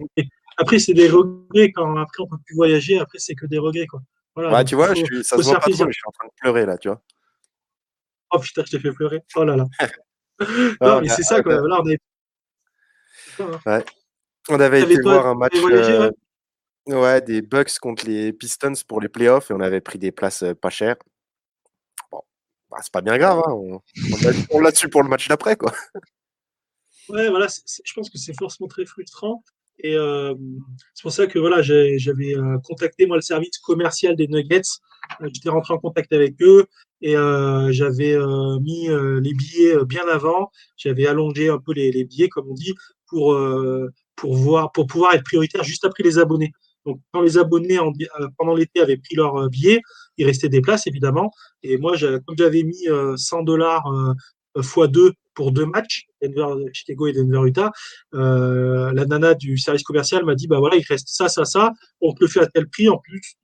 Après, 0.56 0.78
c'est 0.78 0.94
des 0.94 1.08
regrets 1.08 1.72
quand 1.72 1.96
après 1.96 2.22
on 2.22 2.28
peut 2.28 2.38
plus 2.46 2.54
voyager. 2.54 2.98
Après, 2.98 3.18
c'est 3.18 3.34
que 3.34 3.46
des 3.46 3.58
regrets, 3.58 3.86
quoi. 3.86 4.00
Voilà, 4.36 4.64
tu 4.64 4.74
vois, 4.74 4.94
je 4.94 5.04
suis, 5.04 5.24
ça 5.24 5.36
se 5.36 5.42
voit 5.42 5.54
pas 5.54 5.70
trop, 5.70 5.84
mais 5.84 5.92
je 5.92 5.98
suis 5.98 6.06
en 6.06 6.12
train 6.12 6.26
de 6.26 6.32
pleurer 6.36 6.66
là, 6.66 6.76
tu 6.78 6.88
vois. 6.88 7.00
Oh 8.32 8.38
putain, 8.38 8.62
je 8.66 8.72
t'ai 8.72 8.80
fait 8.80 8.92
pleurer. 8.92 9.20
Oh 9.36 9.44
là 9.44 9.56
là. 9.56 9.66
non, 10.80 11.00
mais 11.00 11.08
c'est 11.08 11.22
ça, 11.22 11.42
quoi. 11.42 11.58
Voilà, 11.58 11.80
on, 11.80 11.88
hein. 13.42 13.60
ouais. 13.66 13.84
on 14.48 14.60
avait 14.60 14.82
été 14.82 15.00
voir 15.00 15.26
un 15.26 15.34
match. 15.34 15.54
Euh, 15.54 16.10
Ouais, 16.10 16.10
des 16.86 17.42
Bucks 17.42 17.78
contre 17.80 18.06
les 18.06 18.32
Pistons 18.32 18.74
pour 18.86 19.00
les 19.00 19.08
playoffs 19.08 19.50
et 19.50 19.54
on 19.54 19.60
avait 19.60 19.80
pris 19.80 19.98
des 19.98 20.12
places 20.12 20.44
pas 20.60 20.70
chères. 20.70 20.96
Bon, 22.10 22.20
bah, 22.70 22.78
c'est 22.82 22.92
pas 22.92 23.00
bien 23.00 23.18
grave, 23.18 23.42
hein, 23.46 23.80
on, 24.50 24.60
l'a 24.60 24.72
su 24.72 24.88
pour 24.88 25.02
le 25.02 25.08
match 25.08 25.28
d'après, 25.28 25.56
quoi. 25.56 25.72
Ouais, 27.10 27.28
voilà, 27.28 27.46
je 27.48 27.92
pense 27.92 28.08
que 28.08 28.16
c'est 28.16 28.34
forcément 28.38 28.68
très 28.68 28.86
frustrant. 28.86 29.42
Et 29.78 29.96
c'est 30.94 31.02
pour 31.02 31.12
ça 31.12 31.26
que 31.26 31.38
voilà, 31.38 31.60
j'avais 31.62 32.34
contacté 32.64 33.06
moi 33.06 33.16
le 33.16 33.22
service 33.22 33.58
commercial 33.58 34.16
des 34.16 34.28
Nuggets. 34.28 34.62
J'étais 35.20 35.50
rentré 35.50 35.74
en 35.74 35.78
contact 35.78 36.12
avec 36.12 36.40
eux 36.40 36.66
et 37.02 37.14
j'avais 37.70 38.16
mis 38.60 38.88
les 38.88 39.34
billets 39.34 39.84
bien 39.84 40.06
avant. 40.08 40.50
J'avais 40.76 41.06
allongé 41.06 41.48
un 41.48 41.58
peu 41.58 41.72
les, 41.72 41.90
les, 41.92 42.04
billets, 42.04 42.28
comme 42.28 42.48
on 42.48 42.54
dit, 42.54 42.74
pour, 43.06 43.36
voir, 44.22 44.72
pour 44.72 44.86
pouvoir 44.86 45.14
être 45.14 45.24
prioritaire 45.24 45.64
juste 45.64 45.84
après 45.84 46.02
les 46.02 46.18
abonnés. 46.18 46.52
Donc, 46.86 47.00
quand 47.12 47.22
les 47.22 47.38
abonnés 47.38 47.78
euh, 47.78 48.28
pendant 48.36 48.54
l'été 48.54 48.80
avaient 48.80 48.96
pris 48.96 49.16
leur 49.16 49.36
euh, 49.36 49.48
billet, 49.48 49.80
il 50.18 50.26
restait 50.26 50.48
des 50.48 50.60
places, 50.60 50.86
évidemment. 50.86 51.30
Et 51.62 51.78
moi, 51.78 51.96
comme 51.98 52.36
j'avais 52.36 52.62
mis 52.62 52.86
100 53.16 53.40
euh, 53.40 53.42
dollars 53.44 53.84
x 54.56 54.78
2 54.88 55.12
pour 55.34 55.50
deux 55.50 55.66
matchs, 55.66 56.06
Denver, 56.22 56.70
Chicago 56.72 57.08
et 57.08 57.12
Denver, 57.12 57.40
Utah, 57.48 57.72
la 58.12 59.04
nana 59.06 59.34
du 59.34 59.56
service 59.58 59.82
commercial 59.82 60.24
m'a 60.24 60.34
dit, 60.34 60.46
bah 60.46 60.60
voilà, 60.60 60.76
il 60.76 60.84
reste 60.84 61.08
ça, 61.08 61.28
ça, 61.28 61.44
ça, 61.44 61.72
on 62.00 62.12
te 62.12 62.22
le 62.22 62.28
fait 62.28 62.40
à 62.40 62.46
tel 62.46 62.68
prix 62.68 62.88
en 62.88 62.98
plus. 62.98 63.34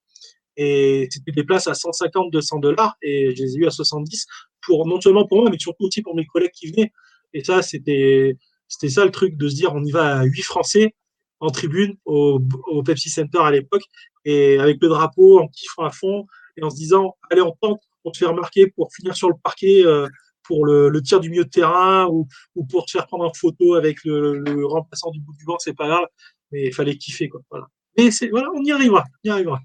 Et 0.57 1.09
c'était 1.11 1.32
des 1.32 1.45
places 1.45 1.66
à 1.66 1.74
150, 1.74 2.30
200 2.30 2.59
dollars, 2.59 2.97
et 3.03 3.34
je 3.34 3.43
les 3.43 3.57
ai 3.57 3.61
eu 3.61 3.66
à 3.66 3.70
70, 3.70 4.26
pour, 4.62 4.86
non 4.86 5.01
seulement 5.01 5.26
pour 5.26 5.41
moi, 5.41 5.51
mais 5.51 5.59
surtout 5.59 5.86
aussi 5.86 6.03
pour 6.03 6.14
mes 6.14 6.26
collègues 6.26 6.53
qui 6.53 6.70
venaient. 6.70 6.93
Et 7.32 7.43
ça, 7.43 7.62
c'était, 7.62 8.36
c'était 8.68 8.91
ça 8.91 9.05
le 9.05 9.11
truc 9.11 9.36
de 9.36 9.49
se 9.49 9.55
dire, 9.55 9.74
on 9.74 9.82
y 9.82 9.91
va 9.91 10.18
à 10.18 10.24
8 10.24 10.43
Français, 10.43 10.95
en 11.41 11.51
tribune 11.51 11.97
au, 12.05 12.41
Pepsi 12.84 13.11
Center 13.11 13.38
à 13.38 13.51
l'époque, 13.51 13.82
et 14.24 14.59
avec 14.59 14.78
le 14.80 14.88
drapeau 14.88 15.41
en 15.41 15.49
kiffant 15.49 15.84
à 15.84 15.91
fond, 15.91 16.26
et 16.57 16.62
en 16.62 16.70
se 16.70 16.76
disant, 16.76 17.16
allez, 17.30 17.41
on 17.41 17.53
tente, 17.61 17.80
on 18.05 18.11
te 18.11 18.18
fait 18.18 18.26
remarquer 18.26 18.68
pour 18.68 18.93
finir 18.95 19.16
sur 19.16 19.28
le 19.28 19.34
parquet 19.43 19.84
euh, 19.84 20.07
pour 20.45 20.66
le, 20.66 21.01
tir 21.03 21.20
du 21.20 21.30
milieu 21.30 21.45
de 21.45 21.51
terrain 21.51 22.07
ou, 22.09 22.26
pour 22.68 22.84
te 22.84 22.93
faire 22.93 23.07
prendre 23.07 23.24
en 23.24 23.32
photo 23.32 23.74
avec 23.74 24.05
le, 24.05 24.66
remplaçant 24.66 25.11
du 25.11 25.20
bout 25.20 25.34
du 25.36 25.45
banc, 25.45 25.57
c'est 25.59 25.76
pas 25.76 25.88
grave, 25.88 26.07
mais 26.51 26.66
il 26.66 26.74
fallait 26.74 26.97
kiffer. 26.97 27.28
Quoi, 27.28 27.41
voilà. 27.51 27.66
Mais 27.97 28.11
voilà, 28.30 28.49
on 28.55 28.62
y 28.62 28.72
arrivera, 28.72 29.05
on 29.24 29.28
y 29.28 29.30
arrivera. 29.30 29.61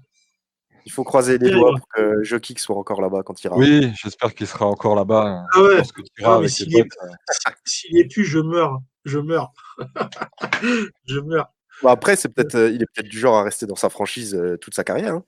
Il 0.84 0.92
faut 0.92 1.02
croiser 1.02 1.36
les 1.38 1.50
doigts 1.50 1.74
pour 1.76 1.88
que 1.88 2.22
Jokic 2.22 2.60
soit 2.60 2.76
encore 2.76 3.00
là-bas 3.00 3.24
quand 3.24 3.42
il 3.42 3.48
ira. 3.48 3.56
Oui, 3.56 3.90
j'espère 4.00 4.32
qu'il 4.32 4.46
sera 4.46 4.66
encore 4.66 4.94
là-bas. 4.94 5.44
Ah 5.52 5.60
ouais. 5.60 5.82
Ah, 6.22 6.38
s'il 6.46 6.70
n'est 6.70 6.84
est 8.00 8.04
plus, 8.04 8.24
je 8.24 8.38
meurs. 8.38 8.78
Je 9.04 9.18
meurs. 9.18 9.52
je 11.06 11.18
meurs 11.18 11.55
après, 11.84 12.16
c'est 12.16 12.28
peut-être, 12.28 12.54
euh, 12.54 12.70
il 12.70 12.82
est 12.82 12.86
peut-être 12.86 13.08
du 13.08 13.18
genre 13.18 13.36
à 13.36 13.42
rester 13.42 13.66
dans 13.66 13.76
sa 13.76 13.90
franchise 13.90 14.34
euh, 14.34 14.56
toute 14.56 14.74
sa 14.74 14.84
carrière. 14.84 15.14
Hein. 15.14 15.24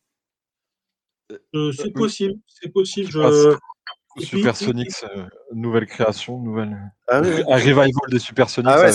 Euh, 1.54 1.72
c'est 1.72 1.92
possible, 1.92 2.34
c'est 2.46 2.70
possible. 2.70 3.10
Supersonics, 4.18 5.04
nouvelle 5.52 5.86
création, 5.86 6.38
nouvelle... 6.38 6.76
Ah 7.06 7.18
un 7.18 7.56
revival 7.56 8.10
des 8.10 8.18
Supersonics. 8.18 8.70
Ah 8.72 8.90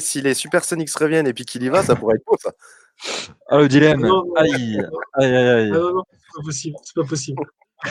si, 0.00 0.20
les 0.20 0.34
Supersonics 0.34 0.92
reviennent 0.94 1.28
et 1.28 1.34
puis 1.34 1.44
qu'il 1.44 1.62
y 1.62 1.68
va, 1.68 1.82
ça 1.82 1.94
pourrait 1.94 2.16
être 2.16 2.24
beau 2.26 2.36
ça. 2.40 2.52
Ah, 3.48 3.58
le 3.58 3.68
dilemme. 3.68 4.00
Non, 4.00 4.24
non, 4.24 4.34
Aïe, 4.36 4.80
aïe, 5.14 5.36
aïe, 5.36 5.36
aïe. 5.36 5.70
Ah 5.72 5.78
non, 5.78 5.94
non, 5.94 6.02
c'est 6.10 6.18
pas 6.34 6.42
possible. 6.44 6.76
C'est 6.82 6.94
pas 6.94 7.04
possible. 7.04 7.42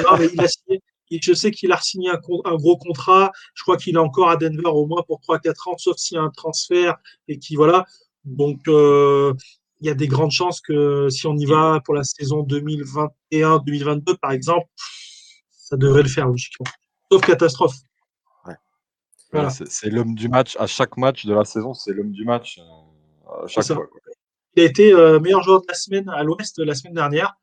Non, 0.03 0.17
mais 0.17 0.27
il 0.33 0.41
a 0.41 0.47
signé. 0.47 0.81
et 1.11 1.19
Je 1.21 1.33
sais 1.33 1.51
qu'il 1.51 1.71
a 1.71 1.79
signé 1.79 2.09
un, 2.09 2.19
un 2.45 2.55
gros 2.55 2.77
contrat. 2.77 3.31
Je 3.53 3.63
crois 3.63 3.77
qu'il 3.77 3.95
est 3.95 3.99
encore 3.99 4.29
à 4.29 4.35
Denver 4.35 4.67
au 4.67 4.87
moins 4.87 5.03
pour 5.07 5.21
3-4 5.21 5.69
ans, 5.69 5.77
sauf 5.77 5.95
s'il 5.97 6.15
y 6.15 6.19
a 6.19 6.23
un 6.23 6.31
transfert 6.31 6.97
et 7.27 7.39
qui 7.39 7.55
voilà. 7.55 7.85
Donc 8.25 8.67
euh, 8.67 9.33
il 9.81 9.87
y 9.87 9.89
a 9.89 9.93
des 9.93 10.07
grandes 10.07 10.31
chances 10.31 10.61
que 10.61 11.09
si 11.09 11.27
on 11.27 11.35
y 11.37 11.45
va 11.45 11.79
pour 11.85 11.93
la 11.93 12.03
saison 12.03 12.43
2021-2022 13.31 14.17
par 14.21 14.31
exemple, 14.31 14.67
ça 15.51 15.77
devrait 15.77 16.03
le 16.03 16.09
faire 16.09 16.27
logiquement. 16.27 16.65
Sauf 17.11 17.21
catastrophe. 17.25 17.75
Ouais, 18.47 19.49
c'est- 19.49 19.67
C'est 19.69 19.89
l'homme 19.89 20.15
du 20.15 20.29
match. 20.29 20.55
À 20.59 20.67
chaque 20.67 20.97
match 20.97 21.25
de 21.25 21.33
la 21.33 21.43
saison, 21.45 21.73
c'est 21.73 21.93
l'homme 21.93 22.11
du 22.11 22.23
match. 22.25 22.59
euh, 22.59 23.43
À 23.43 23.47
chaque 23.47 23.63
fois. 23.75 23.87
quoi. 23.87 23.99
Il 24.55 24.63
a 24.63 24.65
été 24.65 24.93
euh, 24.93 25.19
meilleur 25.19 25.43
joueur 25.43 25.61
de 25.61 25.65
la 25.67 25.73
semaine 25.73 26.07
à 26.09 26.23
l'Ouest 26.23 26.57
la 26.59 26.73
semaine 26.75 26.93
dernière. 26.93 27.33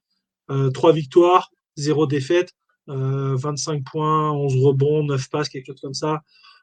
Euh, 0.50 0.70
3 0.70 0.92
victoires, 0.92 1.50
0 1.76 2.06
défaite, 2.06 2.52
euh, 2.88 3.36
25 3.36 3.84
points, 3.84 4.30
11 4.32 4.56
rebonds, 4.64 5.02
9 5.04 5.28
passes, 5.28 5.48
quelque 5.48 5.66
chose 5.66 5.80
comme 5.82 5.92
ça. 5.94 6.22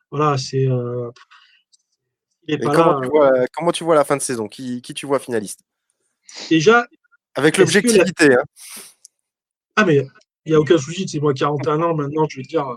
Voilà, 0.10 0.38
c'est. 0.38 0.66
Euh, 2.50 2.54
Et 2.54 2.58
pas 2.58 2.74
comment, 2.74 3.00
là. 3.00 3.00
tu 3.02 3.08
euh. 3.08 3.10
vois, 3.10 3.32
comment 3.56 3.72
tu 3.72 3.84
vois 3.84 3.96
la 3.96 4.04
fin 4.06 4.18
de 4.18 4.22
saison? 4.22 4.48
Qui, 4.48 4.82
qui 4.82 4.94
tu 4.94 5.06
vois 5.06 5.20
finaliste? 5.20 5.62
Déjà, 6.50 6.88
Avec 7.36 7.58
la- 7.58 7.64
l'objectivité. 7.64 8.34
hein. 8.34 8.44
ah, 9.76 9.86
mais 9.86 10.06
il 10.46 10.50
n'y 10.52 10.56
a 10.56 10.60
aucun 10.60 10.78
souci, 10.78 11.08
c'est 11.08 11.20
moi 11.20 11.34
41 11.34 11.82
ans 11.82 11.96
maintenant, 11.96 12.26
je 12.30 12.38
veux 12.38 12.44
dire, 12.44 12.68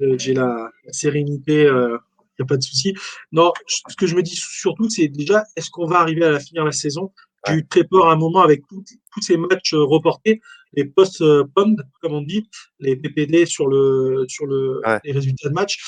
euh, 0.00 0.16
j'ai 0.18 0.34
la, 0.34 0.70
la 0.84 0.92
sérénité, 0.92 1.62
il 1.64 1.98
n'y 2.38 2.42
a 2.42 2.46
pas 2.46 2.56
de 2.56 2.62
souci. 2.62 2.94
Non, 3.32 3.52
ce 3.88 3.94
que 3.96 4.06
je 4.06 4.14
me 4.16 4.22
dis 4.22 4.34
surtout, 4.36 4.88
c'est 4.90 5.08
déjà, 5.08 5.44
est-ce 5.56 5.70
qu'on 5.70 5.86
va 5.86 5.98
arriver 6.00 6.24
à 6.24 6.30
la 6.30 6.40
finir 6.40 6.64
la 6.64 6.72
saison? 6.72 7.12
J'ai 7.46 7.54
eu 7.56 7.66
très 7.66 7.84
peur 7.84 8.08
à 8.08 8.12
un 8.12 8.16
moment 8.16 8.40
avec 8.42 8.62
tous 8.68 9.20
ces 9.20 9.36
matchs 9.36 9.74
euh, 9.74 9.84
reportés, 9.84 10.40
les 10.72 10.86
post-pond, 10.86 11.76
comme 12.00 12.14
on 12.14 12.22
dit, 12.22 12.48
les 12.80 12.96
PPD 12.96 13.44
sur, 13.46 13.66
le, 13.68 14.24
sur 14.28 14.46
le, 14.46 14.80
Ouais. 14.84 14.98
les 15.04 15.12
résultats 15.12 15.50
de 15.50 15.54
match. 15.54 15.78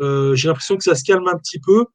Euh, 0.00 0.34
J'ai 0.34 0.48
l'impression 0.48 0.76
que 0.76 0.82
ça 0.82 0.94
se 0.96 1.04
calme 1.04 1.26
un 1.28 1.38
petit 1.38 1.60
peu. 1.60 1.86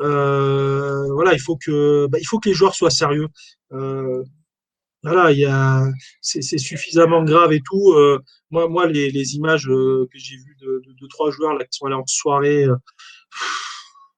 Euh, 0.00 1.04
voilà, 1.12 1.32
il 1.34 1.40
faut 1.40 1.56
que, 1.56 2.06
bah, 2.08 2.18
il 2.20 2.24
faut 2.26 2.38
que 2.40 2.48
les 2.48 2.54
joueurs 2.54 2.74
soient 2.74 2.90
sérieux. 2.90 3.28
Euh, 3.72 4.22
voilà, 5.02 5.32
il 5.32 5.38
y 5.38 5.44
a, 5.44 5.84
c'est 6.22 6.42
suffisamment 6.58 7.22
grave 7.24 7.52
et 7.52 7.60
tout. 7.64 7.92
Euh, 7.92 8.18
moi, 8.50 8.68
moi, 8.68 8.86
les, 8.86 9.10
les 9.10 9.34
images 9.36 9.66
que 9.66 10.08
j'ai 10.14 10.36
vues 10.36 10.56
de, 10.60 10.82
de, 10.86 10.92
de 11.00 11.06
trois 11.08 11.30
joueurs 11.30 11.54
là 11.54 11.64
qui 11.64 11.76
sont 11.76 11.86
allés 11.86 11.94
en 11.94 12.06
soirée, 12.06 12.66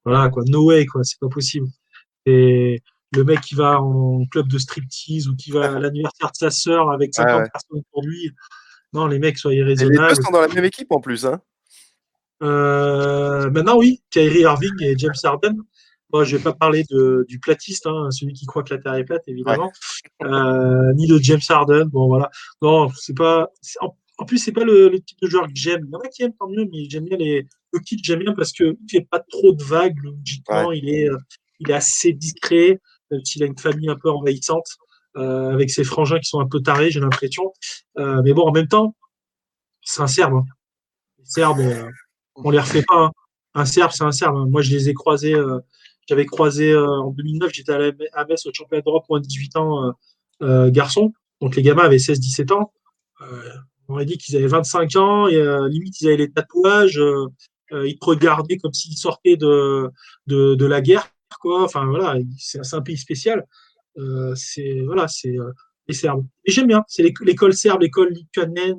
voilà 0.05 0.29
quoi, 0.29 0.43
no 0.47 0.67
way 0.67 0.87
quoi, 0.87 1.03
c'est 1.05 1.19
pas 1.21 1.29
possible. 1.29 1.67
Et 2.27 2.81
le 3.13 3.25
mec 3.25 3.41
qui 3.41 3.55
va 3.55 3.81
en 3.81 4.25
club 4.27 4.49
de 4.49 4.59
striptease 4.59 5.29
ou 5.29 5.37
qui 5.37 5.51
va 5.51 5.75
à 5.77 5.79
l'anniversaire 5.79 6.31
de 6.31 6.37
sa 6.37 6.51
sœur 6.51 6.91
avec 6.91 7.15
50 7.15 7.33
Ouais, 7.35 7.43
ouais. 7.43 7.49
personnes 7.53 7.83
pour 7.93 8.03
lui. 8.05 8.31
Non, 8.93 9.07
les 9.07 9.19
mecs, 9.19 9.39
soyez 9.39 9.61
Et 9.61 9.65
les 9.65 9.75
deux 9.75 9.89
raisonnables. 9.89 10.17
sont 10.25 10.31
dans 10.31 10.41
la 10.41 10.49
même 10.49 10.65
équipe 10.65 10.91
en 10.93 11.01
plus. 11.01 11.27
Hein. 11.27 11.41
Euh, 12.43 13.51
maintenant, 13.51 13.79
oui, 13.79 14.03
Kyrie 14.11 14.41
Irving 14.41 14.73
et 14.81 14.97
James 14.99 15.15
Harden. 15.23 15.57
Moi, 16.13 16.25
je 16.25 16.37
vais 16.37 16.43
pas 16.43 16.53
parler 16.53 16.85
de, 16.91 17.25
du 17.29 17.41
platiste, 17.41 17.87
hein, 17.87 18.11
celui 18.11 18.33
qui 18.33 18.47
croit 18.47 18.63
que 18.63 18.73
la 18.75 18.81
Terre 18.81 18.95
est 18.95 19.05
plate, 19.05 19.25
évidemment, 19.27 19.73
euh, 20.23 20.93
ni 20.95 21.07
de 21.09 21.19
James 21.19 21.41
Harden. 21.49 21.87
Bon, 21.87 22.07
voilà. 22.07 22.31
Non, 22.63 22.89
c'est 22.95 23.17
pas. 23.17 23.51
En, 23.81 23.97
en 24.19 24.25
plus, 24.25 24.39
c'est 24.39 24.53
pas 24.53 24.65
le, 24.65 24.89
le 24.89 25.01
type 25.01 25.19
de 25.21 25.29
joueur 25.29 25.47
que 25.47 25.53
j'aime. 25.55 25.83
Il 25.87 25.91
y 25.93 25.97
en 25.97 26.01
a 26.01 26.09
qui 26.09 26.23
aiment 26.23 26.35
tant 26.39 26.49
mieux, 26.49 26.65
mais 26.73 26.89
j'aime 26.89 27.05
bien 27.05 27.17
les. 27.17 27.47
Le 27.73 27.81
kit, 27.81 27.99
j'aime 28.03 28.21
bien 28.21 28.33
parce 28.35 28.53
que 28.53 28.65
il 28.81 28.91
fait 28.91 29.07
pas 29.11 29.19
trop 29.19 29.53
de 29.53 29.63
vagues. 29.65 29.97
Logiquement, 30.03 30.71
il 30.73 30.89
est, 30.89 31.11
euh, 31.11 31.19
il 31.61 31.71
est 31.71 31.75
assez 31.75 32.13
discret. 32.13 32.81
Même 33.11 33.25
s'il 33.25 33.43
a 33.43 33.47
une 33.47 33.59
famille 33.59 33.89
un 33.89 33.97
peu 33.97 34.11
envahissante, 34.11 34.67
euh, 35.17 35.51
avec 35.53 35.71
ses 35.71 35.85
frangins 35.85 36.19
qui 36.19 36.29
sont 36.29 36.41
un 36.41 36.49
peu 36.49 36.61
tarés, 36.61 36.91
j'ai 36.91 37.01
l'impression. 37.01 37.53
Euh, 37.99 38.21
mais 38.25 38.33
bon, 38.33 38.43
en 38.43 38.53
même 38.53 38.69
temps, 38.69 38.95
c'est 39.83 40.03
un 40.03 40.07
Serbe. 40.07 40.35
hein. 40.35 40.45
Les 41.19 41.25
Serbes, 41.27 41.61
euh, 41.61 41.91
on 42.45 42.51
les 42.51 42.59
refait 42.61 42.83
pas. 42.83 43.05
hein. 43.07 43.11
Un 43.55 43.65
Serbe, 43.65 43.91
c'est 43.93 44.05
un 44.05 44.13
Serbe. 44.13 44.37
hein. 44.37 44.47
Moi, 44.49 44.63
je 44.63 44.71
les 44.71 44.89
ai 44.89 44.95
croisés. 44.95 45.35
euh, 45.35 45.59
J'avais 46.09 46.27
croisé 46.27 46.71
euh, 46.73 46.87
en 46.87 47.11
2009, 47.11 47.51
j'étais 47.53 47.73
à, 47.73 47.81
à 48.15 48.25
Metz 48.27 48.47
au 48.47 48.53
championnat 48.53 48.83
d'Europe 48.83 49.05
moins 49.09 49.21
de 49.21 49.27
18 49.27 49.57
ans, 49.57 49.85
euh, 49.87 49.93
euh, 50.43 50.71
garçons. 50.71 51.13
Donc 51.41 51.57
les 51.57 51.63
gamins 51.63 51.85
avaient 51.85 51.99
16-17 51.99 52.53
ans. 52.53 52.73
On 53.89 53.95
aurait 53.95 54.05
dit 54.07 54.19
qu'ils 54.19 54.37
avaient 54.37 54.47
25 54.47 54.97
ans, 54.97 55.27
et 55.29 55.37
limite 55.69 56.01
ils 56.01 56.09
avaient 56.09 56.17
les 56.17 56.31
tatouages. 56.33 57.01
ils 57.73 57.99
te 57.99 58.05
regardaient 58.05 58.57
comme 58.59 58.73
s'ils 58.73 58.97
sortaient 58.97 59.37
de, 59.37 59.91
de, 60.27 60.67
la 60.67 60.81
guerre. 60.81 61.09
Quoi. 61.41 61.63
Enfin 61.65 61.85
voilà, 61.87 62.17
c'est 62.39 62.61
un 62.75 62.83
pays 62.83 62.97
spécial. 62.99 63.47
C'est 64.35 64.81
voilà, 64.87 65.09
c'est 65.09 65.35
les 65.89 65.95
Serbes. 65.95 66.27
Et 66.45 66.53
j'aime 66.53 66.67
bien. 66.67 66.85
C'est 66.89 67.03
l'éc- 67.03 67.21
l'école 67.25 67.55
serbe, 67.55 67.83
l'école 67.83 68.11
lituanienne. 68.13 68.77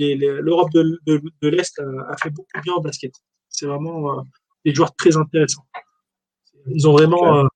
L'Europe 0.00 0.70
de, 0.72 0.98
de, 1.06 1.22
de 1.42 1.48
l'Est 1.48 1.78
a 2.08 2.16
fait 2.16 2.30
beaucoup 2.30 2.48
bien 2.62 2.74
en 2.74 2.80
basket. 2.80 3.12
C'est 3.48 3.66
vraiment 3.66 4.18
euh, 4.18 4.22
des 4.64 4.74
joueurs 4.74 4.94
très 4.96 5.16
intéressants. 5.16 5.66
Ils 6.66 6.88
ont 6.88 6.92
vraiment, 6.92 7.38
euh, 7.38 7.46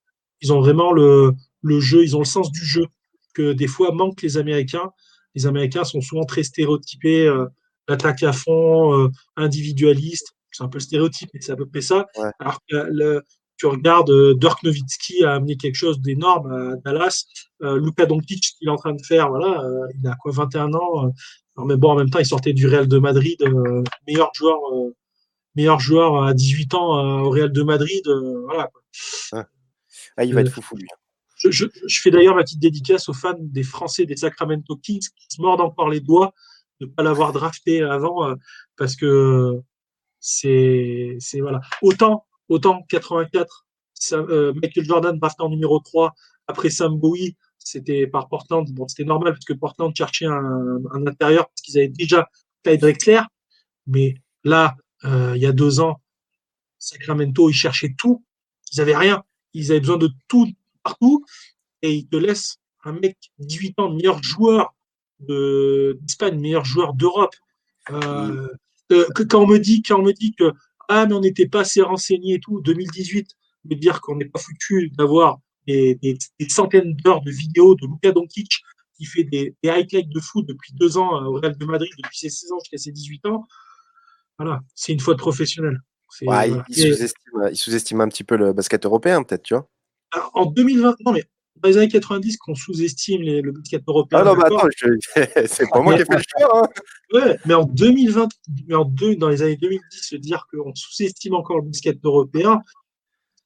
ils 0.41 0.53
ont 0.53 0.61
vraiment 0.61 0.93
le, 0.93 1.33
le 1.63 1.81
jeu, 1.81 2.03
ils 2.03 2.17
ont 2.17 2.21
le 2.21 2.25
sens 2.25 2.51
du 2.51 2.65
jeu 2.65 2.87
que 3.35 3.53
des 3.53 3.67
fois 3.67 3.93
manquent 3.93 4.23
les 4.23 4.37
Américains. 4.39 4.91
Les 5.35 5.47
Américains 5.47 5.85
sont 5.85 6.01
souvent 6.01 6.25
très 6.25 6.43
stéréotypés, 6.43 7.27
euh, 7.27 7.47
l'attaque 7.89 8.23
à 8.23 8.33
fond, 8.33 8.95
euh, 8.99 9.09
individualiste. 9.37 10.35
C'est 10.53 10.63
un 10.63 10.69
peu 10.69 10.79
le 10.79 10.83
stéréotype, 10.85 11.31
mais 11.35 11.41
c'est 11.41 11.53
à 11.53 11.57
peu 11.57 11.67
près 11.67 11.81
ça. 11.81 12.07
Ouais. 12.17 12.31
Alors 12.39 12.59
que 12.69 12.77
le- 12.91 13.23
tu 13.57 13.67
regardes, 13.67 14.11
euh, 14.11 14.35
Dirk 14.35 14.63
Nowitzki 14.63 15.25
a 15.25 15.35
amené 15.35 15.57
quelque 15.57 15.77
chose 15.77 16.01
d'énorme 16.01 16.51
à 16.53 16.77
Dallas. 16.77 17.25
Euh, 17.63 17.79
Luka 17.79 18.05
Doncic, 18.07 18.41
qu'il 18.59 18.69
est 18.69 18.71
en 18.71 18.77
train 18.77 18.93
de 18.95 19.03
faire, 19.03 19.29
voilà, 19.29 19.63
euh, 19.63 19.87
il 20.01 20.07
a 20.09 20.15
quoi, 20.17 20.33
21 20.33 20.73
ans. 20.75 21.07
euh, 21.07 21.65
mais 21.65 21.77
bon, 21.77 21.91
en 21.93 21.95
même 21.97 22.11
temps, 22.11 22.19
il 22.19 22.27
sortait 22.27 22.53
du 22.53 22.67
Real 22.67 22.89
de 22.89 22.99
Madrid, 22.99 23.39
meilleur 24.09 24.31
joueur, 24.35 24.59
meilleur 25.55 25.79
joueur 25.79 26.25
à 26.25 26.35
18 26.35 26.75
ans 26.75 27.23
au 27.23 27.31
Real 27.31 27.53
de 27.53 27.63
Madrid. 27.63 28.03
voilà. 28.47 28.69
quoi. 28.69 28.83
Ah, 30.17 30.25
il 30.25 30.35
va 30.35 30.41
être 30.41 30.51
foufou 30.51 30.77
lui. 30.77 30.87
Je, 31.39 31.51
je- 31.51 31.67
je 31.87 32.01
fais 32.01 32.11
d'ailleurs 32.11 32.35
ma 32.37 32.43
petite 32.43 32.61
dédicace 32.61 33.09
aux 33.09 33.13
fans 33.13 33.37
des 33.39 33.63
Français 33.63 34.05
des 34.07 34.17
Sacramento 34.17 34.77
Kings 34.77 35.07
qui 35.17 35.27
se 35.37 35.41
mordent 35.43 35.61
encore 35.61 35.89
les 35.89 36.01
doigts 36.01 36.33
de 36.81 36.87
ne 36.87 36.91
pas 36.91 37.03
l'avoir 37.03 37.33
drafté 37.33 37.83
avant 37.83 38.35
parce 38.77 38.97
que 38.97 39.61
c'est 40.21 41.17
c'est- 41.21 41.41
voilà 41.41 41.61
autant 41.83 42.25
autant 42.49 42.83
84 42.89 43.67
ça, 43.95 44.17
euh, 44.17 44.53
Michael 44.55 44.85
Jordan 44.85 45.19
drafté 45.19 45.43
en 45.43 45.49
numéro 45.49 45.79
3 45.81 46.15
après 46.47 46.71
Sam 46.71 46.99
Bowie 46.99 47.37
c'était 47.59 48.07
par 48.07 48.29
Portland. 48.29 48.69
Bon 48.73 48.87
c'était 48.87 49.05
normal 49.05 49.33
parce 49.33 49.45
que 49.45 49.55
Portland 49.55 49.95
cherchait 49.97 50.27
un, 50.27 51.07
intérieur 51.07 51.47
parce 51.49 51.63
qu'ils 51.63 51.79
avaient 51.79 51.89
déjà 51.89 52.29
Clyde 52.63 52.81
Drexler. 52.81 53.23
Mais 53.87 54.15
là 54.45 54.77
euh, 55.05 55.33
il 55.37 55.43
y 55.43 55.47
a 55.47 55.53
deux 55.53 55.81
ans 55.81 56.01
Sacramento 56.79 57.49
ils 57.49 57.55
cherchaient 57.55 57.95
tout. 57.97 58.25
Ils 58.73 58.81
avaient 58.81 58.97
rien. 58.97 59.23
Ils 59.55 59.71
avaient 59.71 59.81
besoin 59.81 59.97
de 59.97 60.11
tout 60.29 60.47
partout. 60.83 61.25
Et 61.83 61.95
ils 61.95 62.07
te 62.07 62.17
laissent 62.17 62.59
un 62.85 62.93
mec 62.93 63.17
18 63.39 63.79
ans 63.79 63.91
meilleur 63.91 64.23
joueur 64.23 64.75
de- 65.21 65.99
d'Espagne 66.03 66.39
meilleur 66.39 66.65
joueur 66.65 66.93
d'Europe. 66.93 67.35
Euh, 67.91 68.49
quand 68.89 69.43
on 69.43 69.47
me 69.47 69.59
dit 69.59 69.83
quand 69.83 69.99
on 69.99 70.03
me 70.03 70.13
dit 70.13 70.35
que 70.35 70.53
ah 70.89 71.07
mais 71.07 71.15
on 71.15 71.21
n'était 71.21 71.49
pas 71.49 71.61
assez 71.61 71.83
renseigné 71.83 72.35
et 72.35 72.41
tout 72.41 72.61
2018 72.61 73.29
me 73.67 73.75
dire 73.77 74.01
qu'on 74.01 74.17
n'est 74.17 74.25
pas 74.27 74.39
foutu 74.39 74.91
d'avoir 74.99 75.39
des, 75.67 75.95
des- 75.97 76.19
des 76.39 76.49
centaines 76.49 76.95
d'heures 76.97 77.23
de 77.23 77.31
vidéos 77.31 77.75
de 77.75 77.87
Luka 77.87 78.13
Doncic 78.13 78.61
qui 78.97 79.07
fait 79.07 79.25
des, 79.25 79.55
des 79.63 79.71
highlights 79.71 80.09
de 80.11 80.21
foot 80.21 80.47
depuis 80.47 80.73
deux 80.75 80.97
ans 80.99 81.17
euh, 81.23 81.27
au 81.27 81.33
Real 81.41 81.57
de 81.57 81.65
Madrid 81.67 81.91
depuis 81.99 82.19
ses 82.19 82.29
16 82.29 82.53
ans 82.53 82.59
jusqu'à 82.61 82.79
ses 82.79 82.93
18 82.93 83.27
ans 83.27 83.45
voilà 84.39 84.61
c'est 84.75 84.93
une 84.93 85.01
faute 85.01 85.19
professionnelle 85.19 85.79
Ouais, 86.23 86.49
il- 86.49 86.53
voilà. 87.33 87.51
il 87.51 87.57
sous-estime 87.57 88.01
un 88.01 88.09
petit 88.09 88.23
peu 88.23 88.37
le 88.37 88.53
basket 88.53 88.85
européen, 88.87 89.25
peut-être, 89.25 89.43
tu 89.43 89.55
vois. 89.55 89.69
en 90.35 90.47
2020 90.47 90.95
non 91.05 91.13
mais 91.13 91.25
dans 91.65 91.71
les 91.71 91.79
années 91.79 91.89
90 91.89 92.37
qu'on 92.37 92.55
sous-estime 92.55 93.23
les- 93.23 93.41
le 93.41 93.53
basket 93.53 93.83
européen 93.87 94.19
Ah 94.21 94.25
non, 94.25 94.35
mais 94.37 94.43
d'accord. 94.43 94.65
attends, 94.67 94.69
je- 94.77 94.99
c'est 95.47 95.67
pas 95.71 95.81
moi 95.81 95.95
qui 95.97 96.03
ai 96.03 96.05
fait 96.05 96.17
le 96.17 96.23
choix. 96.39 96.63
hein. 96.63 96.69
Ouais, 97.13 97.39
mais 97.47 97.55
en 97.55 97.65
2020, 97.65 98.29
mais 98.69 98.75
en 98.75 98.85
deux, 98.85 99.17
dans 99.17 99.31
les 99.31 99.41
années 99.43 99.57
2010, 99.57 99.81
se 99.99 100.17
dire 100.17 100.47
qu'on 100.53 100.75
sous-estime 100.75 101.35
encore 101.35 101.57
le 101.61 101.63
basket 101.65 101.99
européen, 102.05 102.61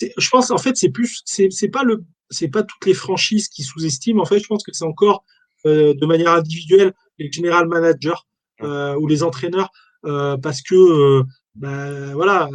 je 0.01 0.29
pense 0.31 0.51
en 0.51 0.59
fait 0.59 0.77
c'est 0.77 0.89
plus, 0.91 1.23
c'est 1.25 1.69
pas 1.69 1.85
le, 1.85 2.05
c'est 2.31 2.49
pas 2.49 2.63
toutes 2.65 2.87
les 2.87 2.95
franchises 2.95 3.49
qui 3.49 3.63
sous-estiment. 3.63 4.23
En 4.23 4.27
fait, 4.27 4.41
je 4.41 4.47
pense 4.49 4.65
que 4.65 4.73
c'est 4.73 4.85
encore 4.85 5.25
euh, 5.67 5.95
de 5.95 6.07
manière 6.07 6.33
individuelle 6.33 6.93
les 7.19 7.31
general 7.31 7.69
managers 7.69 8.19
euh, 8.63 8.95
ou 8.97 9.07
les 9.07 9.23
entraîneurs 9.23 9.71
euh, 10.07 10.37
parce 10.37 10.61
que 10.63 11.23
ben, 11.55 12.13
voilà, 12.15 12.49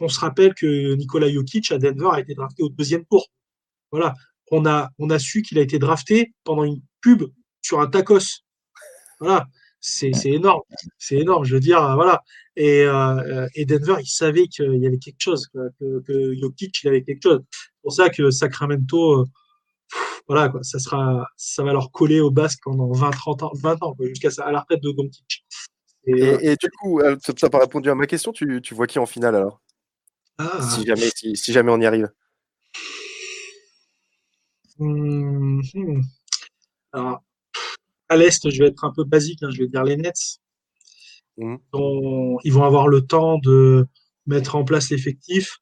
on 0.00 0.08
se 0.08 0.18
rappelle 0.20 0.54
que 0.54 0.94
Nikola 0.94 1.30
Jokic 1.30 1.70
à 1.72 1.78
Denver 1.78 2.08
a 2.12 2.20
été 2.20 2.34
drafté 2.34 2.62
au 2.62 2.68
deuxième 2.70 3.04
tour. 3.06 3.26
Voilà, 3.90 4.14
on 4.52 4.66
a 4.66 4.90
on 4.98 5.10
a 5.10 5.18
su 5.18 5.42
qu'il 5.42 5.58
a 5.58 5.62
été 5.62 5.78
drafté 5.78 6.32
pendant 6.44 6.62
une 6.62 6.80
pub 7.00 7.24
sur 7.62 7.80
un 7.80 7.88
tacos. 7.88 8.44
Voilà, 9.18 9.46
c'est 9.80 10.12
énorme, 10.26 10.62
c'est 10.98 11.16
énorme. 11.16 11.44
Je 11.44 11.54
veux 11.54 11.60
dire, 11.60 11.82
euh, 11.82 11.94
voilà. 11.94 12.22
Et, 12.56 12.82
euh, 12.82 13.48
et 13.54 13.64
Denver, 13.64 13.96
il 14.00 14.06
savait 14.06 14.46
qu'il 14.46 14.76
y 14.76 14.86
avait 14.86 14.98
quelque 14.98 15.20
chose, 15.20 15.48
que, 15.52 16.00
que 16.06 16.34
Jokic, 16.38 16.82
il 16.82 16.88
avait 16.88 17.02
quelque 17.02 17.22
chose. 17.22 17.40
C'est 17.50 17.82
pour 17.82 17.92
ça 17.92 18.10
que 18.10 18.30
Sacramento, 18.30 19.20
euh, 19.20 19.24
pff, 19.90 20.22
voilà, 20.28 20.48
quoi, 20.50 20.62
ça, 20.62 20.78
sera, 20.78 21.26
ça 21.36 21.64
va 21.64 21.72
leur 21.72 21.90
coller 21.90 22.20
au 22.20 22.30
basque 22.30 22.60
pendant 22.62 22.92
20, 22.92 23.10
30 23.10 23.42
ans, 23.44 23.52
20 23.54 23.82
ans, 23.82 23.96
jusqu'à 24.00 24.28
à 24.44 24.52
la 24.52 24.60
retraite 24.60 24.82
de 24.82 24.92
Doncic. 24.92 25.44
Et, 26.04 26.56
du 26.56 26.68
coup, 26.80 27.00
ça 27.24 27.32
n'a 27.42 27.50
pas 27.50 27.60
répondu 27.60 27.88
à 27.88 27.94
ma 27.94 28.06
question, 28.06 28.32
tu, 28.32 28.60
tu 28.60 28.74
vois 28.74 28.86
qui 28.86 28.98
en 28.98 29.06
finale 29.06 29.36
alors? 29.36 29.62
Ah. 30.38 30.60
si, 30.62 30.84
jamais, 30.84 31.10
si, 31.14 31.52
jamais 31.52 31.70
on 31.70 31.80
y 31.80 31.86
arrive 31.86 32.10
hmm, 34.82 35.62
hmm. 35.74 36.02
Alors, 36.92 37.22
à 38.08 38.16
l'Est, 38.16 38.50
je 38.50 38.58
vais 38.62 38.68
être 38.68 38.84
un 38.84 38.92
peu 38.92 39.04
basique, 39.04 39.42
hein, 39.42 39.50
je 39.50 39.62
vais 39.62 39.68
dire 39.68 39.84
les 39.84 39.96
Nets. 39.96 40.40
Mmh. 41.38 41.56
ils 42.44 42.52
vont 42.52 42.64
avoir 42.64 42.88
le 42.88 43.00
temps 43.00 43.38
de 43.38 43.86
mettre 44.26 44.54
en 44.54 44.64
place 44.64 44.90
l'effectif. 44.90 45.58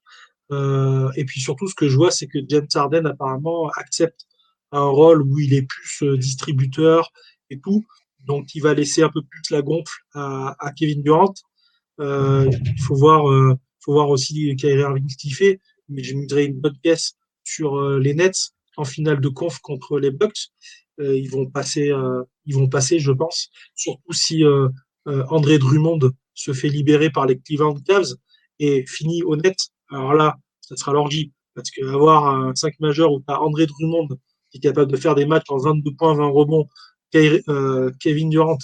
Euh, 0.53 1.11
et 1.15 1.25
puis 1.25 1.41
surtout, 1.41 1.69
ce 1.69 1.75
que 1.75 1.89
je 1.89 1.97
vois, 1.97 2.11
c'est 2.11 2.27
que 2.27 2.39
James 2.49 2.67
Harden 2.75 3.07
apparemment 3.07 3.69
accepte 3.77 4.27
un 4.73 4.85
rôle 4.85 5.23
où 5.23 5.39
il 5.39 5.55
est 5.55 5.63
plus 5.63 6.03
euh, 6.03 6.19
distributeur 6.19 7.13
et 7.51 7.61
tout. 7.61 7.87
Donc, 8.27 8.55
il 8.55 8.63
va 8.63 8.75
laisser 8.75 9.03
un 9.03 9.11
peu 9.11 9.23
plus 9.23 9.43
la 9.51 9.63
gonfle 9.63 9.99
à, 10.15 10.73
Kevin 10.77 11.03
Durant. 11.03 11.35
Euh, 12.01 12.51
il 12.51 12.83
faut 12.83 12.95
voir, 12.95 13.25
faut 13.81 13.93
voir 13.93 14.11
aussi 14.11 14.55
Kyrie 14.57 14.81
Irving 14.81 15.09
ce 15.09 15.17
qu'il 15.17 15.35
fait. 15.35 15.61
Mais 15.89 16.03
je 16.03 16.15
voudrais 16.15 16.45
une 16.45 16.61
bonne 16.61 16.77
pièce 16.83 17.15
sur 17.45 17.81
les 17.99 18.15
Nets 18.15 18.53
en 18.81 18.85
finale 18.85 19.21
de 19.21 19.29
conf 19.29 19.59
contre 19.61 19.99
les 19.99 20.11
Bucks. 20.11 20.49
ils 20.99 21.31
vont 21.31 21.47
passer, 21.47 21.93
ils 22.47 22.55
vont 22.55 22.69
passer, 22.69 22.99
je 22.99 23.13
pense. 23.13 23.51
Surtout 23.75 24.13
si 24.13 24.45
André 25.07 25.59
Drummond 25.59 26.11
se 26.35 26.53
fait 26.53 26.69
libérer 26.69 27.11
par 27.11 27.27
les 27.27 27.39
Cleveland 27.39 27.75
Cavs 27.87 28.15
et 28.59 28.85
finit 28.87 29.23
honnête, 29.25 29.59
alors 29.91 30.15
là, 30.15 30.37
ça 30.61 30.77
sera 30.77 30.93
l'orgie. 30.93 31.33
Parce 31.55 31.71
qu'avoir 31.71 32.27
un 32.27 32.55
5 32.55 32.79
majeur 32.81 33.13
où 33.13 33.21
tu 33.21 33.25
as 33.29 33.41
André 33.41 33.67
Drummond 33.67 34.09
qui 34.51 34.59
est 34.59 34.61
capable 34.61 34.91
de 34.91 34.97
faire 34.97 35.15
des 35.15 35.27
matchs 35.27 35.49
en 35.49 35.59
22 35.59 35.95
points, 35.95 36.15
20 36.15 36.27
rebonds, 36.29 36.69
euh, 37.15 37.91
Kevin 38.01 38.31
Durant, 38.31 38.59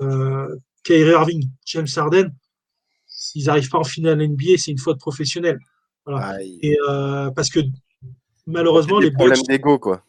euh, 0.00 0.56
Kyrie 0.84 1.10
Irving, 1.10 1.48
James 1.66 1.86
Harden, 1.96 2.32
s'ils 3.06 3.46
n'arrivent 3.46 3.70
pas 3.70 3.78
en 3.78 3.84
finale 3.84 4.20
NBA, 4.20 4.56
c'est 4.58 4.70
une 4.70 4.78
faute 4.78 4.98
professionnelle. 4.98 5.58
Voilà. 6.06 6.42
Et 6.42 6.76
euh, 6.88 7.30
parce 7.30 7.50
que 7.50 7.60
malheureusement, 8.46 8.98
les 8.98 9.10
problèmes 9.10 9.42
d'ego, 9.48 9.78
quoi. 9.78 10.04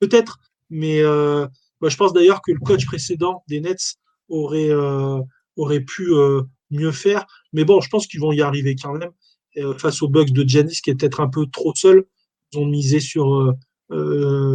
Peut-être, 0.00 0.38
mais 0.70 1.00
euh, 1.02 1.46
moi, 1.80 1.90
je 1.90 1.96
pense 1.96 2.12
d'ailleurs 2.12 2.42
que 2.42 2.52
le 2.52 2.60
coach 2.60 2.86
précédent 2.86 3.42
des 3.48 3.60
Nets 3.60 3.96
aurait, 4.28 4.70
euh, 4.70 5.20
aurait 5.56 5.80
pu 5.80 6.12
euh, 6.12 6.42
mieux 6.70 6.92
faire. 6.92 7.26
Mais 7.52 7.64
bon, 7.64 7.80
je 7.80 7.88
pense 7.88 8.06
qu'ils 8.06 8.20
vont 8.20 8.32
y 8.32 8.40
arriver 8.40 8.76
quand 8.80 8.94
même. 8.94 9.10
Euh, 9.58 9.76
face 9.76 10.00
aux 10.00 10.08
Bucks 10.08 10.30
de 10.30 10.48
Giannis, 10.48 10.80
qui 10.82 10.90
est 10.90 10.94
peut-être 10.94 11.20
un 11.20 11.28
peu 11.28 11.46
trop 11.46 11.74
seul, 11.74 12.04
ils 12.52 12.58
ont 12.58 12.66
misé 12.66 13.00
sur, 13.00 13.52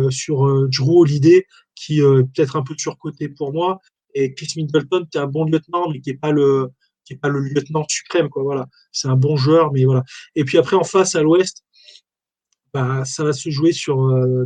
sur 0.10 0.70
Drew 0.70 1.01
Holiday, 1.01 1.45
qui 1.76 1.99
est 1.99 2.03
peut-être 2.03 2.55
un 2.55 2.64
peu 2.64 2.76
surcoté 2.78 3.28
pour 3.30 3.53
moi. 3.53 3.80
Et 4.14 4.34
Chris 4.34 4.53
Middleton, 4.55 5.05
qui 5.12 5.18
est 5.18 5.22
un 5.22 5.28
bon 5.28 5.45
lieutenant, 5.45 5.89
mais 5.91 5.99
qui 5.99 6.12
n'est 6.12 6.18
pas 6.18 6.32
le 6.32 6.70
qui 7.03 7.14
est 7.14 7.18
pas 7.18 7.30
le 7.30 7.39
lieutenant 7.39 7.86
suprême 7.88 8.28
quoi 8.28 8.43
voilà 8.43 8.68
c'est 8.91 9.08
un 9.08 9.16
bon 9.16 9.38
joueur 9.38 9.72
mais 9.72 9.86
voilà 9.86 10.03
et 10.36 10.43
puis 10.43 10.58
après 10.58 10.76
en 10.76 10.84
face 10.84 11.16
à 11.16 11.22
l'ouest 11.22 11.64
bah, 12.82 13.05
ça 13.05 13.23
va 13.23 13.34
se 13.34 13.49
jouer 13.49 13.71
sur 13.71 13.97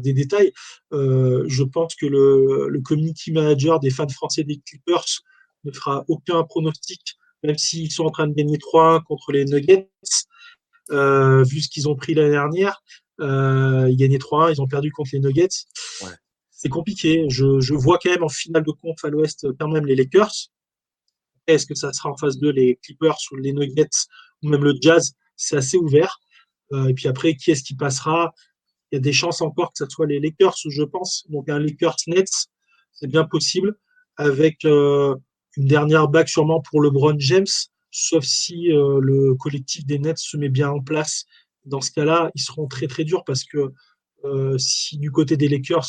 des 0.02 0.14
détails. 0.14 0.52
je 0.92 1.64
pense 1.64 1.96
que 1.96 2.06
le, 2.06 2.68
le, 2.70 2.82
community 2.82 3.32
manager 3.32 3.80
des 3.80 3.90
fans 3.90 4.08
français 4.10 4.44
des 4.44 4.62
Clippers 4.66 5.06
ne 5.64 5.72
fera 5.72 6.06
aucun 6.08 6.44
pronostic, 6.44 7.18
même 7.44 7.58
s'ils 7.58 7.92
sont 7.92 8.06
en 8.06 8.12
train 8.12 8.28
de 8.28 8.34
gagner 8.34 8.58
3-1 8.58 9.04
contre 9.04 9.32
les 9.32 9.46
Nuggets. 9.46 9.90
Euh, 10.92 11.44
vu 11.44 11.62
ce 11.62 11.70
qu'ils 11.70 11.88
ont 11.88 11.96
pris 11.96 12.14
l'année 12.14 12.32
dernière, 12.32 12.82
euh, 13.22 13.88
ils 13.90 13.96
gagnaient 13.96 14.18
3-1, 14.18 14.54
ils 14.54 14.62
ont 14.62 14.68
perdu 14.68 14.92
contre 14.92 15.12
les 15.14 15.20
Nuggets. 15.20 15.66
C'est 16.50 16.70
compliqué. 16.70 17.26
Je, 17.30 17.60
je, 17.60 17.74
vois 17.74 17.98
quand 17.98 18.12
même 18.12 18.24
en 18.24 18.30
finale 18.30 18.64
de 18.64 18.72
conf 18.72 19.04
à 19.04 19.10
l'Ouest 19.10 19.48
quand 19.60 19.68
même 19.70 19.86
les 19.86 19.96
Lakers. 19.96 20.50
Est-ce 21.48 21.66
que 21.66 21.76
ça 21.76 21.92
sera 21.92 22.10
en 22.12 22.18
phase 22.18 22.38
2 22.38 22.52
les 22.52 22.80
Clippers 22.84 23.18
ou 23.32 23.38
les 23.38 23.54
Nuggets 23.54 23.90
ou 24.44 24.50
même 24.50 24.64
le 24.64 24.76
Jazz? 24.80 25.14
C'est 25.36 25.58
assez 25.58 25.78
ouvert. 25.78 26.20
Euh, 26.74 26.88
et 26.88 26.94
puis 26.94 27.08
après, 27.08 27.36
qui 27.36 27.52
est-ce 27.52 27.64
qui 27.64 27.76
passera? 27.76 28.34
Il 28.92 28.96
y 28.96 28.98
a 28.98 29.02
des 29.02 29.14
chances 29.14 29.42
encore 29.42 29.72
que 29.72 29.86
ce 29.86 29.90
soit 29.90 30.08
les 30.08 30.20
Lakers, 30.20 30.56
je 30.70 30.84
pense. 30.84 31.26
Donc 31.30 31.50
un 31.50 31.60
Lakers 31.60 31.98
Nets, 32.08 32.48
c'est 32.94 33.08
bien 33.08 33.24
possible, 33.24 33.76
avec 34.18 34.66
euh, 34.66 35.16
une 35.58 35.66
dernière 35.66 36.08
bague 36.08 36.28
sûrement 36.28 36.62
pour 36.62 36.82
LeBron 36.82 37.16
James, 37.18 37.46
sauf 37.90 38.24
si 38.24 38.72
euh, 38.72 39.00
le 39.02 39.36
collectif 39.36 39.86
des 39.86 40.00
Nets 40.00 40.18
se 40.18 40.38
met 40.38 40.50
bien 40.50 40.70
en 40.70 40.82
place. 40.82 41.26
Dans 41.66 41.82
ce 41.82 41.92
cas-là, 41.92 42.32
ils 42.36 42.42
seront 42.42 42.68
très 42.68 42.88
très 42.88 43.04
durs 43.04 43.24
parce 43.24 43.44
que 43.44 43.72
si 44.58 45.00
du 45.00 45.10
côté 45.10 45.36
des 45.36 45.48
Lakers, 45.48 45.88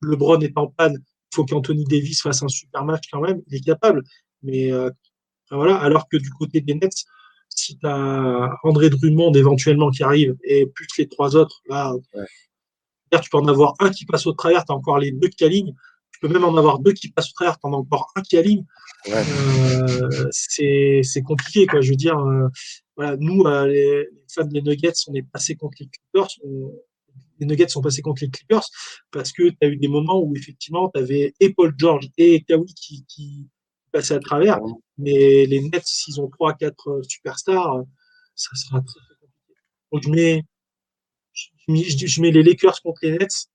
LeBron 0.00 0.40
est 0.42 0.56
en 0.56 0.68
panne, 0.68 0.94
il 0.94 1.34
faut 1.34 1.44
qu'Anthony 1.44 1.82
Davis 1.84 2.22
fasse 2.22 2.40
un 2.44 2.48
super 2.48 2.84
match 2.84 3.04
quand 3.10 3.20
même. 3.20 3.42
Il 3.48 3.56
est 3.56 3.64
capable. 3.64 4.04
Mais 4.44 4.70
voilà, 5.50 5.76
alors 5.76 6.08
que 6.08 6.16
du 6.16 6.30
côté 6.30 6.60
des 6.60 6.74
Nets, 6.74 7.04
si 7.58 7.78
tu 7.78 7.86
as 7.86 8.50
André 8.62 8.90
Drummond 8.90 9.32
éventuellement 9.34 9.90
qui 9.90 10.02
arrive 10.02 10.36
et 10.44 10.66
plus 10.66 10.86
les 10.98 11.08
trois 11.08 11.36
autres, 11.36 11.60
là, 11.68 11.92
tu 13.20 13.30
peux 13.30 13.38
en 13.38 13.48
avoir 13.48 13.74
un 13.80 13.90
qui 13.90 14.06
passe 14.06 14.26
au 14.26 14.32
travers, 14.32 14.64
tu 14.64 14.72
as 14.72 14.74
encore 14.74 14.98
les 14.98 15.10
deux 15.10 15.28
qui 15.28 15.44
alignent. 15.44 15.74
Tu 16.12 16.20
peux 16.20 16.32
même 16.32 16.44
en 16.44 16.56
avoir 16.56 16.78
deux 16.78 16.92
qui 16.92 17.10
passent 17.10 17.30
au 17.30 17.34
travers, 17.34 17.58
tu 17.58 17.66
en 17.66 17.72
as 17.72 17.76
encore 17.76 18.10
un 18.16 18.22
qui 18.22 18.36
aligne. 18.36 18.64
Euh, 19.08 20.28
c'est 20.30 21.22
compliqué, 21.24 21.66
quoi. 21.66 21.80
Je 21.80 21.90
veux 21.90 21.96
dire, 21.96 22.18
euh, 22.18 22.48
voilà, 22.96 23.16
nous, 23.18 23.42
euh, 23.44 23.66
les, 23.66 24.08
fans 24.32 24.44
des 24.44 24.62
Nuggets, 24.62 24.92
on 25.08 25.14
est 25.14 25.22
passé 25.22 25.54
contre 25.54 25.76
les 25.80 25.88
Clippers. 25.88 26.28
les 27.38 27.46
Nuggets 27.46 27.68
sont 27.68 27.82
passés 27.82 28.02
contre 28.02 28.22
les 28.22 28.30
Clippers 28.30 28.64
parce 29.10 29.32
que 29.32 29.48
tu 29.48 29.56
as 29.62 29.66
eu 29.66 29.76
des 29.76 29.88
moments 29.88 30.20
où 30.20 30.34
effectivement 30.36 30.90
tu 30.92 31.00
avais 31.00 31.34
et 31.38 31.52
Paul 31.52 31.72
George 31.78 32.08
et 32.18 32.42
Kawhi 32.42 32.74
qui, 32.74 33.04
qui 33.06 33.46
passaient 33.90 34.14
à 34.14 34.20
travers. 34.20 34.60
Mais 34.96 35.46
les 35.46 35.60
Nets, 35.60 35.86
s'ils 35.86 36.20
ont 36.20 36.28
3-4 36.28 36.72
euh, 36.86 37.02
superstars, 37.02 37.76
euh, 37.76 37.82
ça 38.34 38.54
sera 38.54 38.80
très, 38.80 39.00
très 39.00 39.14
compliqué. 39.20 39.60
Donc 39.92 40.02
je 40.04 40.10
mets, 40.10 40.44
je, 41.68 42.20
mets 42.20 42.30
les 42.30 42.42
Lakers 42.42 42.80
contre 42.82 43.00
les 43.02 43.18
Nets. 43.18 43.48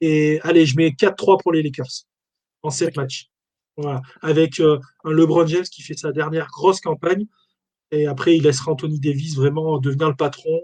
Et 0.00 0.40
allez, 0.42 0.66
je 0.66 0.76
mets 0.76 0.90
4-3 0.90 1.42
pour 1.42 1.52
les 1.52 1.62
Lakers 1.62 2.06
en 2.62 2.70
7 2.70 2.96
matchs. 2.96 3.28
Voilà. 3.76 4.02
Avec 4.22 4.60
euh, 4.60 4.78
un 5.04 5.10
LeBron 5.10 5.46
James 5.46 5.64
qui 5.64 5.82
fait 5.82 5.96
sa 5.96 6.12
dernière 6.12 6.48
grosse 6.48 6.80
campagne. 6.80 7.26
Et 7.90 8.06
après, 8.06 8.36
il 8.36 8.42
laissera 8.42 8.72
Anthony 8.72 9.00
Davis 9.00 9.36
vraiment 9.36 9.78
devenir 9.78 10.08
le 10.08 10.16
patron. 10.16 10.60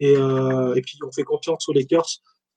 Et, 0.00 0.14
et 0.14 0.82
puis, 0.82 0.98
on 1.06 1.12
fait 1.12 1.22
confiance 1.22 1.68
aux 1.68 1.72
Lakers 1.72 2.08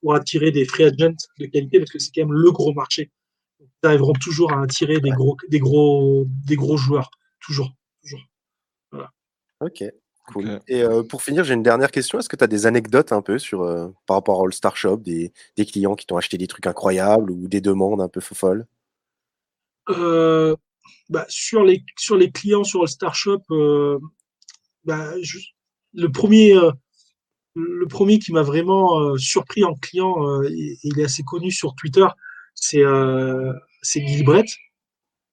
pour 0.01 0.15
attirer 0.15 0.51
des 0.51 0.65
free 0.65 0.85
agents 0.85 1.15
de 1.37 1.45
qualité 1.45 1.79
parce 1.79 1.91
que 1.91 1.99
c'est 1.99 2.11
quand 2.15 2.21
même 2.21 2.33
le 2.33 2.51
gros 2.51 2.73
marché 2.73 3.11
ils 3.83 3.87
arriveront 3.87 4.13
toujours 4.13 4.53
à 4.53 4.61
attirer 4.61 4.99
des 4.99 5.11
gros, 5.11 5.37
des 5.49 5.59
gros, 5.59 6.25
des 6.45 6.55
gros 6.55 6.77
joueurs. 6.77 7.09
Toujours. 7.39 7.71
toujours. 8.01 8.21
Ok. 9.61 9.83
Cool. 10.27 10.59
Et 10.67 10.81
euh, 10.81 11.03
pour 11.03 11.21
finir, 11.21 11.43
j'ai 11.43 11.53
une 11.53 11.63
dernière 11.63 11.91
question. 11.91 12.17
Est-ce 12.17 12.29
que 12.29 12.35
tu 12.35 12.43
as 12.43 12.47
des 12.47 12.65
anecdotes 12.65 13.11
un 13.11 13.21
peu 13.21 13.37
sur, 13.37 13.61
euh, 13.61 13.89
par 14.07 14.17
rapport 14.17 14.41
à 14.41 14.45
All 14.45 14.53
Star 14.53 14.75
Shop, 14.75 14.97
des, 14.97 15.31
des 15.55 15.65
clients 15.65 15.95
qui 15.95 16.07
t'ont 16.07 16.17
acheté 16.17 16.37
des 16.37 16.47
trucs 16.47 16.65
incroyables 16.65 17.29
ou 17.29 17.47
des 17.47 17.61
demandes 17.61 18.01
un 18.01 18.07
peu 18.07 18.21
folles 18.21 18.65
euh, 19.89 20.55
bah, 21.09 21.25
sur, 21.29 21.63
les, 21.63 21.83
sur 21.95 22.17
les 22.17 22.31
clients 22.31 22.63
sur 22.63 22.81
All 22.81 22.87
Star 22.87 23.13
Shop, 23.13 23.43
bah, 24.83 25.13
le, 25.93 26.07
premier, 26.07 26.55
le 27.53 27.85
premier 27.85 28.17
qui 28.17 28.31
m'a 28.31 28.41
vraiment 28.41 29.15
surpris 29.17 29.63
en 29.63 29.75
client, 29.75 30.41
il 30.43 30.99
est 30.99 31.03
assez 31.03 31.21
connu 31.21 31.51
sur 31.51 31.75
Twitter, 31.75 32.07
c'est 32.55 32.83
euh, 32.83 33.53
c'est 33.81 34.01
Brett, 34.23 34.47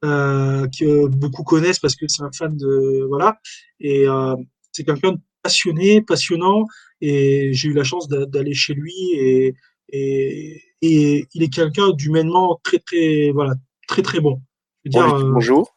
euh, 0.05 0.67
que 0.79 1.07
beaucoup 1.07 1.45
connaissent 1.45 1.79
parce 1.79 1.97
que 1.97 2.07
c'est 2.09 2.23
un 2.23 2.33
fan 2.33 2.57
de 2.57 3.07
voilà 3.09 3.39
et 3.81 4.07
euh, 4.07 4.37
c'est 4.73 4.85
quelqu'un 4.85 5.13
de 5.13 5.19
passionné, 5.43 6.03
passionnant 6.03 6.67
et 7.01 7.53
j'ai 7.53 7.69
eu 7.69 7.73
la 7.73 7.85
chance 7.85 8.09
d'aller 8.09 8.55
chez 8.55 8.75
lui 8.75 8.95
et, 9.15 9.55
et, 9.89 10.63
et 10.83 11.27
il 11.35 11.43
est 11.43 11.53
quelqu'un 11.53 11.91
d'humainement 11.93 12.61
très 12.63 12.79
très 12.79 13.31
voilà 13.33 13.55
très 13.89 14.03
très 14.03 14.21
bon. 14.21 14.41
on 14.85 15.17
lui 15.17 15.25
dit 15.25 15.31
bonjour. 15.33 15.75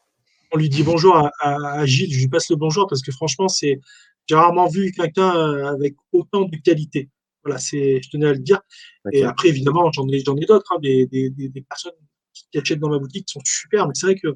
On 0.52 0.58
lui 0.58 0.70
dit 0.70 0.84
bonjour 0.84 1.18
à, 1.18 1.32
à, 1.42 1.86
Gilles, 1.86 2.14
je 2.14 2.20
lui 2.20 2.28
passe 2.28 2.50
le 2.50 2.56
bonjour 2.56 2.88
parce 2.88 3.02
que 3.02 3.12
franchement 3.12 3.48
c'est 3.48 3.80
j'ai 4.28 4.36
rarement 4.36 4.68
vu 4.68 4.92
quelqu'un 4.92 5.30
avec 5.66 5.96
autant 6.12 6.46
de 6.46 6.58
qualité. 6.58 7.10
Voilà, 7.46 7.60
c'est, 7.60 8.02
je 8.02 8.10
tenais 8.10 8.28
à 8.28 8.34
le 8.34 8.40
dire. 8.40 8.60
Et 9.14 9.24
après, 9.24 9.50
évidemment, 9.50 9.92
j'en 9.92 10.08
ai, 10.10 10.20
j'en 10.26 10.36
ai 10.36 10.46
d'autres, 10.46 10.72
hein, 10.74 10.80
des, 10.82 11.06
des, 11.06 11.30
des, 11.30 11.62
personnes 11.62 11.94
qui 12.34 12.58
achètent 12.58 12.80
dans 12.80 12.90
ma 12.90 12.98
boutique 12.98 13.28
qui 13.28 13.34
sont 13.34 13.42
super, 13.46 13.88
mais 13.88 13.94
c'est 13.94 14.08
vrai 14.08 14.16
que 14.16 14.30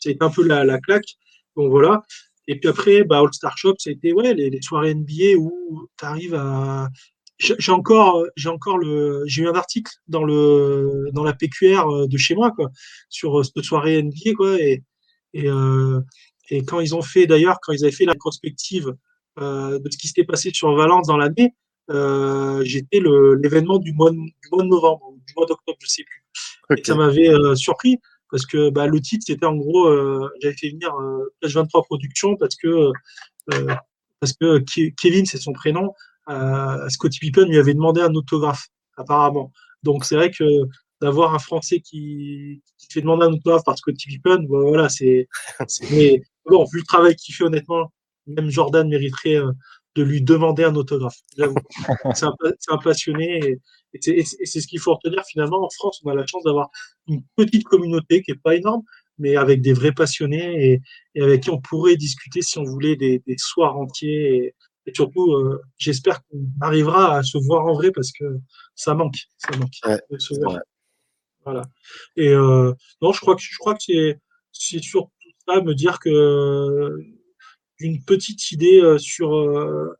ça 0.00 0.08
a 0.08 0.12
été 0.12 0.24
un 0.24 0.30
peu 0.30 0.46
la, 0.46 0.64
la 0.64 0.78
claque. 0.78 1.16
Donc 1.56 1.70
voilà. 1.70 2.02
Et 2.46 2.58
puis 2.58 2.68
après, 2.68 3.04
bah, 3.04 3.18
All 3.18 3.32
Star 3.32 3.58
Shop, 3.58 3.74
ça 3.78 3.90
a 3.90 3.92
été 3.92 4.12
ouais, 4.12 4.34
les, 4.34 4.50
les 4.50 4.62
soirées 4.62 4.94
NBA 4.94 5.36
où 5.38 5.88
tu 5.98 6.04
arrives 6.04 6.34
à. 6.34 6.88
J'ai 7.38 7.72
encore, 7.72 8.24
j'ai 8.36 8.48
encore 8.48 8.78
le, 8.78 9.24
j'ai 9.26 9.42
eu 9.42 9.48
un 9.48 9.54
article 9.54 9.92
dans 10.06 10.22
le, 10.22 11.08
dans 11.12 11.24
la 11.24 11.32
PQR 11.32 12.06
de 12.06 12.16
chez 12.16 12.36
moi, 12.36 12.52
quoi, 12.52 12.70
sur 13.08 13.40
euh, 13.40 13.42
cette 13.42 13.64
soirée 13.64 14.00
NBA, 14.00 14.34
quoi, 14.36 14.56
et, 14.60 14.84
et, 15.32 15.48
euh, 15.48 16.00
et 16.50 16.64
quand 16.64 16.78
ils 16.78 16.94
ont 16.94 17.02
fait, 17.02 17.26
d'ailleurs, 17.26 17.58
quand 17.60 17.72
ils 17.72 17.82
avaient 17.84 17.92
fait 17.92 18.04
la 18.04 18.14
prospective 18.14 18.94
euh, 19.40 19.80
de 19.80 19.90
ce 19.90 19.98
qui 19.98 20.06
s'était 20.06 20.24
passé 20.24 20.50
sur 20.54 20.72
Valence 20.76 21.08
dans 21.08 21.16
l'année, 21.16 21.54
j'étais 21.88 23.00
l'événement 23.00 23.78
du 23.78 23.92
mois, 23.92 24.10
du 24.10 24.48
mois 24.52 24.62
de 24.62 24.68
novembre, 24.68 25.14
du 25.26 25.34
mois 25.36 25.46
d'octobre, 25.46 25.78
je 25.80 25.88
sais 25.88 26.04
plus. 26.04 26.24
Et 26.76 26.84
ça 26.84 26.94
m'avait 26.94 27.30
surpris 27.56 27.98
parce 28.30 28.46
que 28.46 28.70
bah, 28.70 28.86
le 28.86 29.00
titre, 29.00 29.24
c'était 29.26 29.46
en 29.46 29.56
gros, 29.56 29.90
j'avais 30.40 30.56
fait 30.56 30.70
venir 30.70 30.94
Page 31.40 31.54
23 31.54 31.82
Productions 31.82 32.36
parce 32.36 32.56
que, 32.56 32.90
parce 34.20 34.32
que 34.32 34.58
Kevin, 35.00 35.26
c'est 35.26 35.38
son 35.38 35.52
prénom, 35.52 35.92
Scotty 36.88 37.18
Pippen 37.20 37.46
lui 37.46 37.58
avait 37.58 37.74
demandé 37.74 38.00
un 38.00 38.14
autographe, 38.14 38.68
apparemment. 38.96 39.52
Donc 39.82 40.04
c'est 40.04 40.16
vrai 40.16 40.30
que 40.30 40.44
d'avoir 41.00 41.34
un 41.34 41.38
Français 41.38 41.80
qui, 41.80 42.62
qui, 42.78 42.86
fait 42.90 43.02
demander 43.02 43.26
un 43.26 43.32
autographe 43.32 43.64
par 43.64 43.76
Scotty 43.76 44.06
Pippen, 44.08 44.46
bah, 44.48 44.58
voilà, 44.62 44.88
c'est. 44.88 45.28
Mais 45.90 46.22
bon, 46.46 46.64
vu 46.64 46.78
le 46.78 46.84
travail 46.84 47.14
qu'il 47.16 47.34
fait, 47.34 47.44
honnêtement, 47.44 47.92
même 48.26 48.50
Jordan 48.50 48.88
mériterait 48.88 49.36
euh, 49.36 49.52
de 49.94 50.02
lui 50.02 50.22
demander 50.22 50.64
un 50.64 50.74
autographe. 50.74 51.18
c'est 52.14 52.26
un, 52.26 52.78
passionné 52.78 53.58
et, 53.94 54.24
c'est 54.24 54.60
ce 54.60 54.66
qu'il 54.66 54.80
faut 54.80 54.94
retenir 54.94 55.22
finalement. 55.24 55.64
En 55.64 55.70
France, 55.70 56.00
on 56.04 56.10
a 56.10 56.14
la 56.14 56.26
chance 56.26 56.42
d'avoir 56.42 56.68
une 57.06 57.22
petite 57.36 57.64
communauté 57.64 58.22
qui 58.22 58.32
n'est 58.32 58.38
pas 58.38 58.56
énorme, 58.56 58.82
mais 59.18 59.36
avec 59.36 59.60
des 59.60 59.72
vrais 59.72 59.92
passionnés 59.92 60.80
et, 61.14 61.22
avec 61.22 61.44
qui 61.44 61.50
on 61.50 61.60
pourrait 61.60 61.96
discuter 61.96 62.42
si 62.42 62.58
on 62.58 62.64
voulait 62.64 62.96
des, 62.96 63.22
soirs 63.38 63.76
entiers. 63.76 64.54
Et, 64.86 64.92
surtout, 64.92 65.32
euh, 65.32 65.62
j'espère 65.78 66.22
qu'on 66.24 66.44
arrivera 66.60 67.18
à 67.18 67.22
se 67.22 67.38
voir 67.38 67.66
en 67.66 67.74
vrai 67.74 67.90
parce 67.92 68.10
que 68.10 68.24
ça 68.74 68.94
manque. 68.94 69.16
Ça 69.38 69.56
manque 69.56 70.00
de 70.10 70.18
se 70.18 70.34
voir. 70.40 70.58
Voilà. 71.44 71.62
Et 72.16 72.28
euh, 72.28 72.72
non, 73.00 73.12
je 73.12 73.20
crois 73.20 73.36
que 73.36 73.42
je 73.42 73.58
crois 73.58 73.74
que 73.74 73.82
c'est 73.86 74.18
c'est 74.54 74.82
surtout 74.82 75.10
ça, 75.46 75.60
me 75.60 75.74
dire 75.74 75.98
que 75.98 76.96
une 77.84 78.02
petite 78.02 78.50
idée 78.52 78.80
euh, 78.80 78.98
sur 78.98 79.34
euh, 79.36 79.96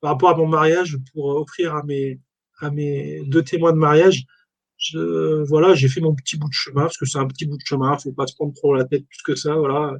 par 0.00 0.12
rapport 0.12 0.30
à 0.30 0.36
mon 0.36 0.46
mariage 0.46 0.98
pour 1.12 1.26
offrir 1.26 1.74
à 1.74 1.82
mes 1.84 2.20
à 2.60 2.70
mes 2.70 3.22
deux 3.26 3.42
témoins 3.42 3.72
de 3.72 3.78
mariage. 3.78 4.24
Je, 4.78 5.44
voilà, 5.44 5.74
j'ai 5.74 5.88
fait 5.88 6.00
mon 6.00 6.14
petit 6.14 6.36
bout 6.36 6.48
de 6.48 6.54
chemin 6.54 6.82
parce 6.82 6.96
que 6.96 7.06
c'est 7.06 7.18
un 7.18 7.28
petit 7.28 7.46
bout 7.46 7.56
de 7.56 7.62
chemin, 7.64 7.96
faut 7.98 8.12
pas 8.12 8.26
se 8.26 8.34
prendre 8.34 8.52
trop 8.54 8.74
la 8.74 8.84
tête 8.84 9.06
plus 9.06 9.22
que 9.22 9.36
ça, 9.36 9.54
voilà. 9.54 9.94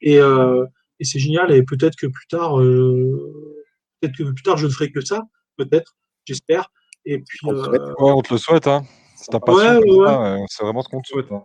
Et, 0.00 0.18
euh, 0.18 0.64
et 1.00 1.04
c'est 1.04 1.18
génial. 1.18 1.52
Et 1.52 1.64
peut-être 1.64 1.96
que 1.96 2.06
plus 2.06 2.28
tard, 2.28 2.60
euh, 2.60 3.56
peut-être 4.00 4.16
que 4.16 4.22
plus 4.22 4.42
tard 4.44 4.56
je 4.56 4.66
ne 4.66 4.70
ferai 4.70 4.92
que 4.92 5.00
ça, 5.00 5.22
peut-être, 5.56 5.96
j'espère. 6.24 6.70
Et 7.04 7.18
puis, 7.18 7.40
on, 7.44 7.54
euh, 7.54 7.94
on 7.98 8.22
te 8.22 8.32
le 8.34 8.38
souhaite, 8.38 8.68
hein. 8.68 8.84
C'est 9.16 9.32
ta 9.32 9.40
passion, 9.40 9.80
ouais, 9.80 10.44
c'est 10.48 10.62
vraiment 10.62 10.82
ce 10.82 10.88
qu'on 10.88 11.00
te 11.00 11.08
souhaite. 11.08 11.32
Hein. 11.32 11.42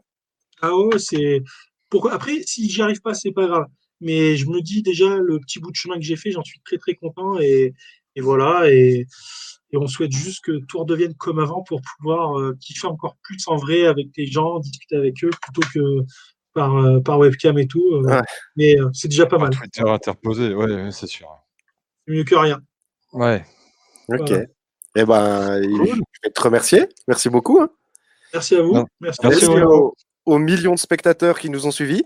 Ah 0.62 0.76
ouais, 0.76 1.00
c'est. 1.00 1.42
Pour... 1.90 2.12
Après, 2.12 2.42
si 2.46 2.70
j'y 2.70 2.82
arrive 2.82 3.02
pas, 3.02 3.14
c'est 3.14 3.32
pas 3.32 3.48
grave. 3.48 3.66
Mais 4.02 4.36
je 4.36 4.48
me 4.48 4.62
dis 4.62 4.82
déjà, 4.82 5.18
le 5.18 5.40
petit 5.40 5.60
bout 5.60 5.72
de 5.72 5.76
chemin 5.76 5.96
que 5.96 6.02
j'ai 6.02 6.16
fait, 6.16 6.32
j'en 6.32 6.44
suis 6.44 6.60
très 6.66 6.78
très 6.78 6.96
content. 6.96 7.40
Et, 7.40 7.74
et 8.16 8.22
voilà. 8.22 8.70
Et, 8.70 9.08
et, 9.72 9.78
on 9.78 9.88
souhaite 9.88 10.12
juste 10.12 10.44
que 10.44 10.60
tout 10.68 10.80
redevienne 10.80 11.14
comme 11.16 11.40
avant 11.40 11.64
pour 11.64 11.82
pouvoir 11.98 12.40
euh, 12.40 12.58
kiffer 12.60 12.88
encore 12.88 13.18
plus 13.24 13.48
en 13.48 13.58
vrai 13.58 13.86
avec 13.86 14.08
les 14.16 14.28
gens, 14.28 14.60
discuter 14.60 14.96
avec 14.96 15.24
eux 15.24 15.32
plutôt 15.42 15.68
que 15.74 16.06
par, 16.54 16.76
euh, 16.78 17.00
par 17.02 17.20
webcam 17.20 17.58
et 17.58 17.68
tout. 17.68 17.86
Euh. 17.94 18.22
Mais 18.56 18.76
c'est 18.94 19.08
déjà 19.08 19.26
pas 19.26 19.38
mal. 19.38 19.52
Twitter 19.52 19.84
interposé, 19.88 20.54
ouais, 20.54 20.92
c'est 20.92 21.08
sûr. 21.08 21.28
C'est 22.08 22.14
mieux 22.14 22.24
que 22.24 22.36
rien. 22.36 22.62
Ouais. 23.14 23.46
Ok. 24.10 24.32
Eh 24.98 25.04
ben, 25.04 25.62
je 25.62 26.02
vais 26.24 26.32
te 26.32 26.42
remercier. 26.42 26.88
Merci 27.08 27.30
beaucoup. 27.30 27.60
Hein. 27.60 27.70
Merci 28.34 28.56
à 28.56 28.62
vous. 28.62 28.86
Merci, 29.00 29.20
Merci 29.24 29.46
aux, 29.46 29.94
aux, 30.26 30.40
millions 30.40 30.74
de 30.74 30.80
spectateurs 30.80 31.40
qui 31.40 31.50
nous 31.50 31.68
ont 31.68 31.72
suivis. 31.72 32.04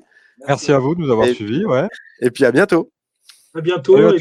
Merci 0.47 0.71
à 0.71 0.79
vous 0.79 0.95
de 0.95 1.01
nous 1.01 1.11
avoir 1.11 1.27
suivis. 1.27 1.65
Ouais. 1.65 1.87
Et 2.21 2.31
puis 2.31 2.45
à 2.45 2.51
bientôt. 2.51 2.91
À 3.53 3.61
bientôt. 3.61 3.95
À 3.97 4.15
et 4.15 4.19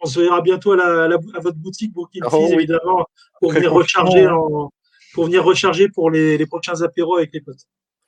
on, 0.00 0.06
se 0.06 0.20
verra 0.20 0.40
bientôt 0.40 0.72
à, 0.72 0.76
la, 0.76 1.14
à, 1.14 1.40
votre 1.40 1.58
boutique 1.58 1.92
oh, 1.96 2.08
évidemment, 2.52 3.06
pour 3.40 3.52
venir, 3.52 3.72
recharger 3.72 4.26
en, 4.26 4.72
pour 5.14 5.26
venir 5.26 5.44
recharger 5.44 5.88
pour 5.88 6.10
les, 6.10 6.36
les 6.36 6.46
prochains 6.46 6.82
apéros 6.82 7.18
avec 7.18 7.30
les 7.32 7.40
potes. 7.40 7.60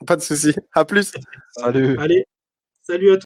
Pas 0.05 0.17
de 0.17 0.23
souci. 0.23 0.55
À 0.73 0.85
plus. 0.85 1.13
Salut. 1.53 1.97
Allez, 1.99 2.27
salut 2.83 3.13
à 3.13 3.17
tous. 3.17 3.23